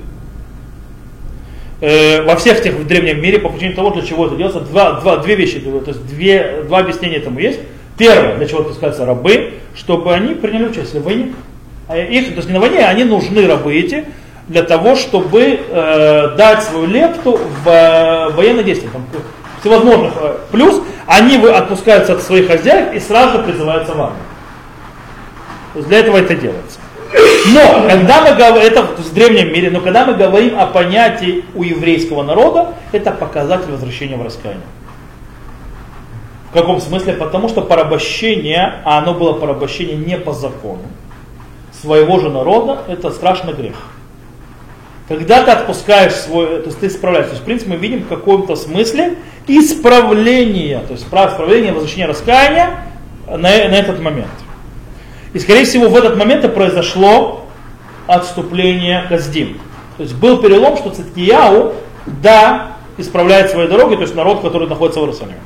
Э, 1.80 2.24
во 2.24 2.36
всех 2.38 2.64
тех 2.64 2.74
в 2.74 2.88
древнем 2.88 3.22
мире, 3.22 3.39
по 3.39 3.49
причине 3.49 3.76
того, 3.76 3.91
для 3.91 4.01
чего 4.01 4.26
это 4.26 4.36
делается, 4.36 4.62
два, 4.62 4.99
два, 4.99 5.18
две 5.18 5.36
вещи, 5.36 5.60
то 5.60 5.84
есть 5.86 6.05
две, 6.08 6.64
два 6.68 6.80
объяснения 6.80 7.18
этому 7.18 7.39
есть. 7.39 7.60
Первое, 7.97 8.36
для 8.36 8.47
чего 8.47 8.62
отпускаются 8.62 9.05
рабы, 9.05 9.53
чтобы 9.76 10.14
они 10.14 10.34
приняли 10.34 10.70
участие 10.70 11.01
в 11.01 11.05
войне. 11.05 11.34
А 11.88 11.97
их, 11.97 12.30
то 12.30 12.36
есть 12.36 12.47
не 12.47 12.53
на 12.53 12.60
войне, 12.60 12.80
они 12.80 13.03
нужны 13.03 13.45
рабы 13.47 13.76
эти, 13.76 14.05
для 14.47 14.64
того, 14.64 14.95
чтобы 14.95 15.60
э, 15.70 16.36
дать 16.38 16.64
свою 16.64 16.88
лепту 16.88 17.39
в 17.64 17.68
э, 17.68 18.30
военные 18.30 18.64
действия. 18.64 18.89
Всевозможных. 19.60 20.14
Э, 20.18 20.38
плюс 20.51 20.82
они 21.05 21.38
отпускаются 21.47 22.14
от 22.14 22.22
своих 22.22 22.47
хозяев 22.47 22.93
и 22.93 22.99
сразу 22.99 23.43
призываются 23.43 23.93
в 23.93 24.01
армию. 24.01 24.24
Для 25.76 25.99
этого 25.99 26.18
это 26.18 26.36
делается. 26.36 26.80
Но, 27.53 27.88
когда 27.88 28.22
мы 28.22 28.36
говорим, 28.36 28.62
это 28.62 28.84
в 28.84 29.14
древнем 29.14 29.53
мире, 29.53 29.70
но 29.70 29.80
когда 29.80 30.05
мы 30.05 30.16
говорим 30.16 30.60
о 30.60 30.66
понятии 30.68 31.45
у 31.55 31.64
еврейского 31.64 32.24
народа, 32.24 32.74
это 32.91 33.12
показатель 33.12 33.72
возвращения 33.72 34.18
в 34.18 34.24
раскаяние. 34.24 34.64
В 36.49 36.53
каком 36.53 36.82
смысле? 36.82 37.14
Потому 37.14 37.49
что 37.49 37.62
порабощение, 37.62 38.82
а 38.84 38.97
оно 38.97 39.14
было 39.14 39.34
порабощение 39.34 39.95
не 39.95 40.18
по 40.18 40.34
закону, 40.34 40.84
своего 41.82 42.20
же 42.20 42.30
народа, 42.30 42.80
это 42.88 43.12
страшный 43.12 43.53
грех. 43.53 43.76
Когда 45.08 45.43
ты 45.43 45.51
отпускаешь 45.51 46.14
свой, 46.14 46.60
то 46.60 46.66
есть 46.66 46.80
ты 46.80 46.88
исправляешь. 46.88 47.28
То 47.28 47.32
есть, 47.34 47.43
в 47.43 47.45
принципе, 47.45 47.72
мы 47.72 47.78
видим 47.78 48.03
в 48.03 48.08
каком-то 48.08 48.55
смысле 48.58 49.16
исправление, 49.48 50.80
то 50.80 50.93
есть 50.93 51.06
исправление, 51.06 51.74
возвращение 51.74 52.08
раскаяния 52.08 52.82
на, 53.28 53.38
на 53.38 53.48
этот 53.50 54.00
момент. 54.00 54.28
И, 55.34 55.39
скорее 55.39 55.66
всего, 55.66 55.89
в 55.89 55.95
этот 55.95 56.18
момент 56.18 56.45
и 56.45 56.48
произошло 56.48 57.45
отступление 58.08 59.06
Газдим. 59.10 59.60
То 59.98 60.04
есть 60.04 60.16
был 60.16 60.38
перелом, 60.38 60.78
что 60.78 60.89
Циткияу, 60.89 61.74
да, 62.06 62.78
исправляет 62.98 63.52
свои 63.52 63.68
дороги, 63.68 63.95
то 63.95 64.02
есть 64.02 64.16
народ, 64.16 64.41
который 64.41 64.68
находится 64.68 65.00
в 65.00 65.04
Иерусалиме. 65.04 65.39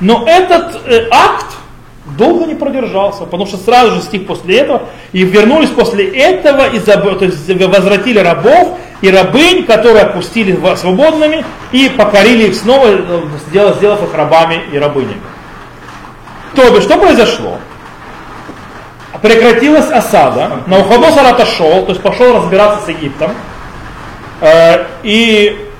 Но 0.00 0.24
этот 0.26 0.80
э, 0.86 1.08
акт 1.10 1.56
долго 2.16 2.46
не 2.46 2.54
продержался, 2.54 3.24
потому 3.24 3.46
что 3.46 3.56
сразу 3.56 3.96
же 3.96 4.02
стих 4.02 4.26
после 4.26 4.58
этого, 4.58 4.82
и 5.12 5.24
вернулись 5.24 5.70
после 5.70 6.06
этого, 6.08 6.68
и 6.68 6.78
заб, 6.78 7.18
то 7.18 7.24
есть 7.24 7.48
возвратили 7.48 8.18
рабов 8.18 8.78
и 9.04 9.10
рабынь, 9.10 9.66
которые 9.66 10.04
отпустили 10.04 10.58
свободными, 10.76 11.44
и 11.72 11.90
покорили 11.90 12.44
их 12.44 12.54
снова, 12.54 12.86
э, 12.86 13.20
сделав, 13.48 13.76
сделав 13.76 14.02
их 14.02 14.14
рабами 14.14 14.62
и 14.72 14.78
рабынями. 14.78 15.20
То 16.54 16.70
бишь, 16.70 16.84
что 16.84 16.96
произошло? 16.96 17.58
прекратилась 19.20 19.90
осада, 19.90 20.50
Навуходоносор 20.66 21.26
отошел, 21.26 21.84
то 21.84 21.92
есть 21.92 22.02
пошел 22.02 22.34
разбираться 22.36 22.84
с 22.84 22.88
Египтом, 22.88 23.30
э, 24.40 24.84
и 25.02 25.70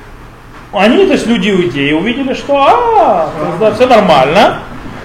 они, 0.73 1.07
то 1.07 1.13
есть 1.13 1.27
люди 1.27 1.51
иудеи, 1.51 1.93
увидели, 1.93 2.33
что 2.33 2.57
а, 2.57 3.31
да, 3.61 3.73
все 3.73 3.87
нормально, 3.87 4.61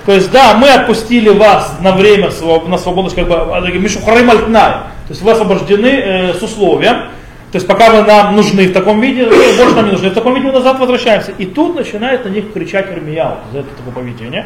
то 0.06 0.14
есть 0.14 0.32
да, 0.32 0.54
мы 0.54 0.70
отпустили 0.70 1.30
вас 1.30 1.78
на 1.82 1.94
время 1.94 2.30
на 2.68 2.78
свободу, 2.78 3.14
как 3.14 3.28
бы, 3.28 3.36
а, 3.36 3.62
Мишухарым 3.62 4.30
Альтнай, 4.30 4.72
то 4.72 5.10
есть 5.10 5.22
вы 5.22 5.32
освобождены 5.32 5.88
э, 5.88 6.34
с 6.34 6.42
условием, 6.42 7.10
то 7.52 7.56
есть 7.56 7.66
пока 7.66 7.90
вы 7.90 8.04
нам 8.04 8.36
нужны 8.36 8.68
в 8.68 8.74
таком 8.74 9.02
виде, 9.02 9.26
больше 9.26 9.76
нам 9.76 9.86
не 9.86 9.92
нужны 9.94 10.10
в 10.10 10.14
таком 10.14 10.36
виде, 10.36 10.46
мы 10.46 10.54
назад 10.54 10.80
возвращаемся. 10.80 11.32
И 11.38 11.46
тут 11.46 11.76
начинает 11.76 12.24
на 12.24 12.30
них 12.30 12.54
кричать 12.54 12.92
Ирмияу 12.92 13.38
за 13.52 13.60
это 13.60 13.70
такое 13.76 14.04
поведение. 14.04 14.46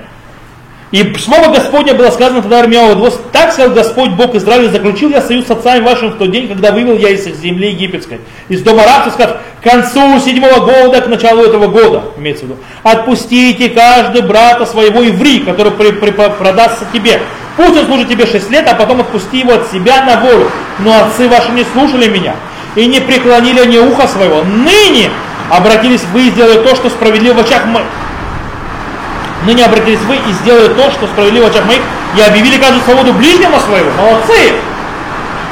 И 0.91 1.13
слово 1.15 1.51
Господне 1.51 1.93
было 1.93 2.11
сказано 2.11 2.43
тогда 2.43 2.59
Армияу, 2.59 3.11
так 3.31 3.51
сказал 3.51 3.73
Господь 3.73 4.11
Бог 4.11 4.35
Израиля, 4.35 4.69
заключил 4.69 5.09
я 5.09 5.21
союз 5.23 5.47
с 5.47 5.51
отцами 5.51 5.83
вашим 5.83 6.11
в 6.11 6.17
тот 6.17 6.29
день, 6.29 6.47
когда 6.47 6.71
вывел 6.71 6.95
я 6.95 7.09
из 7.09 7.25
земли 7.25 7.71
египетской, 7.71 8.19
из 8.47 8.61
дома 8.61 8.83
рабства, 8.83 9.39
к 9.59 9.63
концу 9.63 10.19
седьмого 10.19 10.59
года, 10.59 11.01
к 11.01 11.07
началу 11.07 11.41
этого 11.41 11.65
года, 11.65 12.03
имеется 12.17 12.45
в 12.45 12.49
виду, 12.49 12.59
отпустите 12.83 13.69
каждый 13.69 14.21
брата 14.21 14.67
своего 14.67 15.03
иври, 15.03 15.39
который 15.39 15.71
при, 15.71 15.93
при, 15.93 16.11
продастся 16.11 16.85
тебе. 16.93 17.19
Пусть 17.57 17.75
он 17.75 17.85
служит 17.87 18.07
тебе 18.07 18.27
шесть 18.27 18.51
лет, 18.51 18.67
а 18.69 18.75
потом 18.75 19.01
отпусти 19.01 19.39
его 19.39 19.53
от 19.53 19.71
себя 19.71 20.05
на 20.05 20.21
волю. 20.21 20.51
Но 20.77 20.95
отцы 20.95 21.27
ваши 21.27 21.51
не 21.53 21.63
слушали 21.73 22.07
меня 22.07 22.35
и 22.75 22.85
не 22.85 22.99
преклонили 22.99 23.59
они 23.59 23.79
ухо 23.79 24.07
своего. 24.07 24.43
Ныне 24.43 25.09
обратились 25.49 26.03
вы 26.13 26.27
и 26.27 26.29
сделали 26.31 26.59
то, 26.59 26.75
что 26.75 26.89
справедливо 26.89 27.35
в 27.35 27.39
очах 27.39 27.65
моих 27.65 27.87
ныне 29.45 29.65
обратились 29.65 29.99
вы 30.01 30.15
и 30.15 30.31
сделали 30.41 30.69
то, 30.69 30.91
что 30.91 31.07
справедливо 31.07 31.45
в 31.45 31.49
очах 31.49 31.65
моих, 31.65 31.81
и 32.17 32.21
объявили 32.21 32.57
каждую 32.57 32.83
свободу 32.83 33.13
ближнему 33.13 33.59
своего. 33.59 33.89
Молодцы! 33.91 34.53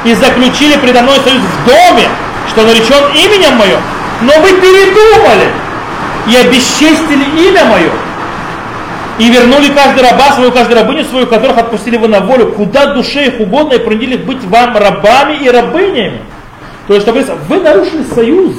И 0.04 0.14
заключили 0.14 0.76
предо 0.76 1.02
мной 1.02 1.18
союз 1.24 1.40
в 1.40 1.66
доме, 1.66 2.08
что 2.48 2.62
наречен 2.62 3.02
именем 3.14 3.56
моим. 3.56 3.78
Но 4.22 4.32
вы 4.40 4.52
передумали 4.54 5.48
и 6.28 6.36
обесчестили 6.36 7.48
имя 7.48 7.64
мое. 7.64 7.90
И 9.18 9.28
вернули 9.30 9.68
каждый 9.68 10.02
раба 10.02 10.32
свою, 10.32 10.50
каждую 10.50 10.80
рабыню 10.80 11.04
свою, 11.04 11.26
которых 11.26 11.58
отпустили 11.58 11.96
вы 11.96 12.08
на 12.08 12.20
волю, 12.20 12.52
куда 12.52 12.86
душе 12.94 13.26
их 13.26 13.40
угодно, 13.40 13.74
и 13.74 13.78
принудили 13.78 14.16
быть 14.16 14.42
вам 14.44 14.76
рабами 14.76 15.36
и 15.36 15.50
рабынями. 15.50 16.20
То 16.88 16.94
есть, 16.94 17.06
вы 17.06 17.60
нарушили 17.60 18.02
союз 18.02 18.54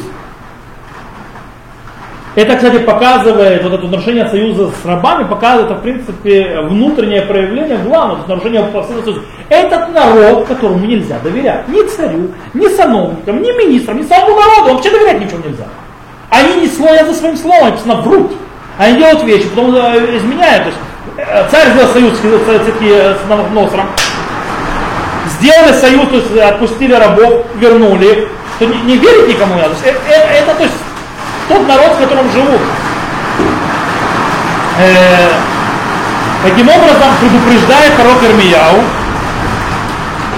это, 2.35 2.55
кстати, 2.55 2.79
показывает, 2.79 3.63
вот 3.63 3.73
это 3.73 3.87
нарушение 3.87 4.27
союза 4.27 4.71
с 4.71 4.85
рабами, 4.85 5.27
показывает, 5.27 5.69
это, 5.69 5.79
в 5.79 5.83
принципе, 5.83 6.61
внутреннее 6.61 7.21
проявление 7.21 7.77
главного, 7.77 8.25
нарушение 8.27 8.67
союза. 8.71 9.21
Этот 9.49 9.93
народ, 9.93 10.47
которому 10.47 10.83
нельзя 10.83 11.19
доверять, 11.23 11.67
ни 11.67 11.87
царю, 11.87 12.31
ни 12.55 12.67
сановникам, 12.69 13.39
ни 13.39 13.51
министрам, 13.51 13.99
ни 13.99 14.03
самому 14.03 14.35
народу, 14.35 14.73
вообще 14.73 14.89
доверять 14.89 15.21
ничего 15.21 15.37
нельзя. 15.47 15.65
Они 16.31 16.61
не 16.61 16.67
слоя 16.67 17.05
за 17.05 17.13
своим 17.13 17.37
словом, 17.37 17.69
написано 17.69 18.01
врут. 18.01 18.31
Они 18.79 18.97
делают 18.97 19.23
вещи, 19.23 19.47
потом 19.49 19.75
э, 19.75 20.17
изменяют. 20.17 20.63
То 20.63 20.69
есть, 20.69 20.79
э, 21.17 21.49
царь 21.51 21.71
сделал 21.73 21.93
союз 21.93 22.13
с 22.17 23.29
Навуходоносором, 23.29 23.89
сделали 25.27 25.73
союз, 25.73 26.09
то 26.09 26.15
есть 26.15 26.37
отпустили 26.37 26.93
рабов, 26.93 27.45
вернули, 27.55 28.27
то 28.59 28.65
не, 28.65 28.81
не 28.81 28.97
верить 28.97 29.27
никому 29.27 29.55
надо. 29.55 29.75
То 29.75 29.85
есть, 29.85 29.97
это, 30.07 30.27
это, 30.27 30.55
то 30.55 30.63
есть 30.63 30.75
тот 31.49 31.67
народ, 31.67 31.93
в 31.93 31.99
котором 31.99 32.31
живут. 32.31 32.61
Э, 34.79 35.29
таким 36.43 36.67
образом, 36.69 37.09
предупреждает 37.19 37.93
пророк 37.93 38.23
Ирмияу, 38.23 38.83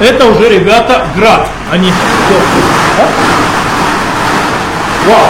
это 0.02 0.26
уже, 0.26 0.50
ребята, 0.50 1.08
град, 1.16 1.48
они... 1.72 1.92
А? 3.00 3.08
Вау! 5.08 5.28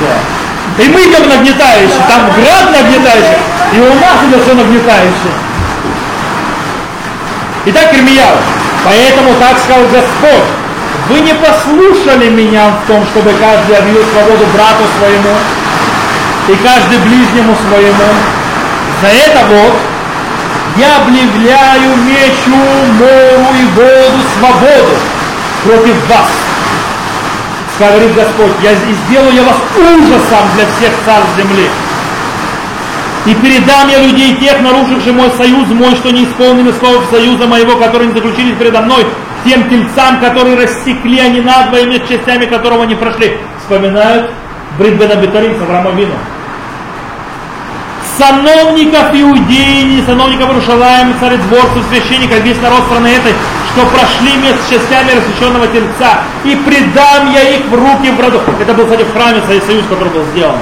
Да. 0.00 0.84
И 0.84 0.88
мы 0.88 1.00
идем 1.02 1.28
нагнетающие, 1.28 2.00
там 2.08 2.30
град 2.32 2.72
нагнетающий, 2.72 3.36
и 3.74 3.80
у 3.80 3.94
нас 3.94 4.16
это 4.28 4.42
все 4.42 4.54
нагнетающее. 4.54 5.32
Итак, 7.64 7.94
Ирмияу, 7.94 8.38
поэтому 8.84 9.34
так 9.38 9.56
сказал 9.56 9.84
Господь, 9.84 10.48
вы 11.08 11.20
не 11.20 11.32
послушали 11.32 12.28
меня 12.28 12.70
в 12.70 12.88
том, 12.88 13.06
чтобы 13.06 13.30
каждый 13.38 13.76
объявил 13.76 14.02
свободу 14.12 14.44
брату 14.52 14.82
своему 14.98 15.36
и 16.48 16.54
каждый 16.56 16.98
ближнему 16.98 17.54
своему. 17.68 18.08
За 19.00 19.06
это 19.06 19.46
вот 19.46 19.74
я 20.76 20.96
объявляю 20.96 21.96
мечу, 21.98 22.56
мору 22.98 23.54
и 23.54 23.64
воду 23.76 24.20
свободу 24.36 24.96
против 25.62 26.08
вас. 26.08 26.30
Говорит 27.78 28.14
Господь, 28.14 28.52
я 28.62 28.74
сделаю 28.74 29.34
я 29.34 29.42
вас 29.44 29.56
ужасом 29.76 30.48
для 30.56 30.66
всех 30.66 30.92
царств 31.04 31.36
земли. 31.36 31.70
И 33.24 33.34
передам 33.34 33.88
я 33.88 34.02
людей 34.02 34.36
тех, 34.36 34.60
нарушивших 34.60 35.14
мой 35.14 35.30
союз 35.36 35.68
мой, 35.68 35.94
что 35.94 36.10
не 36.10 36.24
исполнили 36.24 36.72
слов 36.72 37.04
союза 37.10 37.46
моего, 37.46 37.76
который 37.76 38.08
не 38.08 38.14
заключили 38.14 38.52
передо 38.54 38.80
мной, 38.80 39.06
тем 39.44 39.68
тельцам, 39.68 40.18
которые 40.18 40.56
рассекли 40.56 41.20
они 41.20 41.40
надвое 41.40 41.86
между 41.86 42.08
частями 42.08 42.46
которого 42.46 42.82
они 42.82 42.96
прошли. 42.96 43.36
Вспоминают 43.60 44.30
Брит 44.76 44.98
Бен 44.98 45.12
Абитарим 45.12 45.56
с 45.56 45.62
Авраама 45.62 45.92
Вину. 45.92 46.14
Сановников 48.18 49.14
Иудеи, 49.14 50.02
сановников 50.04 50.50
Иерушалаем, 50.50 51.14
царедворцев, 51.18 51.82
священников, 51.90 52.40
весь 52.40 52.60
народ 52.60 52.80
страны 52.86 53.06
этой, 53.06 53.32
что 53.72 53.86
прошли 53.86 54.36
между 54.36 54.60
частями 54.68 55.12
рассеченного 55.16 55.66
тельца, 55.68 56.20
и 56.44 56.56
предам 56.56 57.32
я 57.32 57.56
их 57.56 57.66
в 57.66 57.74
руки 57.74 58.10
в. 58.10 58.60
Это 58.60 58.74
был, 58.74 58.84
кстати, 58.84 59.04
в 59.04 59.12
храме 59.14 59.40
Союз, 59.46 59.84
который 59.88 60.10
был 60.10 60.24
сделан. 60.32 60.56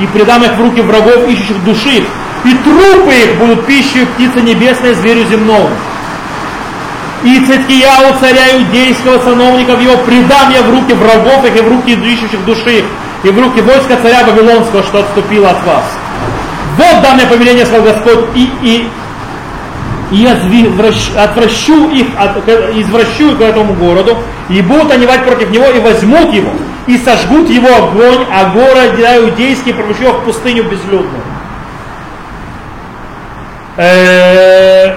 И 0.00 0.06
предам 0.06 0.42
их 0.42 0.54
в 0.54 0.60
руки 0.60 0.80
врагов, 0.80 1.28
ищущих 1.28 1.62
души 1.64 2.04
и 2.44 2.54
трупы 2.62 3.14
их 3.14 3.38
будут 3.38 3.66
пищей 3.66 4.06
птицы 4.14 4.40
небесной, 4.40 4.94
зверю 4.94 5.24
земному. 5.26 5.70
И 7.22 7.40
Циткияу, 7.40 8.14
царя 8.20 8.52
иудейского, 8.52 9.18
сановников 9.18 9.80
его, 9.80 9.96
предам 9.98 10.50
я 10.52 10.62
в 10.62 10.70
руки 10.70 10.92
врагов 10.92 11.44
их 11.46 11.56
и 11.56 11.60
в 11.60 11.68
руки 11.68 11.92
ищущих 11.92 12.44
души 12.44 12.84
и 13.22 13.28
в 13.30 13.40
руки 13.40 13.62
войска 13.62 13.96
царя 14.02 14.24
Вавилонского, 14.24 14.82
что 14.82 15.00
отступило 15.00 15.50
от 15.50 15.64
вас. 15.64 15.84
Вот 16.76 17.02
данное 17.02 17.26
повеление, 17.26 17.64
сказал 17.64 17.86
Господь, 17.86 18.26
и, 18.34 18.50
и 18.62 18.88
и 20.10 20.26
отвращу 20.26 21.90
их, 21.90 22.06
от, 22.18 22.46
извращу 22.76 23.30
их 23.32 23.38
к 23.38 23.40
этому 23.40 23.72
городу, 23.74 24.18
и 24.48 24.60
будут 24.60 24.92
они 24.92 25.06
против 25.06 25.50
него, 25.50 25.66
и 25.66 25.80
возьмут 25.80 26.32
его, 26.32 26.52
и 26.86 26.98
сожгут 26.98 27.48
его 27.48 27.68
огонь, 27.68 28.26
а 28.30 28.50
город 28.50 28.98
иудейский 28.98 29.72
превращу 29.72 30.12
в 30.12 30.24
пустыню 30.24 30.64
безлюдную. 30.64 31.22
Э, 33.76 34.96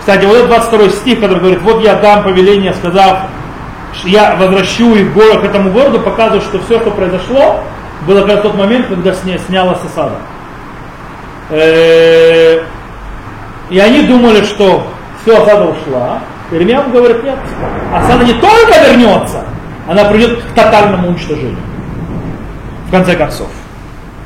кстати, 0.00 0.24
вот 0.24 0.36
этот 0.36 0.48
22 0.48 0.90
стих, 0.90 1.20
который 1.20 1.38
говорит, 1.38 1.62
вот 1.62 1.82
я 1.82 1.94
дам 1.96 2.24
повеление, 2.24 2.72
сказав, 2.74 3.26
я 4.04 4.34
возвращу 4.36 4.94
их 4.96 5.12
город 5.12 5.42
к 5.42 5.44
этому 5.44 5.70
городу, 5.70 6.00
показывает, 6.00 6.42
что 6.42 6.58
все, 6.60 6.80
что 6.80 6.90
произошло, 6.90 7.62
было 8.06 8.26
как 8.26 8.42
тот 8.42 8.56
момент, 8.56 8.86
когда 8.88 9.12
сня, 9.12 9.38
снялась 9.38 9.78
осада. 9.84 10.16
Э, 11.50 12.62
и 13.70 13.78
они 13.78 14.02
думали, 14.02 14.42
что 14.44 14.86
все, 15.22 15.40
осада 15.40 15.66
ушла. 15.66 16.20
Ирмияу 16.52 16.90
говорит, 16.90 17.22
нет, 17.24 17.38
осада 17.94 18.24
не 18.24 18.34
только 18.34 18.72
вернется, 18.88 19.44
она 19.88 20.04
придет 20.04 20.42
к 20.42 20.54
тотальному 20.54 21.08
уничтожению. 21.08 21.56
В 22.88 22.90
конце 22.90 23.16
концов. 23.16 23.48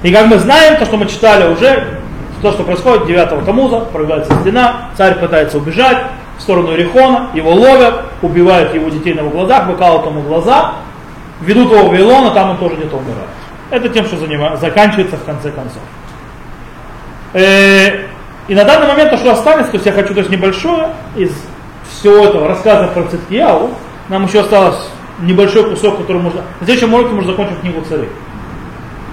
И 0.03 0.12
как 0.12 0.27
мы 0.27 0.39
знаем, 0.39 0.77
то, 0.77 0.85
что 0.85 0.97
мы 0.97 1.07
читали 1.07 1.53
уже, 1.53 1.99
то, 2.43 2.53
что 2.53 2.64
происходит 2.64 3.07
9 3.07 3.45
Тамуза, 3.45 3.81
проявляется 3.93 4.35
стена, 4.41 4.91
царь 4.97 5.18
пытается 5.18 5.59
убежать 5.59 5.99
в 6.39 6.43
сторону 6.43 6.74
Ирихона, 6.74 7.31
его 7.35 7.53
ловят, 7.53 8.05
убивают 8.22 8.74
его 8.74 8.89
детей 8.91 9.14
на 9.14 9.20
его 9.20 9.31
глазах, 9.31 9.66
выкалывают 9.66 10.07
ему 10.07 10.22
глаза, 10.22 10.74
ведут 11.41 11.70
его 11.70 11.85
в 11.85 11.89
Вавилон, 11.89 12.27
а 12.27 12.31
там 12.31 12.51
он 12.51 12.59
тоже 12.59 12.77
где-то 12.77 12.97
умирает. 12.97 13.29
Это 13.70 13.89
тем, 13.89 14.05
что 14.05 14.16
занимает, 14.16 14.61
заканчивается 14.61 15.16
в 15.16 15.24
конце 15.24 15.51
концов. 15.51 15.83
Э, 17.33 18.07
и 18.49 18.55
на 18.55 18.64
данный 18.64 18.87
момент 18.87 19.11
то, 19.11 19.16
что 19.16 19.33
останется, 19.33 19.72
то 19.72 19.77
есть 19.77 19.87
я 19.87 19.93
хочу 19.93 20.14
то 20.14 20.20
есть 20.20 20.31
небольшое 20.31 20.91
из 21.16 21.33
всего 21.91 22.24
этого 22.24 22.49
рассказа 22.49 22.89
про 22.89 23.05
Циткияу, 23.05 23.70
нам 24.09 24.24
еще 24.26 24.41
осталось 24.41 24.89
небольшой 25.20 25.68
кусок, 25.70 25.99
который 25.99 26.22
можно... 26.22 26.43
На 26.61 26.66
следующем 26.66 26.93
уроке 26.95 27.11
мы 27.11 27.18
уже 27.18 27.28
закончим 27.28 27.57
книгу 27.61 27.82
царей. 27.89 28.09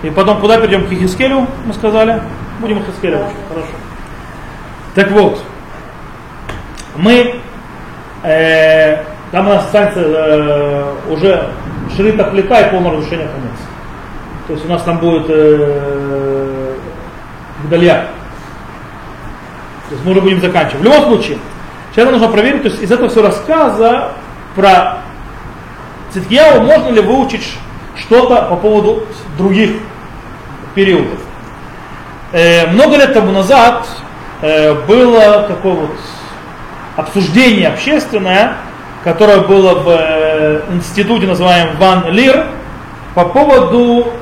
И 0.04 0.10
потом 0.10 0.40
куда 0.40 0.58
перейдем? 0.58 0.86
К 0.86 0.90
Хискелю, 0.90 1.48
мы 1.66 1.74
сказали. 1.74 2.22
Будем 2.60 2.84
к 2.84 2.86
Хискелю 2.88 3.18
очень 3.18 3.48
хорошо. 3.48 3.68
Так 4.96 5.12
вот, 5.12 5.42
мы, 6.96 7.36
э, 8.24 9.04
там 9.32 9.48
у 9.48 9.50
нас 9.50 9.66
останется 9.66 10.02
э, 10.02 10.94
уже 11.10 11.50
Шрита 11.96 12.26
Плека 12.26 12.60
и 12.62 12.72
полное 12.72 12.92
разрушение 12.92 13.28
конец. 13.28 13.58
То 14.48 14.54
есть 14.54 14.66
у 14.66 14.70
нас 14.70 14.84
там 14.84 15.00
будет 15.00 15.26
э, 15.30 16.76
Гдалья. 17.66 18.08
То 19.90 19.96
есть 19.96 20.06
мы 20.06 20.12
уже 20.12 20.22
будем 20.22 20.42
заканчивать. 20.42 20.82
В 20.82 20.84
любом 20.84 21.04
случае, 21.06 21.38
сейчас 21.94 22.10
нужно 22.12 22.28
проверить, 22.28 22.64
то 22.64 22.70
есть 22.70 22.82
из 22.82 22.92
этого 22.92 23.10
все 23.10 23.22
рассказа 23.22 24.12
про 24.56 25.00
Циткияу 26.12 26.62
можно 26.62 26.90
ли 26.90 27.02
выучить 27.02 27.58
что-то 27.96 28.44
по 28.44 28.56
поводу 28.56 29.04
других 29.38 29.72
периодов. 30.76 31.20
Э, 32.32 32.68
много 32.68 32.98
лет 32.98 33.14
тому 33.14 33.32
назад 33.32 33.88
э, 34.42 34.74
было 34.86 35.44
такое 35.48 35.74
вот 35.74 35.96
обсуждение 36.96 37.70
общественное, 37.70 38.58
которое 39.04 39.40
было 39.40 39.76
в 39.76 39.90
э, 39.90 40.62
институте, 40.72 41.28
называемом 41.28 41.78
Ван 41.78 42.10
Лир, 42.10 42.46
по 43.16 43.26
поводу 43.26 44.14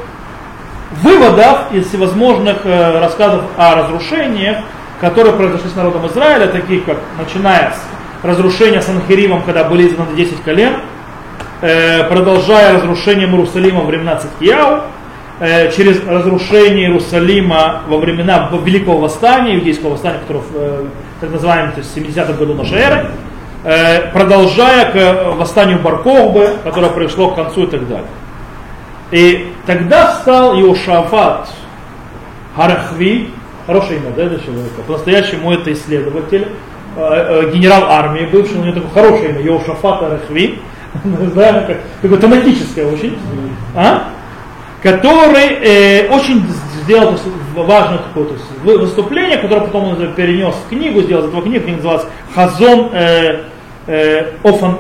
выводов 1.01 1.72
из 1.72 1.88
всевозможных 1.88 2.65
э, 2.65 2.99
рассказов 2.99 3.43
о 3.57 3.76
разрушениях, 3.76 4.57
которые 5.02 5.34
произошли 5.34 5.70
с 5.70 5.76
народом 5.76 6.06
Израиля, 6.08 6.47
таких 6.47 6.86
как, 6.86 6.97
начиная 7.18 7.72
с 7.72 8.24
разрушения 8.24 8.82
Санхиримом, 8.82 9.41
когда 9.41 9.64
были 9.64 9.88
изгнаны 9.88 10.16
10 10.16 10.41
колен, 10.43 10.76
э, 11.62 12.04
продолжая 12.04 12.76
разрушением 12.76 13.32
Иерусалима 13.32 13.82
во 13.82 13.88
времена 13.88 14.18
Циткияу, 14.18 14.84
э, 15.39 15.72
через 15.72 16.06
разрушение 16.06 16.88
Иерусалима 16.88 17.82
во 17.88 17.97
времена 17.97 18.52
Великого 18.64 18.99
Восстания, 18.99 19.56
иудейского 19.56 19.91
восстания, 19.91 20.20
которое 20.20 20.43
в 20.43 20.86
так 21.20 21.32
называемом 21.32 21.74
70-м 21.76 22.38
году 22.38 22.54
нашей 22.54 22.78
эры, 22.78 23.10
продолжая 24.12 24.91
к 24.91 25.36
восстанию 25.36 25.78
Баркохбы, 25.80 26.58
которое 26.64 26.89
пришло 26.89 27.30
к 27.30 27.36
концу 27.36 27.66
и 27.66 27.68
так 27.68 27.88
далее. 27.88 28.08
И 29.12 29.54
тогда 29.68 30.14
встал 30.14 30.56
Иошафат 30.56 31.47
Харахви, 32.56 33.30
хорошее 33.66 33.99
имя, 33.99 34.12
да, 34.16 34.28
для 34.28 34.39
человека, 34.39 34.82
по-настоящему 34.88 35.51
это 35.53 35.72
исследователь, 35.74 36.47
э, 36.95 36.99
э, 36.99 37.51
генерал 37.51 37.84
армии 37.89 38.28
бывший, 38.32 38.59
у 38.59 38.64
него 38.64 38.76
такое 38.76 38.91
хорошее 38.91 39.30
имя, 39.30 39.41
Иошафат 39.41 39.99
Харахви, 39.99 40.59
знаем, 41.34 41.66
как, 41.68 41.78
такое 42.01 42.20
тематическое 42.20 42.86
очень, 42.86 43.18
а? 43.76 44.09
который 44.82 45.59
э, 45.62 46.09
очень 46.09 46.43
сделал 46.84 47.12
есть, 47.12 47.24
важное 47.55 47.99
такое 47.99 48.26
то 48.26 48.34
есть, 48.34 48.80
выступление, 48.80 49.38
которое 49.38 49.62
потом 49.62 49.89
он 49.89 50.14
перенес 50.14 50.55
в 50.55 50.70
книгу, 50.70 51.01
сделал 51.01 51.24
из 51.24 51.30
этого 51.30 51.43
книгу, 51.43 51.64
книга 51.64 51.78
называлась 51.78 52.05
Хазон, 52.34 52.89
э, 52.93 53.41
э, 53.88 54.26
офан, 54.43 54.78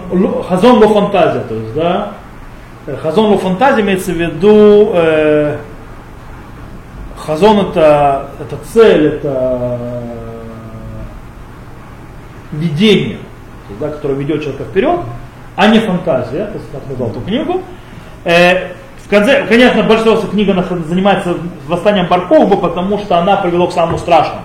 Хазон 0.47 0.79
во 0.79 0.87
фантазия, 0.87 1.41
то 1.41 1.55
есть, 1.55 1.73
да, 1.75 2.13
Э, 2.87 2.97
хазон 2.97 3.31
во 3.31 3.37
фантазии 3.37 3.81
имеется 3.81 4.11
в 4.11 4.15
виду 4.15 4.91
э, 4.93 5.57
хазон 7.25 7.69
это, 7.69 8.31
это 8.39 8.57
цель, 8.73 9.07
это 9.07 9.79
видение, 12.51 13.19
да, 13.79 13.89
которое 13.89 14.15
ведет 14.15 14.41
человека 14.41 14.65
вперед, 14.65 14.99
а 15.55 15.67
не 15.67 15.79
фантазия, 15.79 16.45
то 16.45 16.53
есть, 16.53 16.71
как 16.71 16.81
назвал 16.89 17.09
эту 17.09 17.21
книгу. 17.21 17.61
Э, 18.23 18.73
в 19.05 19.09
конце, 19.09 19.45
конечно, 19.45 19.83
большинство 19.83 20.15
книга 20.27 20.65
занимается 20.87 21.35
восстанием 21.67 22.07
Баркова, 22.07 22.55
потому 22.55 22.97
что 22.99 23.17
она 23.17 23.37
привела 23.37 23.67
к 23.67 23.73
самому 23.73 23.97
страшному. 23.97 24.41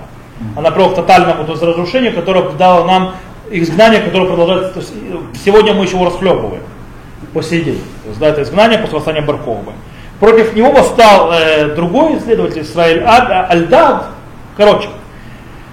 Она 0.54 0.70
привела 0.70 0.90
к 0.90 0.96
тотальному 0.96 1.44
то 1.44 1.52
есть, 1.52 1.62
разрушению, 1.62 2.12
которое 2.12 2.50
дало 2.50 2.84
нам 2.84 3.14
изгнание, 3.50 4.00
которое 4.00 4.26
продолжается. 4.26 4.72
То 4.74 4.80
есть, 4.80 4.92
сегодня 5.44 5.72
мы 5.72 5.84
еще 5.84 5.96
его 5.96 6.06
расхлебываем 6.06 6.62
по 7.32 7.42
сей 7.42 7.62
день. 7.62 7.80
То 8.02 8.08
есть, 8.08 8.20
да, 8.20 8.28
это 8.28 8.42
изгнание 8.42 8.78
после 8.78 8.96
восстания 8.96 9.22
Барковы. 9.22 9.72
Против 10.20 10.54
него 10.54 10.72
восстал 10.72 11.30
э, 11.32 11.74
другой 11.74 12.18
исследователь 12.18 12.62
Израиль 12.62 13.02
Альдад. 13.04 14.06
Короче, 14.56 14.88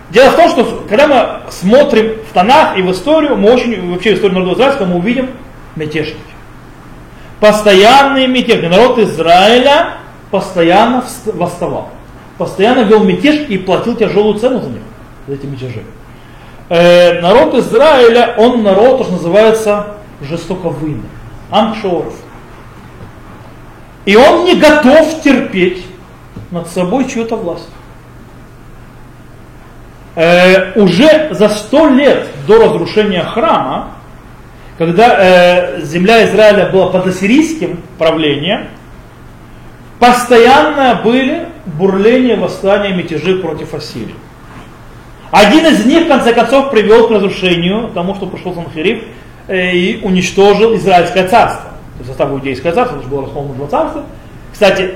дело 0.10 0.32
в 0.32 0.36
том, 0.36 0.50
что 0.50 0.84
когда 0.89 1.08
мы 1.08 1.52
смотрим 1.52 2.18
в 2.30 2.34
тонах 2.34 2.78
и 2.78 2.82
в 2.82 2.91
историю, 2.91 3.38
мы 3.38 3.54
очень, 3.54 3.91
вообще 3.91 4.12
в 4.12 4.16
историю 4.16 4.39
народа 4.39 4.56
израильского, 4.56 4.88
мы 4.88 4.96
увидим 4.98 5.30
мятежники. 5.76 6.20
Постоянные 7.39 8.28
мятежники. 8.28 8.66
Народ 8.66 9.00
Израиля 9.00 9.96
постоянно 10.30 11.04
восставал. 11.26 11.89
Постоянно 12.38 12.82
вел 12.82 13.04
мятеж 13.04 13.48
и 13.48 13.58
платил 13.58 13.96
тяжелую 13.96 14.39
цену 14.39 14.62
за 14.62 14.70
них, 14.70 14.82
за 15.28 15.36
эти 15.36 15.46
мятежи. 15.46 15.84
Э, 16.70 17.22
народ 17.22 17.54
Израиля, 17.56 18.36
он 18.38 18.64
народ, 18.64 19.04
что 19.04 19.14
называется, 19.14 19.88
жестоковыйный. 20.22 21.04
Амшоров. 21.50 22.14
И 24.06 24.16
он 24.16 24.45
не 24.45 24.56
готов 24.56 25.22
терпеть 25.22 25.86
над 26.51 26.68
собой 26.68 27.08
чью-то 27.08 27.36
власть. 27.36 27.70
Э, 30.16 30.80
уже 30.80 31.30
за 31.32 31.49
сто 31.49 31.89
лет 31.89 32.28
до 32.47 32.66
разрушения 32.66 33.24
храма, 33.24 33.95
когда 34.78 35.16
э, 35.18 35.82
земля 35.82 36.30
Израиля 36.30 36.70
была 36.70 36.88
под 36.88 37.08
ассирийским 37.08 37.82
правлением, 37.97 38.68
постоянно 39.99 41.01
были 41.04 41.47
бурления, 41.66 42.36
восстания, 42.36 42.93
мятежи 42.93 43.38
против 43.38 43.74
Ассирии. 43.74 44.16
Один 45.32 45.66
из 45.66 45.86
них, 45.86 46.06
в 46.06 46.08
конце 46.10 46.34
концов, 46.34 46.70
привел 46.70 47.08
к 47.08 47.12
разрушению, 47.12 47.89
тому, 47.93 48.14
что 48.14 48.28
пришел 48.28 48.54
Санхериф, 48.54 49.04
Э, 49.47 49.72
и 49.74 50.01
уничтожил 50.01 50.74
Израильское 50.76 51.28
царство. 51.28 51.72
Состав 52.06 52.32
Иудейское 52.32 52.72
царство, 52.72 52.95
это 52.95 53.04
же 53.04 53.10
было 53.10 53.24
расколото 53.24 53.54
два 53.54 53.68
царства. 53.68 54.04
Кстати, 54.51 54.95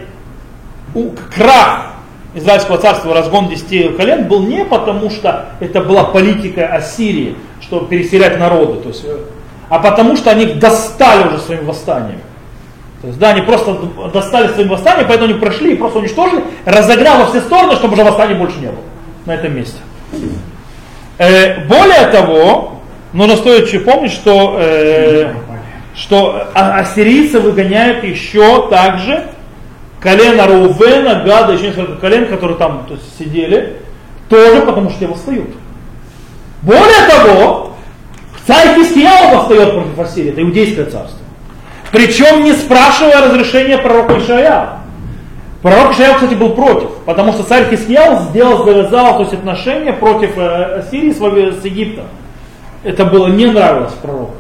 у, 0.93 1.12
крах 1.36 1.93
Израильского 2.34 2.78
царства, 2.78 3.14
разгон 3.14 3.49
десяти 3.49 3.89
колен 3.89 4.28
был 4.28 4.43
не 4.43 4.64
потому, 4.66 5.10
что 5.10 5.49
это 5.60 5.82
была 5.82 6.05
политика 6.05 6.68
Ассирии, 6.68 7.36
что 7.62 7.82
переселять 7.82 8.39
народы, 8.39 8.82
то 8.82 8.89
есть, 8.89 9.05
а 9.70 9.80
потому 9.80 10.16
что 10.16 10.32
они 10.32 10.45
достали 10.45 11.28
уже 11.28 11.39
своим 11.39 11.66
восстанием. 11.66 12.22
То 13.01 13.08
есть, 13.08 13.20
да, 13.20 13.30
они 13.30 13.41
просто 13.41 13.78
достали 14.14 14.51
своим 14.53 14.70
восстанием, 14.70 15.08
поэтому 15.08 15.32
они 15.32 15.39
прошли 15.39 15.74
и 15.74 15.76
просто 15.76 15.99
уничтожили, 15.99 16.43
разогнал 16.66 17.20
во 17.20 17.26
все 17.28 17.41
стороны, 17.41 17.76
чтобы 17.76 17.93
уже 17.93 18.03
восстания 18.03 18.36
больше 18.36 18.60
не 18.60 18.68
было 18.68 18.84
на 19.26 19.36
этом 19.36 19.55
месте. 19.55 19.78
Э, 21.18 21.66
более 21.66 22.08
того, 22.08 22.80
нужно 23.14 23.36
стоит 23.36 23.86
помнить, 23.86 24.12
что, 24.12 24.58
э, 24.60 25.34
что 25.98 26.48
а, 26.54 26.80
ассирийцы 26.80 27.39
выгоняют 27.39 28.04
еще 28.04 28.70
также 28.70 29.26
колено 30.00 30.45
Рувена, 30.45 31.24
Гада, 31.26 31.54
еще 31.54 31.70
несколько 31.70 31.95
колен, 31.95 32.28
которые 32.28 32.58
там 32.58 32.86
то 32.88 32.93
есть, 32.93 33.18
сидели, 33.18 33.78
тоже 34.30 34.62
потому 34.62 34.91
что 34.91 35.00
те 35.00 35.08
восстают. 35.08 35.50
Более 36.62 37.08
того, 37.10 37.74
царь 38.45 38.76
Хискияу 38.76 39.38
восстает 39.38 39.74
против 39.74 40.00
Ассирии, 40.00 40.32
это 40.32 40.41
иудейское 40.43 40.86
царство. 40.86 41.20
Причем 41.91 42.43
не 42.43 42.54
спрашивая 42.54 43.22
разрешения 43.30 43.78
пророка 43.78 44.20
Ишая. 44.20 44.70
Пророк 45.64 45.93
Ишаял, 45.93 46.16
кстати, 46.16 46.36
был 46.36 46.52
против, 46.52 46.89
потому 47.06 47.34
что 47.34 47.43
царь 47.43 47.70
Хискиял 47.72 48.26
сделал, 48.26 48.64
завязал 48.64 49.16
то 49.16 49.22
есть, 49.22 49.34
отношения 49.34 49.93
против 49.93 50.38
э, 50.38 50.84
Сирии 50.91 51.12
с, 51.12 51.18
с 51.62 51.66
Египтом. 51.66 52.06
Это 52.84 53.06
было 53.06 53.28
не 53.28 53.48
нравилось 53.48 53.93
пророку. 53.93 54.36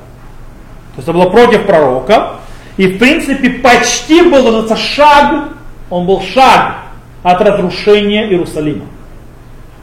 То 0.97 1.01
есть 1.01 1.09
это 1.09 1.13
было 1.13 1.29
против 1.29 1.67
пророка. 1.67 2.31
И 2.77 2.87
в 2.87 2.97
принципе 2.97 3.51
почти 3.51 4.23
был 4.23 4.43
называться 4.43 4.75
шаг, 4.75 5.49
он 5.91 6.07
был 6.07 6.21
шаг 6.21 6.77
от 7.21 7.39
разрушения 7.39 8.27
Иерусалима. 8.27 8.85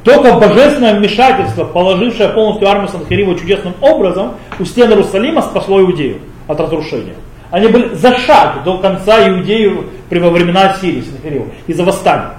Только 0.02 0.32
божественное 0.34 0.98
вмешательство, 0.98 1.64
положившее 1.64 2.30
полностью 2.30 2.68
армию 2.68 2.88
Санхирива 2.88 3.38
чудесным 3.38 3.74
образом, 3.80 4.32
у 4.58 4.64
стен 4.64 4.90
Иерусалима 4.90 5.42
спасло 5.42 5.80
Иудею 5.80 6.18
от 6.48 6.58
разрушения. 6.58 7.14
Они 7.52 7.68
были 7.68 7.94
за 7.94 8.18
шаг 8.18 8.64
до 8.64 8.78
конца 8.78 9.28
Иудеи 9.28 9.72
во 10.10 10.30
времена 10.30 10.74
Сирии, 10.80 11.00
Синахирива, 11.00 11.46
из-за 11.68 11.84
восстания. 11.84 12.32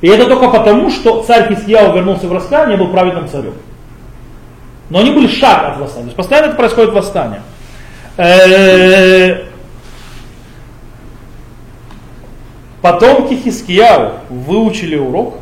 И 0.00 0.08
это 0.08 0.26
только 0.26 0.48
потому, 0.48 0.90
что 0.90 1.22
царь 1.24 1.54
Хискияу 1.54 1.94
вернулся 1.94 2.26
в 2.26 2.32
раскаяние 2.32 2.78
и 2.78 2.80
был 2.80 2.88
праведным 2.88 3.28
царем. 3.28 3.52
Но 4.90 4.98
они 4.98 5.12
были 5.12 5.28
шаг 5.28 5.72
от 5.72 5.78
восстания. 5.78 6.02
То 6.02 6.08
есть 6.08 6.16
постоянно 6.16 6.46
это 6.46 6.56
происходит 6.56 6.92
восстание. 6.92 7.42
Потомки 12.82 13.34
Хискияу 13.34 14.12
выучили 14.28 14.96
урок? 14.96 15.36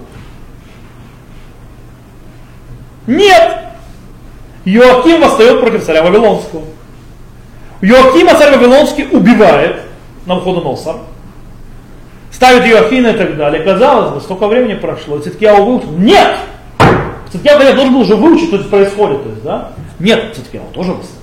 Нет! 3.06 3.58
Иоаким 4.64 5.22
восстает 5.22 5.60
против 5.60 5.84
царя 5.84 6.02
Вавилонского. 6.02 6.64
Иоакима 7.80 8.34
царь 8.34 8.54
Вавилонский 8.54 9.08
убивает 9.10 9.80
на 10.26 10.34
Навуходоносор, 10.34 10.96
ставит 12.30 12.66
Иоахина 12.66 13.08
и 13.08 13.16
так 13.16 13.36
далее. 13.36 13.62
Казалось 13.62 14.12
бы, 14.12 14.20
столько 14.20 14.46
времени 14.46 14.74
прошло, 14.74 15.18
Циткияу 15.20 15.64
выучил. 15.64 15.92
Нет! 15.92 16.36
Циткияу 17.32 17.60
я 17.62 17.74
должен 17.74 17.94
был 17.94 18.00
уже 18.00 18.16
выучить, 18.16 18.48
что 18.48 18.58
здесь 18.58 18.70
происходит. 18.70 19.22
То 19.22 19.28
есть, 19.30 19.42
да? 19.42 19.72
Нет, 19.98 20.34
Циткияу 20.34 20.66
тоже 20.72 20.92
восстает. 20.92 21.18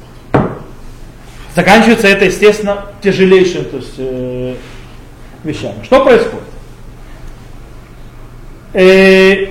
Заканчивается 1.56 2.08
это, 2.08 2.26
естественно, 2.26 2.86
тяжелейшим 3.02 3.66
то 3.66 3.78
есть, 3.78 3.94
э, 3.98 4.56
вещами. 5.44 5.84
Что 5.84 6.04
происходит? 6.04 6.44
Э, 8.74 9.48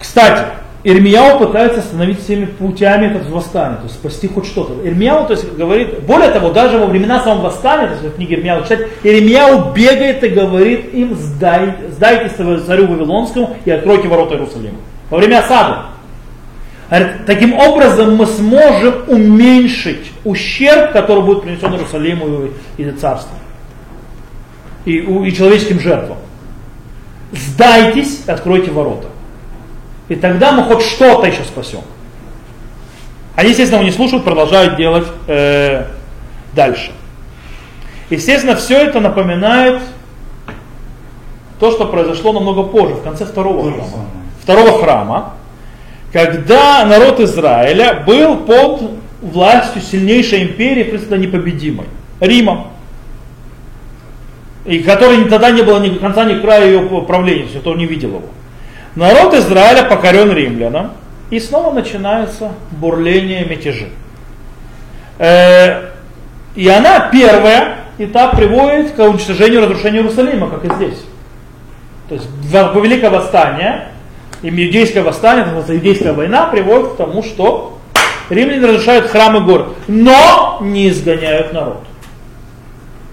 кстати, 0.00 0.46
Ирмияу 0.82 1.38
пытается 1.38 1.80
остановить 1.80 2.20
всеми 2.20 2.46
путями 2.46 3.06
это 3.06 3.28
восстание, 3.30 3.78
то 3.78 3.84
есть 3.84 3.94
спасти 3.94 4.26
хоть 4.26 4.46
что-то. 4.46 4.74
Ирмияу, 4.86 5.26
то 5.26 5.34
есть 5.34 5.52
говорит, 5.54 6.00
более 6.02 6.30
того, 6.30 6.50
даже 6.50 6.78
во 6.78 6.86
времена 6.86 7.22
самого 7.22 7.46
восстания, 7.46 7.88
то 7.88 7.94
есть 7.94 8.04
в 8.04 8.16
книге 8.16 8.36
Ирмияу 8.36 8.62
читать, 8.62 8.88
Ирмияу 9.04 9.72
бегает 9.72 10.24
и 10.24 10.28
говорит 10.28 10.92
им, 10.94 11.14
сдайте, 11.14 11.90
сдайте 11.90 12.28
царю 12.34 12.86
Вавилонскому 12.86 13.56
и 13.64 13.70
откройте 13.70 14.08
ворота 14.08 14.34
Иерусалима. 14.34 14.78
Во 15.10 15.18
время 15.18 15.40
осады. 15.40 15.76
Таким 17.26 17.54
образом 17.54 18.16
мы 18.16 18.26
сможем 18.26 19.04
уменьшить 19.08 20.10
ущерб, 20.24 20.92
который 20.92 21.22
будет 21.22 21.42
принесен 21.42 21.72
Иерусалиму 21.72 22.48
и, 22.78 22.82
и 22.82 22.90
царству. 22.92 23.36
И, 24.86 24.96
и 24.96 25.34
человеческим 25.34 25.80
жертвам. 25.80 26.16
Сдайтесь, 27.32 28.22
откройте 28.26 28.70
ворота. 28.70 29.08
И 30.08 30.14
тогда 30.16 30.52
мы 30.52 30.62
хоть 30.62 30.82
что-то 30.82 31.26
еще 31.26 31.42
спасем. 31.44 31.80
Они, 33.36 33.50
естественно, 33.50 33.82
не 33.82 33.90
слушают, 33.90 34.24
продолжают 34.24 34.76
делать 34.76 35.06
э, 35.26 35.84
дальше. 36.54 36.90
Естественно, 38.08 38.56
все 38.56 38.78
это 38.78 39.00
напоминает 39.00 39.82
то, 41.60 41.70
что 41.70 41.84
произошло 41.86 42.32
намного 42.32 42.62
позже, 42.62 42.94
в 42.94 43.02
конце 43.02 43.26
второго 43.26 43.70
храма. 43.70 44.06
Второго 44.48 44.80
храма, 44.80 45.34
когда 46.10 46.82
народ 46.86 47.20
Израиля 47.20 48.02
был 48.06 48.38
под 48.38 48.80
властью 49.20 49.82
сильнейшей 49.82 50.44
империи, 50.44 50.84
в 50.84 50.88
принципе, 50.88 51.18
непобедимой, 51.18 51.84
Рима. 52.18 52.68
И 54.64 54.78
которой 54.78 55.22
тогда 55.26 55.50
не 55.50 55.60
было 55.60 55.80
ни 55.80 55.90
конца, 55.98 56.24
ни 56.24 56.40
края 56.40 56.64
ее 56.64 56.80
правления, 57.06 57.46
кто 57.58 57.74
не 57.74 57.84
видел 57.84 58.08
его. 58.08 58.22
Народ 58.94 59.34
Израиля 59.34 59.82
покорен 59.82 60.32
римлянам, 60.32 60.92
и 61.28 61.40
снова 61.40 61.70
начинается 61.70 62.52
бурление 62.70 63.44
мятежи. 63.44 63.90
Э, 65.18 65.90
и 66.54 66.66
она, 66.68 67.10
первая 67.12 67.80
этап, 67.98 68.34
приводит 68.34 68.92
к 68.92 68.98
уничтожению, 68.98 69.60
разрушению 69.60 70.04
Иерусалима, 70.04 70.48
как 70.48 70.64
и 70.64 70.74
здесь. 70.76 71.04
То 72.08 72.14
есть 72.14 72.26
великое 72.50 73.10
восстание, 73.10 73.88
иудейское 74.42 75.02
восстание, 75.02 75.46
это 75.46 75.76
иудейская 75.76 76.12
война, 76.12 76.46
приводит 76.46 76.92
к 76.92 76.96
тому, 76.96 77.22
что 77.22 77.78
римляне 78.30 78.66
разрушают 78.66 79.06
храмы 79.06 79.40
город, 79.40 79.68
но 79.88 80.58
не 80.60 80.88
изгоняют 80.88 81.52
народ. 81.52 81.82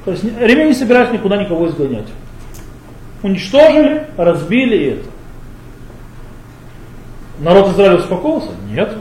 То 0.05 0.11
есть 0.11 0.23
римляне 0.23 0.69
не 0.69 0.75
собираются 0.75 1.13
никуда 1.13 1.37
никого 1.37 1.67
изгонять. 1.67 2.07
Уничтожили, 3.23 4.07
разбили 4.17 4.99
это. 4.99 5.09
Народ 7.39 7.69
Израиля 7.69 7.95
успокоился? 7.95 8.51
Нет. 8.69 8.95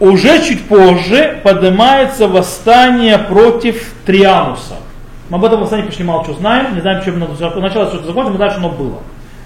Уже 0.00 0.42
чуть 0.44 0.64
позже 0.66 1.40
поднимается 1.42 2.28
восстание 2.28 3.18
против 3.18 3.92
Триануса. 4.06 4.76
Мы 5.28 5.36
об 5.36 5.44
этом 5.44 5.60
восстании 5.60 5.84
почти 5.84 6.04
мало 6.04 6.24
чего 6.24 6.34
знаем, 6.34 6.74
не 6.74 6.80
знаем, 6.80 7.04
чем 7.04 7.18
началось 7.18 7.90
что-то 7.90 8.06
закончилось, 8.06 8.30
мы 8.30 8.36
знаем, 8.36 8.52
что 8.52 8.60
оно 8.60 8.70
было. 8.70 8.98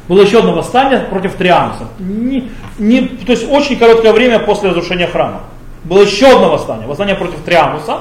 Было 0.09 0.23
еще 0.23 0.41
одно 0.41 0.53
восстание 0.53 1.01
против 1.01 1.35
Триануса. 1.35 1.89
Не, 1.99 2.51
не, 2.79 3.03
то 3.03 3.33
есть 3.33 3.49
очень 3.51 3.79
короткое 3.79 4.13
время 4.13 4.39
после 4.41 4.71
разрушения 4.71 5.07
храма. 5.07 5.43
Было 5.85 6.03
еще 6.03 6.35
одно 6.35 6.51
восстание. 6.51 6.87
Восстание 6.87 7.15
против 7.15 7.41
Триануса, 7.45 8.01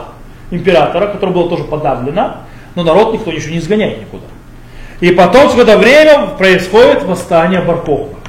императора, 0.49 1.08
которое 1.08 1.32
было 1.32 1.49
тоже 1.49 1.64
подавлено, 1.64 2.38
но 2.76 2.84
народ 2.84 3.14
никто 3.14 3.32
еще 3.32 3.52
не 3.52 3.60
изгоняет 3.60 3.99
никуда. 3.99 4.26
И 4.99 5.12
потом, 5.12 5.49
в 5.49 5.60
это 5.60 5.78
время 5.78 6.28
происходит 6.38 7.04
восстание 7.04 7.62
Баркохма 7.62 8.22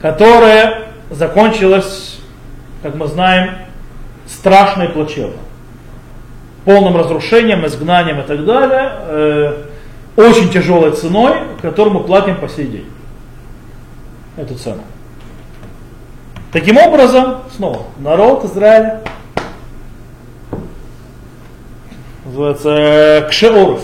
которое 0.00 0.82
закончилось, 1.10 2.20
как 2.82 2.94
мы 2.94 3.06
знаем, 3.06 3.54
страшно 4.26 4.84
и 4.84 4.88
плачевно. 4.88 5.38
Полным 6.64 6.96
разрушением, 6.96 7.64
изгнанием 7.66 8.20
и 8.20 8.22
так 8.22 8.44
далее, 8.44 8.92
э, 9.00 9.62
очень 10.16 10.50
тяжелой 10.50 10.92
ценой, 10.92 11.34
которую 11.60 11.94
мы 11.94 12.04
платим 12.04 12.36
по 12.36 12.48
сей 12.48 12.66
день. 12.66 12.90
Эту 14.36 14.54
цену. 14.56 14.82
Таким 16.52 16.78
образом, 16.78 17.42
снова, 17.54 17.82
народ 17.98 18.44
Израиля 18.44 19.02
называется 22.24 23.26
Кшеоров. 23.30 23.82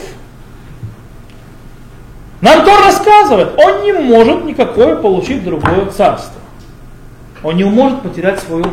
Нам 2.40 2.64
Тор 2.64 2.84
рассказывает, 2.84 3.56
он 3.58 3.82
не 3.82 3.92
может 3.92 4.44
никакое 4.44 4.96
получить 4.96 5.44
другое 5.44 5.86
царство. 5.86 6.40
Он 7.42 7.56
не 7.56 7.64
может 7.64 8.02
потерять 8.02 8.40
свою 8.40 8.64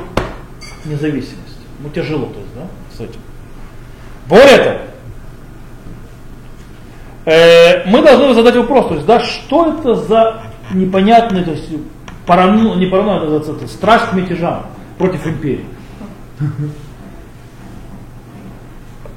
независимость. 0.85 1.57
Ему 1.79 1.89
тяжело, 1.89 2.25
то 2.27 2.39
есть, 2.39 2.53
да, 2.55 2.61
с 2.95 2.99
этим. 2.99 3.21
Более 4.27 4.57
того, 4.57 4.79
э, 7.25 7.89
мы 7.89 8.01
должны 8.01 8.33
задать 8.33 8.55
вопрос, 8.55 8.87
то 8.87 8.93
есть, 8.95 9.05
да, 9.05 9.19
что 9.19 9.73
это 9.77 9.95
за 9.95 10.41
непонятный, 10.73 11.43
то 11.43 11.51
есть, 11.51 11.69
парану, 12.25 12.75
не 12.75 12.85
паранойя, 12.85 13.23
это, 13.23 13.35
это, 13.37 13.51
это 13.51 13.67
страсть 13.67 14.05
к 14.05 14.13
мятежам 14.13 14.65
против 14.97 15.25
империи. 15.27 15.65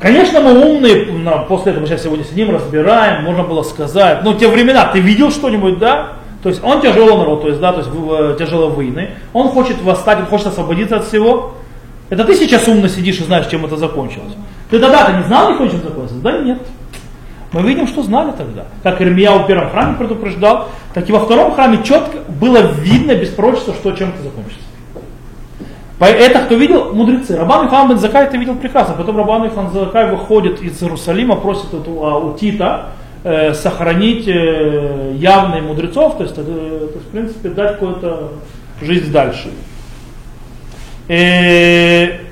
Конечно, 0.01 0.41
мы 0.41 0.59
умные, 0.59 1.07
после 1.49 1.71
этого 1.71 1.83
мы 1.83 1.87
сейчас 1.87 2.03
сегодня 2.03 2.25
сидим, 2.25 2.51
разбираем, 2.51 3.23
можно 3.25 3.45
было 3.45 3.63
сказать, 3.63 4.25
ну, 4.25 4.35
те 4.35 4.49
времена, 4.49 4.87
ты 4.87 4.99
видел 5.01 5.31
что-нибудь, 5.31 5.79
да? 5.79 6.15
То 6.43 6.49
есть 6.49 6.63
он 6.65 6.81
тяжелый 6.81 7.17
народ, 7.17 7.43
то 7.43 7.49
есть, 7.49 7.61
да, 7.61 7.73
то 7.73 7.79
есть 7.79 8.39
тяжело 8.39 8.69
войны, 8.69 9.11
он 9.33 9.49
хочет 9.51 9.81
восстать, 9.81 10.19
он 10.19 10.27
хочет 10.27 10.49
освободиться 10.49 10.97
от 10.97 11.05
всего, 11.07 11.55
Это 12.13 12.27
ты 12.27 12.35
сейчас 12.35 12.69
умно 12.69 12.89
сидишь 12.89 13.21
и 13.21 13.25
знаешь, 13.25 13.47
чем 13.47 13.65
это 13.65 13.79
закончилось. 13.79 14.35
Ты 14.69 14.79
тогда-то 14.79 15.15
не 15.15 15.23
знал 15.23 15.51
никто, 15.51 15.67
чем 15.67 15.83
закончилось? 15.83 16.21
Да 16.23 16.39
нет. 16.41 16.59
Мы 17.53 17.63
видим, 17.63 17.87
что 17.87 18.03
знали 18.03 18.33
тогда. 18.33 18.65
Как 18.83 19.01
Ирмия 19.01 19.31
в 19.31 19.47
первом 19.47 19.71
храме 19.71 19.97
предупреждал, 19.97 20.69
так 20.95 21.09
и 21.09 21.13
во 21.13 21.21
втором 21.21 21.53
храме 21.53 21.83
четко 21.85 22.19
было 22.29 22.59
видно 22.59 23.15
без 23.15 23.29
пророчества, 23.29 23.75
что 23.75 23.93
чем 23.93 24.11
это 24.11 24.23
закончится. 24.23 24.63
Это 26.01 26.41
кто 26.41 26.57
видел? 26.57 26.93
Мудрецы. 26.95 27.37
Рабан 27.37 27.69
Ихан 27.69 27.89
бен 27.89 27.99
Закай 27.99 28.25
это 28.25 28.37
видел 28.37 28.57
прекрасно. 28.57 28.95
Потом 28.95 29.17
Рабан 29.19 29.47
Ихан 29.47 29.71
Закай 29.71 30.11
выходит 30.11 30.61
из 30.61 30.83
Иерусалима, 30.83 31.37
просит 31.37 31.73
эту, 31.73 32.05
а, 32.05 32.19
у 32.19 32.37
Тита 32.37 32.87
э, 33.23 33.55
сохранить 33.55 34.27
э, 34.27 35.15
явные 35.17 35.63
мудрецов, 35.63 36.17
то 36.17 36.25
есть, 36.25 36.37
это, 36.37 36.45
то 36.45 36.95
есть, 36.95 37.07
в 37.07 37.11
принципе, 37.11 37.51
дать 37.51 37.75
какую-то 37.75 38.33
жизнь 38.81 39.13
дальше. 39.13 39.51
Э, 41.07 42.32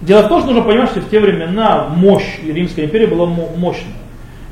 дело 0.00 0.22
в 0.22 0.28
том, 0.28 0.40
что 0.40 0.50
нужно 0.50 0.62
понимать, 0.62 0.90
что 0.90 1.00
в 1.00 1.08
те 1.10 1.20
времена 1.20 1.88
мощь 1.88 2.38
Римской 2.44 2.84
империи 2.84 3.06
была 3.06 3.26
мощная. 3.26 3.94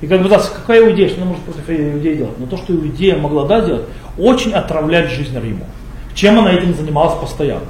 И 0.00 0.06
как 0.06 0.22
бы 0.22 0.28
да, 0.28 0.38
какая 0.38 0.80
иудея, 0.80 1.08
что 1.08 1.22
она 1.22 1.30
может 1.30 1.44
против 1.44 1.68
иудеи 1.68 2.14
делать? 2.14 2.38
Но 2.38 2.46
то, 2.46 2.56
что 2.56 2.74
иудея 2.74 3.16
могла 3.16 3.46
да, 3.46 3.60
делать, 3.62 3.84
очень 4.18 4.52
отравлять 4.52 5.10
жизнь 5.10 5.38
Риму. 5.38 5.64
Чем 6.14 6.38
она 6.38 6.52
этим 6.52 6.74
занималась 6.74 7.18
постоянно? 7.18 7.66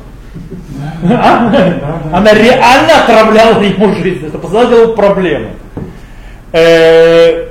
Она 1.02 2.34
реально 2.34 3.02
отравляла 3.04 3.62
ему 3.62 3.94
жизнь. 3.94 4.26
Это 4.26 4.38
постоянно 4.38 4.88
проблемы. 4.88 5.50
Э, 6.52 7.46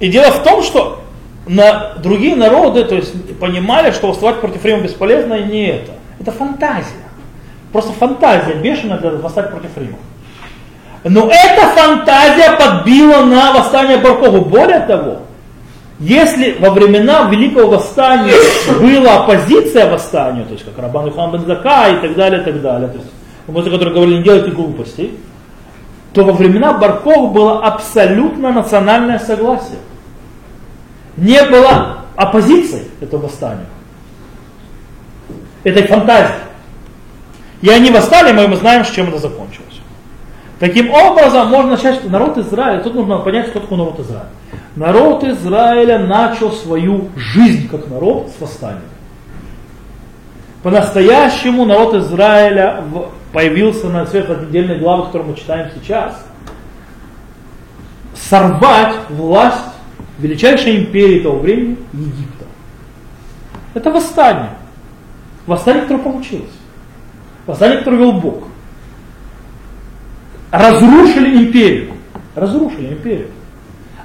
и 0.00 0.08
дело 0.08 0.30
в 0.30 0.42
том, 0.42 0.62
что 0.62 1.04
на 1.46 1.94
другие 1.96 2.36
народы 2.36 2.84
то 2.84 2.94
есть, 2.94 3.38
понимали, 3.38 3.90
что 3.90 4.08
восставать 4.08 4.40
против 4.40 4.64
Рима 4.64 4.82
бесполезно, 4.82 5.34
и 5.34 5.44
не 5.44 5.66
это. 5.66 5.92
Это 6.24 6.32
фантазия. 6.32 7.04
Просто 7.70 7.92
фантазия 7.92 8.54
бешеная 8.54 8.96
для 8.96 9.10
восстать 9.10 9.50
против 9.50 9.76
Рима. 9.76 9.98
Но 11.04 11.28
эта 11.28 11.66
фантазия 11.68 12.56
подбила 12.56 13.26
на 13.26 13.52
восстание 13.52 13.98
Баркова. 13.98 14.40
Более 14.40 14.80
того, 14.80 15.18
если 15.98 16.56
во 16.60 16.70
времена 16.70 17.28
Великого 17.30 17.72
Восстания 17.72 18.32
была 18.80 19.24
оппозиция 19.24 19.90
восстанию, 19.90 20.46
то 20.46 20.52
есть 20.54 20.64
как 20.64 20.78
Рабан 20.78 21.10
Ихан 21.10 21.30
бен 21.30 21.44
Зака 21.44 21.90
и 21.90 22.00
так 22.00 22.16
далее, 22.16 22.40
и 22.40 22.44
так 22.44 22.62
далее, 22.62 22.88
то 22.88 22.96
есть 22.96 23.10
люди, 23.46 23.70
которые 23.70 23.94
говорили, 23.94 24.16
не 24.16 24.22
делайте 24.22 24.50
глупостей, 24.50 25.18
то 26.14 26.24
во 26.24 26.32
времена 26.32 26.72
Баркова 26.72 27.30
было 27.30 27.66
абсолютно 27.66 28.50
национальное 28.50 29.18
согласие. 29.18 29.78
Не 31.18 31.42
было 31.44 31.98
оппозиции 32.16 32.86
этого 33.02 33.24
восстания. 33.24 33.66
Этой 35.64 35.86
фантазии. 35.86 36.34
И 37.62 37.68
они 37.70 37.90
восстали, 37.90 38.32
мы, 38.32 38.46
мы 38.46 38.56
знаем, 38.56 38.84
с 38.84 38.90
чем 38.90 39.08
это 39.08 39.18
закончилось. 39.18 39.80
Таким 40.60 40.90
образом, 40.90 41.48
можно 41.48 41.72
начать, 41.72 42.08
народ 42.08 42.38
Израиля, 42.38 42.82
тут 42.82 42.94
нужно 42.94 43.18
понять, 43.18 43.50
кто 43.50 43.60
такой 43.60 43.78
народ 43.78 43.98
Израиля. 44.00 44.28
Народ 44.76 45.24
Израиля 45.24 45.98
начал 45.98 46.52
свою 46.52 47.08
жизнь 47.16 47.68
как 47.68 47.88
народ 47.88 48.30
с 48.36 48.40
восстания. 48.40 48.80
По-настоящему 50.62 51.64
народ 51.64 51.94
Израиля 51.94 52.82
появился 53.32 53.88
на 53.88 54.06
свет 54.06 54.30
отдельной 54.30 54.78
главы, 54.78 55.06
которую 55.06 55.30
мы 55.30 55.36
читаем 55.36 55.70
сейчас. 55.74 56.24
Сорвать 58.14 58.94
власть 59.10 59.74
величайшей 60.18 60.78
империи 60.78 61.20
того 61.20 61.38
времени 61.38 61.76
Египта. 61.92 62.44
Это 63.74 63.90
восстание. 63.90 64.50
Восстание, 65.46 65.82
которое 65.82 66.02
получилось. 66.02 66.50
Восстание, 67.46 67.78
которое 67.78 67.98
вел 67.98 68.12
Бог. 68.12 68.44
Разрушили 70.50 71.44
империю. 71.44 71.92
Разрушили 72.34 72.88
империю. 72.88 73.28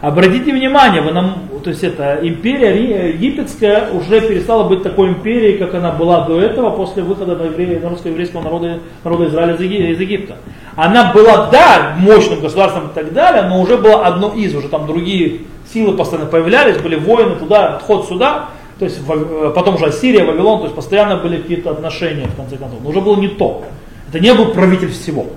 Обратите 0.02 0.54
внимание, 0.54 1.02
вы 1.02 1.12
нам, 1.12 1.50
то 1.62 1.70
есть 1.70 1.84
это 1.84 2.20
империя 2.22 3.10
египетская 3.10 3.90
уже 3.92 4.22
перестала 4.22 4.64
быть 4.64 4.82
такой 4.82 5.10
империей, 5.10 5.58
как 5.58 5.76
она 5.76 5.92
была 5.92 6.22
до 6.22 6.40
этого, 6.40 6.70
после 6.70 7.04
выхода 7.04 7.36
русско-еврейского 7.36 8.42
народа, 8.42 8.80
народа 9.04 9.28
Израиля 9.28 9.56
из 9.56 10.00
Египта. 10.00 10.38
Она 10.78 11.12
была, 11.12 11.50
да, 11.52 11.96
мощным 12.00 12.40
государством 12.40 12.88
и 12.88 12.94
так 12.96 13.12
далее, 13.12 13.44
но 13.50 13.62
уже 13.62 13.76
была 13.76 14.06
одно 14.06 14.34
из, 14.34 14.56
уже 14.56 14.70
там 14.70 14.88
другие 14.88 15.42
силы 15.74 15.98
постоянно 15.98 16.30
появлялись, 16.30 16.78
были 16.78 16.96
воины 16.96 17.36
туда, 17.36 17.76
отход 17.76 18.08
сюда, 18.08 18.52
то 18.80 18.86
есть 18.86 19.00
э, 19.08 19.52
потом 19.54 19.76
уже 19.76 19.88
Ассирия, 19.88 20.24
Вавилон, 20.24 20.60
то 20.60 20.64
есть 20.66 20.76
постоянно 20.76 21.18
были 21.18 21.42
какие-то 21.42 21.72
отношения 21.72 22.28
в 22.28 22.36
конце 22.36 22.56
концов. 22.56 22.80
Но 22.82 22.90
уже 22.90 23.02
было 23.02 23.18
не 23.18 23.28
то. 23.28 23.66
Это 24.08 24.22
не 24.22 24.34
был 24.34 24.54
правитель 24.54 24.90
всего. 24.90 25.28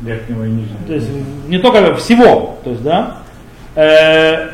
Верхнего 0.00 0.44
и 0.44 0.48
нижнего. 0.48 0.78
То 0.86 0.94
есть 0.94 1.08
не 1.48 1.58
только 1.58 1.96
всего, 1.96 2.56
то 2.62 2.70
есть, 2.70 2.82
да. 2.84 3.18
Э, 3.74 4.50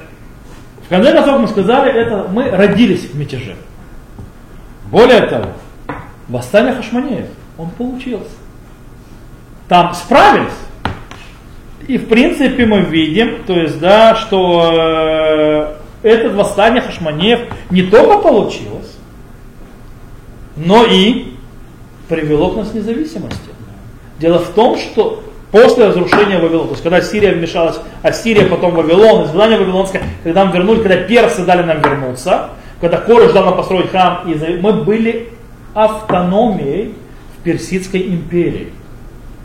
в 0.85 0.89
конце 0.89 1.13
концов 1.13 1.39
мы 1.39 1.49
сказали, 1.49 1.93
это 1.93 2.27
мы 2.33 2.51
родились 2.51 3.11
в 3.11 3.15
мятеже. 3.15 3.57
Более 4.91 5.21
того, 5.23 5.47
восстание 6.29 6.73
Хашманеев, 6.75 7.27
он 7.59 7.71
получился. 7.71 8.31
Там 9.69 9.93
справились. 9.93 10.53
И 11.87 11.99
в 11.99 12.09
принципе 12.09 12.65
мы 12.65 12.81
видим, 12.81 13.45
то 13.47 13.53
есть, 13.53 13.79
да, 13.81 14.15
что 14.15 14.71
э, 14.73 15.84
это 16.05 16.31
восстание 16.31 16.83
Хашманеев 16.83 17.41
не 17.71 17.83
только 17.83 18.19
получилось, 18.19 18.97
но 20.57 20.85
и 20.85 21.35
привело 22.09 22.51
к 22.51 22.57
нас 22.57 22.73
независимости. 22.73 23.51
Дело 24.21 24.39
в 24.39 24.51
том, 24.51 24.79
что 24.79 25.25
После 25.55 25.87
разрушения 25.87 26.41
Вавилона, 26.41 26.65
то 26.65 26.71
есть 26.73 26.83
когда 26.83 27.01
Сирия 27.01 27.31
вмешалась, 27.31 27.77
а 28.03 28.11
Сирия 28.11 28.47
потом 28.47 28.75
Вавилон, 28.75 29.27
изгнание 29.27 29.57
Вавилонское, 29.57 30.03
когда 30.25 30.45
мы 30.45 30.53
вернули, 30.53 30.83
когда 30.83 30.97
персы 30.97 31.45
дали 31.45 31.63
нам 31.63 31.81
вернуться, 31.81 32.49
когда 32.81 32.97
Корыш 32.97 33.31
дал 33.31 33.45
нам 33.45 33.57
построить 33.57 33.89
храм, 33.89 34.25
мы 34.27 34.73
были 34.73 35.29
автономией 35.73 36.95
в 37.39 37.45
Персидской 37.45 38.01
империи. 38.01 38.73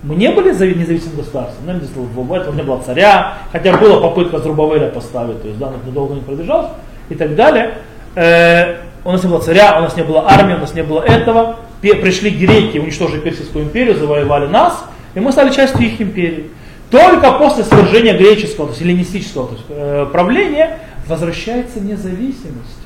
Мы 0.01 0.15
не 0.15 0.29
были 0.31 0.51
независимым 0.51 1.17
государством, 1.17 1.65
нам 1.65 2.33
этого 2.33 2.55
не 2.55 2.63
было 2.63 2.81
царя, 2.85 3.39
хотя 3.51 3.75
была 3.75 3.99
попытка 3.99 4.39
Зрубавеля 4.39 4.89
поставить, 4.89 5.41
то 5.41 5.47
есть 5.47 5.59
да, 5.59 5.71
недолго 5.85 6.15
не 6.15 6.21
продержался 6.21 6.71
и 7.09 7.15
так 7.15 7.35
далее. 7.35 7.75
Э, 8.15 8.77
у 9.03 9.11
нас 9.11 9.23
не 9.23 9.29
было 9.29 9.39
царя, 9.39 9.77
у 9.77 9.81
нас 9.81 9.97
не 9.97 10.03
было 10.03 10.29
армии, 10.29 10.53
у 10.53 10.59
нас 10.59 10.73
не 10.73 10.83
было 10.83 11.01
этого. 11.01 11.57
Пришли 11.81 12.29
греки, 12.29 12.77
уничтожили 12.77 13.19
Персидскую 13.19 13.65
империю, 13.65 13.97
завоевали 13.97 14.47
нас, 14.47 14.85
и 15.15 15.19
мы 15.19 15.31
стали 15.31 15.51
частью 15.51 15.85
их 15.85 16.01
империи. 16.01 16.49
Только 16.91 17.31
после 17.33 17.63
свержения 17.63 18.17
греческого, 18.17 18.67
то 18.67 18.71
есть 18.71 18.81
эллинистического 18.81 19.47
то 19.47 19.53
есть, 19.53 19.65
э, 19.69 20.07
правления 20.11 20.79
возвращается 21.07 21.79
независимость. 21.79 22.79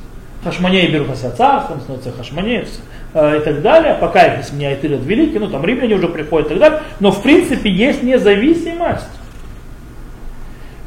Хашманеи 0.44 0.88
берут 0.88 1.10
на 1.10 1.16
себя 1.16 1.32
царством, 1.32 1.80
становятся 1.80 2.12
хашманеи 2.12 2.68
и 3.14 3.40
так 3.42 3.62
далее, 3.62 3.96
пока 4.00 4.26
их 4.26 4.38
не 4.38 4.44
сменяет 4.44 4.84
Ирод 4.84 5.02
Великий, 5.04 5.40
ну 5.40 5.50
там 5.50 5.64
римляне 5.64 5.96
уже 5.96 6.08
приходят 6.08 6.48
и 6.48 6.50
так 6.50 6.60
далее, 6.60 6.82
но 7.00 7.12
в 7.12 7.22
принципе 7.22 7.70
есть 7.70 8.02
независимость. 8.02 9.06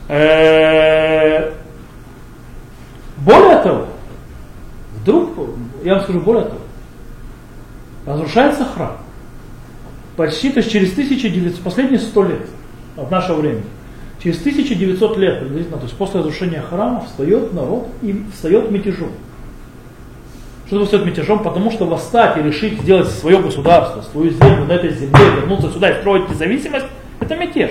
Э, 0.08 1.52
более 3.18 3.58
того, 3.62 3.86
вдруг, 5.00 5.30
я 5.84 5.94
вам 5.94 6.02
скажу 6.02 6.20
более 6.20 6.44
того, 6.44 6.60
разрушается 8.06 8.64
храм 8.64 8.96
почти, 10.16 10.50
то 10.50 10.58
есть 10.58 10.72
через 10.72 10.92
1900, 10.92 11.60
последние 11.60 12.00
100 12.00 12.24
лет 12.24 12.46
от 12.96 13.10
нашего 13.10 13.40
времени, 13.40 13.64
через 14.22 14.40
1900 14.40 15.16
лет 15.18 15.40
то 15.70 15.80
есть 15.82 15.96
после 15.96 16.20
разрушения 16.20 16.62
храма, 16.62 17.04
встает 17.06 17.52
народ 17.52 17.88
и 18.02 18.24
встает 18.32 18.70
мятежом. 18.70 19.10
Что 20.66 20.76
такое 20.76 20.84
встает 20.84 21.06
мятежом? 21.06 21.42
Потому 21.44 21.70
что 21.70 21.86
восстать 21.86 22.38
и 22.38 22.42
решить 22.42 22.80
сделать 22.80 23.08
свое 23.08 23.38
государство, 23.38 24.02
свою 24.02 24.30
землю 24.30 24.64
на 24.64 24.72
этой 24.72 24.90
земле, 24.90 25.20
вернуться 25.40 25.70
сюда 25.70 25.90
и 25.90 26.00
строить 26.00 26.28
независимость, 26.28 26.86
это 27.20 27.36
мятеж. 27.36 27.70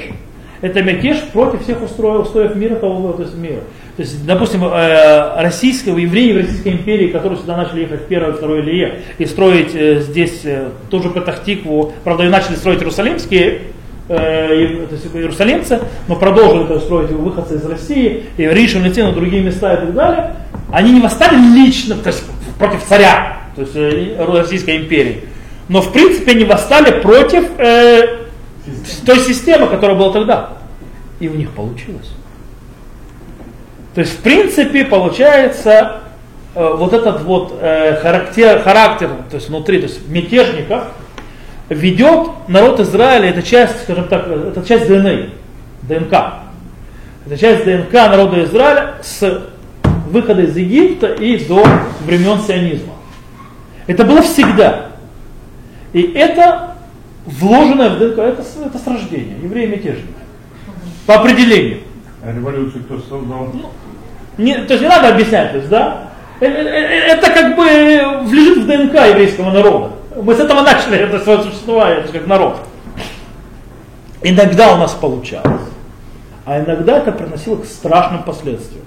Это 0.61 0.81
мятеж 0.81 1.17
против 1.33 1.63
всех 1.63 1.83
устроев, 1.83 2.27
устоев 2.27 2.55
мира, 2.55 2.75
того, 2.75 3.11
то 3.11 3.23
есть 3.23 3.35
мира. 3.35 3.59
То 3.97 4.01
есть, 4.01 4.25
допустим, 4.25 4.63
э, 4.63 5.41
российского, 5.41 5.97
евреи 5.97 6.33
в 6.33 6.37
Российской 6.37 6.69
империи, 6.69 7.07
которые 7.07 7.37
сюда 7.37 7.57
начали 7.57 7.81
ехать 7.81 8.01
в 8.01 8.05
первое, 8.05 8.31
второе 8.31 8.61
Илье, 8.61 9.01
и 9.17 9.25
строить 9.25 9.75
э, 9.75 9.99
здесь 9.99 10.41
э, 10.45 10.69
тоже 10.89 11.09
Патахтикву, 11.09 11.91
правда, 12.05 12.23
и 12.23 12.29
начали 12.29 12.55
строить 12.55 12.79
иерусалимские, 12.79 13.59
то 14.07 14.13
есть 14.13 15.07
иерусалимцы, 15.15 15.79
но 16.07 16.15
продолжили 16.15 16.65
это 16.65 16.79
строить 16.79 17.09
выходцы 17.09 17.55
из 17.55 17.65
России, 17.65 18.25
и 18.37 18.43
Ришин, 18.43 18.83
Летин, 18.83 19.11
другие 19.15 19.41
места 19.41 19.73
и 19.73 19.77
так 19.77 19.95
далее, 19.95 20.35
они 20.75 20.91
не 20.91 20.99
восстали 20.99 21.37
лично, 21.37 21.95
то 21.95 22.09
есть 22.09 22.21
против 22.59 22.83
царя, 22.83 23.37
то 23.55 23.61
есть 23.61 24.19
Российской 24.19 24.75
империи, 24.75 25.23
но 25.69 25.81
в 25.81 25.93
принципе 25.93 26.31
они 26.31 26.43
восстали 26.43 26.99
против 26.99 27.45
э, 27.57 28.25
той 29.05 29.19
системы, 29.19 29.67
которая 29.67 29.97
была 29.97 30.11
тогда. 30.11 30.49
И 31.21 31.29
у 31.29 31.33
них 31.33 31.51
получилось. 31.51 32.11
То 33.93 34.01
есть, 34.01 34.15
в 34.15 34.17
принципе, 34.17 34.83
получается, 34.83 36.01
э, 36.53 36.73
вот 36.75 36.91
этот 36.91 37.21
вот 37.21 37.57
э, 37.61 37.95
характер, 38.01 38.61
характер, 38.61 39.09
то 39.29 39.37
есть 39.37 39.47
внутри, 39.47 39.77
то 39.77 39.87
есть 39.87 40.05
мятежников, 40.09 40.87
ведет 41.69 42.49
народ 42.49 42.81
Израиля, 42.81 43.29
это 43.29 43.41
часть, 43.43 43.83
скажем 43.83 44.09
так, 44.09 44.27
это 44.27 44.61
часть 44.67 44.89
ДНК, 44.89 45.29
ДНК. 45.83 46.13
Это 47.25 47.37
часть 47.37 47.63
ДНК 47.63 47.93
народа 47.93 48.43
Израиля 48.43 48.95
с 49.01 49.54
выхода 50.15 50.43
из 50.43 50.55
Египта 50.55 51.07
и 51.07 51.37
до 51.45 51.63
времен 52.05 52.39
сионизма. 52.39 52.93
Это 53.85 54.05
было 54.05 54.21
всегда. 54.21 54.87
И 55.91 56.01
это 56.13 56.75
вложенное 57.25 57.89
в 57.89 57.99
ДНК, 57.99 58.19
это, 58.19 58.41
это 58.65 58.77
с 58.77 58.87
рождения, 58.87 59.37
евреи 59.43 59.67
мятежники. 59.67 60.07
По 61.05 61.15
определению. 61.15 61.79
А 62.23 62.31
революцию 62.31 62.85
кто 62.85 62.97
создал? 62.97 63.49
Ну, 63.53 63.69
не, 64.37 64.55
то 64.55 64.73
есть 64.73 64.81
не 64.81 64.89
надо 64.89 65.09
объяснять, 65.09 65.51
то 65.51 65.57
есть, 65.57 65.69
да? 65.69 66.09
Э, 66.39 66.45
э, 66.45 66.49
э, 66.49 67.11
это 67.11 67.31
как 67.31 67.55
бы 67.55 67.63
лежит 67.63 68.59
в 68.59 68.67
ДНК 68.67 68.93
еврейского 69.09 69.51
народа. 69.51 69.91
Мы 70.15 70.33
с 70.33 70.39
этого 70.39 70.61
начали 70.61 70.97
это 70.97 71.19
свое 71.19 71.43
существование, 71.43 71.99
это 71.99 72.13
как 72.13 72.25
народ. 72.25 72.59
Иногда 74.23 74.73
у 74.73 74.77
нас 74.77 74.93
получалось, 74.93 75.61
а 76.45 76.59
иногда 76.59 76.99
это 76.99 77.11
приносило 77.11 77.57
к 77.57 77.65
страшным 77.65 78.23
последствиям. 78.23 78.85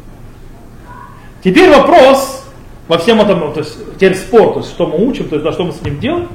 Теперь 1.43 1.70
вопрос 1.70 2.45
во 2.89 2.99
всем 2.99 3.20
этом, 3.20 3.53
то 3.53 3.61
есть 3.61 3.95
теперь 3.95 4.14
спор, 4.14 4.55
то 4.55 4.61
есть 4.61 4.70
что 4.70 4.86
мы 4.86 5.07
учим, 5.07 5.28
то 5.28 5.36
есть 5.36 5.45
да, 5.45 5.53
что 5.53 5.64
мы 5.64 5.72
с 5.72 5.82
ним 5.82 6.01
делаем, 6.01 6.28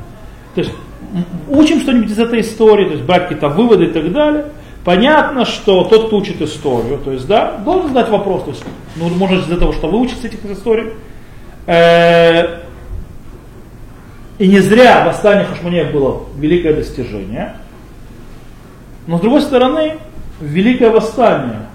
то 0.56 0.62
есть 0.62 0.72
учим 1.50 1.82
что-нибудь 1.82 2.12
из 2.12 2.20
этой 2.20 2.42
истории, 2.42 2.86
то 2.86 2.92
есть 2.92 3.04
брать 3.04 3.24
какие-то 3.24 3.50
выводы 3.50 3.86
и 3.86 3.92
так 3.92 4.12
далее. 4.12 4.46
Понятно, 4.84 5.46
что 5.46 5.86
тот, 5.86 6.08
кто 6.08 6.18
учит 6.18 6.42
историю, 6.42 7.00
то 7.00 7.12
есть, 7.12 7.26
да, 7.26 7.58
должен 7.64 7.88
задать 7.90 8.10
вопрос, 8.10 8.44
то 8.44 8.50
есть, 8.52 8.64
ну, 8.98 9.08
может, 9.10 9.46
из-за 9.46 9.58
того, 9.58 9.72
что 9.72 9.88
вы 9.88 10.00
учите 10.00 10.28
этих 10.28 10.44
историй, 10.46 10.92
э, 11.68 12.60
и 14.40 14.48
не 14.48 14.60
зря 14.60 15.06
восстание 15.06 15.46
Хашманеев 15.46 15.92
было 15.94 16.24
великое 16.38 16.74
достижение. 16.74 17.56
Но 19.08 19.18
с 19.18 19.22
другой 19.22 19.42
стороны, 19.42 19.98
великое 20.42 20.90
восстание, 20.90 21.68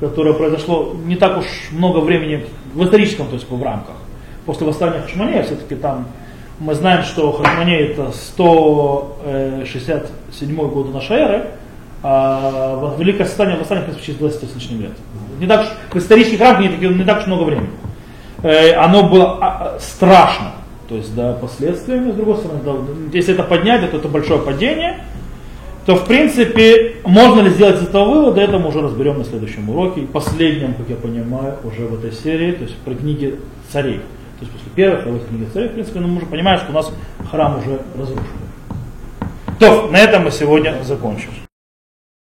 которое 0.00 0.32
произошло 0.32 0.96
не 1.04 1.16
так 1.16 1.38
уж 1.38 1.46
много 1.72 1.98
времени 1.98 2.46
в 2.76 2.84
историческом, 2.84 3.26
то 3.28 3.34
есть 3.34 3.50
в 3.50 3.62
рамках, 3.62 3.94
после 4.44 4.66
восстания 4.66 5.00
Хашманея, 5.00 5.42
все-таки 5.42 5.76
там 5.76 6.08
мы 6.60 6.74
знаем, 6.74 7.02
что 7.02 7.32
Хашманей 7.32 7.86
это 7.86 8.12
167 8.12 10.56
год 10.56 10.92
нашей 10.92 11.16
эры, 11.16 11.46
а 12.02 12.94
Великое 12.98 13.24
восстание, 13.24 13.56
восстание 13.56 13.86
через 14.04 14.18
20 14.18 14.50
с 14.50 14.54
лишним 14.54 14.82
лет. 14.82 14.92
Не 15.40 15.46
так, 15.46 15.66
в 15.90 15.96
исторических 15.96 16.38
рамках 16.40 16.78
не, 16.78 16.88
не 16.88 17.04
так 17.04 17.20
уж 17.20 17.26
много 17.26 17.44
времени. 17.44 17.70
Э, 18.42 18.74
оно 18.74 19.08
было 19.08 19.38
а, 19.40 19.78
страшно, 19.80 20.52
то 20.88 20.94
есть 20.94 21.14
да, 21.14 21.32
последствиями, 21.32 22.12
с 22.12 22.14
другой 22.14 22.36
стороны, 22.36 22.60
да, 22.64 22.74
если 23.12 23.34
это 23.34 23.42
поднять, 23.42 23.90
то 23.90 23.96
это 23.96 24.06
большое 24.08 24.40
падение, 24.40 25.00
то 25.86 25.94
в 25.94 26.04
принципе 26.04 26.96
можно 27.04 27.42
ли 27.42 27.50
сделать 27.50 27.76
из 27.76 27.84
этого 27.84 28.12
вывода, 28.12 28.40
это 28.40 28.58
мы 28.58 28.68
уже 28.68 28.82
разберем 28.82 29.18
на 29.18 29.24
следующем 29.24 29.70
уроке, 29.70 30.00
и 30.00 30.06
последнем, 30.06 30.74
как 30.74 30.88
я 30.88 30.96
понимаю, 30.96 31.54
уже 31.62 31.86
в 31.86 31.94
этой 31.94 32.12
серии, 32.12 32.52
то 32.52 32.64
есть 32.64 32.76
про 32.78 32.94
книги 32.94 33.38
царей. 33.70 34.00
То 34.38 34.42
есть 34.42 34.52
после 34.52 34.70
первой, 34.74 35.00
второй 35.00 35.20
книги 35.20 35.48
царей, 35.52 35.68
в 35.68 35.72
принципе, 35.72 36.00
мы 36.00 36.16
уже 36.16 36.26
понимаем, 36.26 36.58
что 36.58 36.72
у 36.72 36.74
нас 36.74 36.92
храм 37.30 37.58
уже 37.58 37.80
разрушен. 37.96 38.24
То, 39.60 39.88
на 39.90 39.98
этом 39.98 40.24
мы 40.24 40.32
сегодня 40.32 40.74
закончим. 40.82 41.30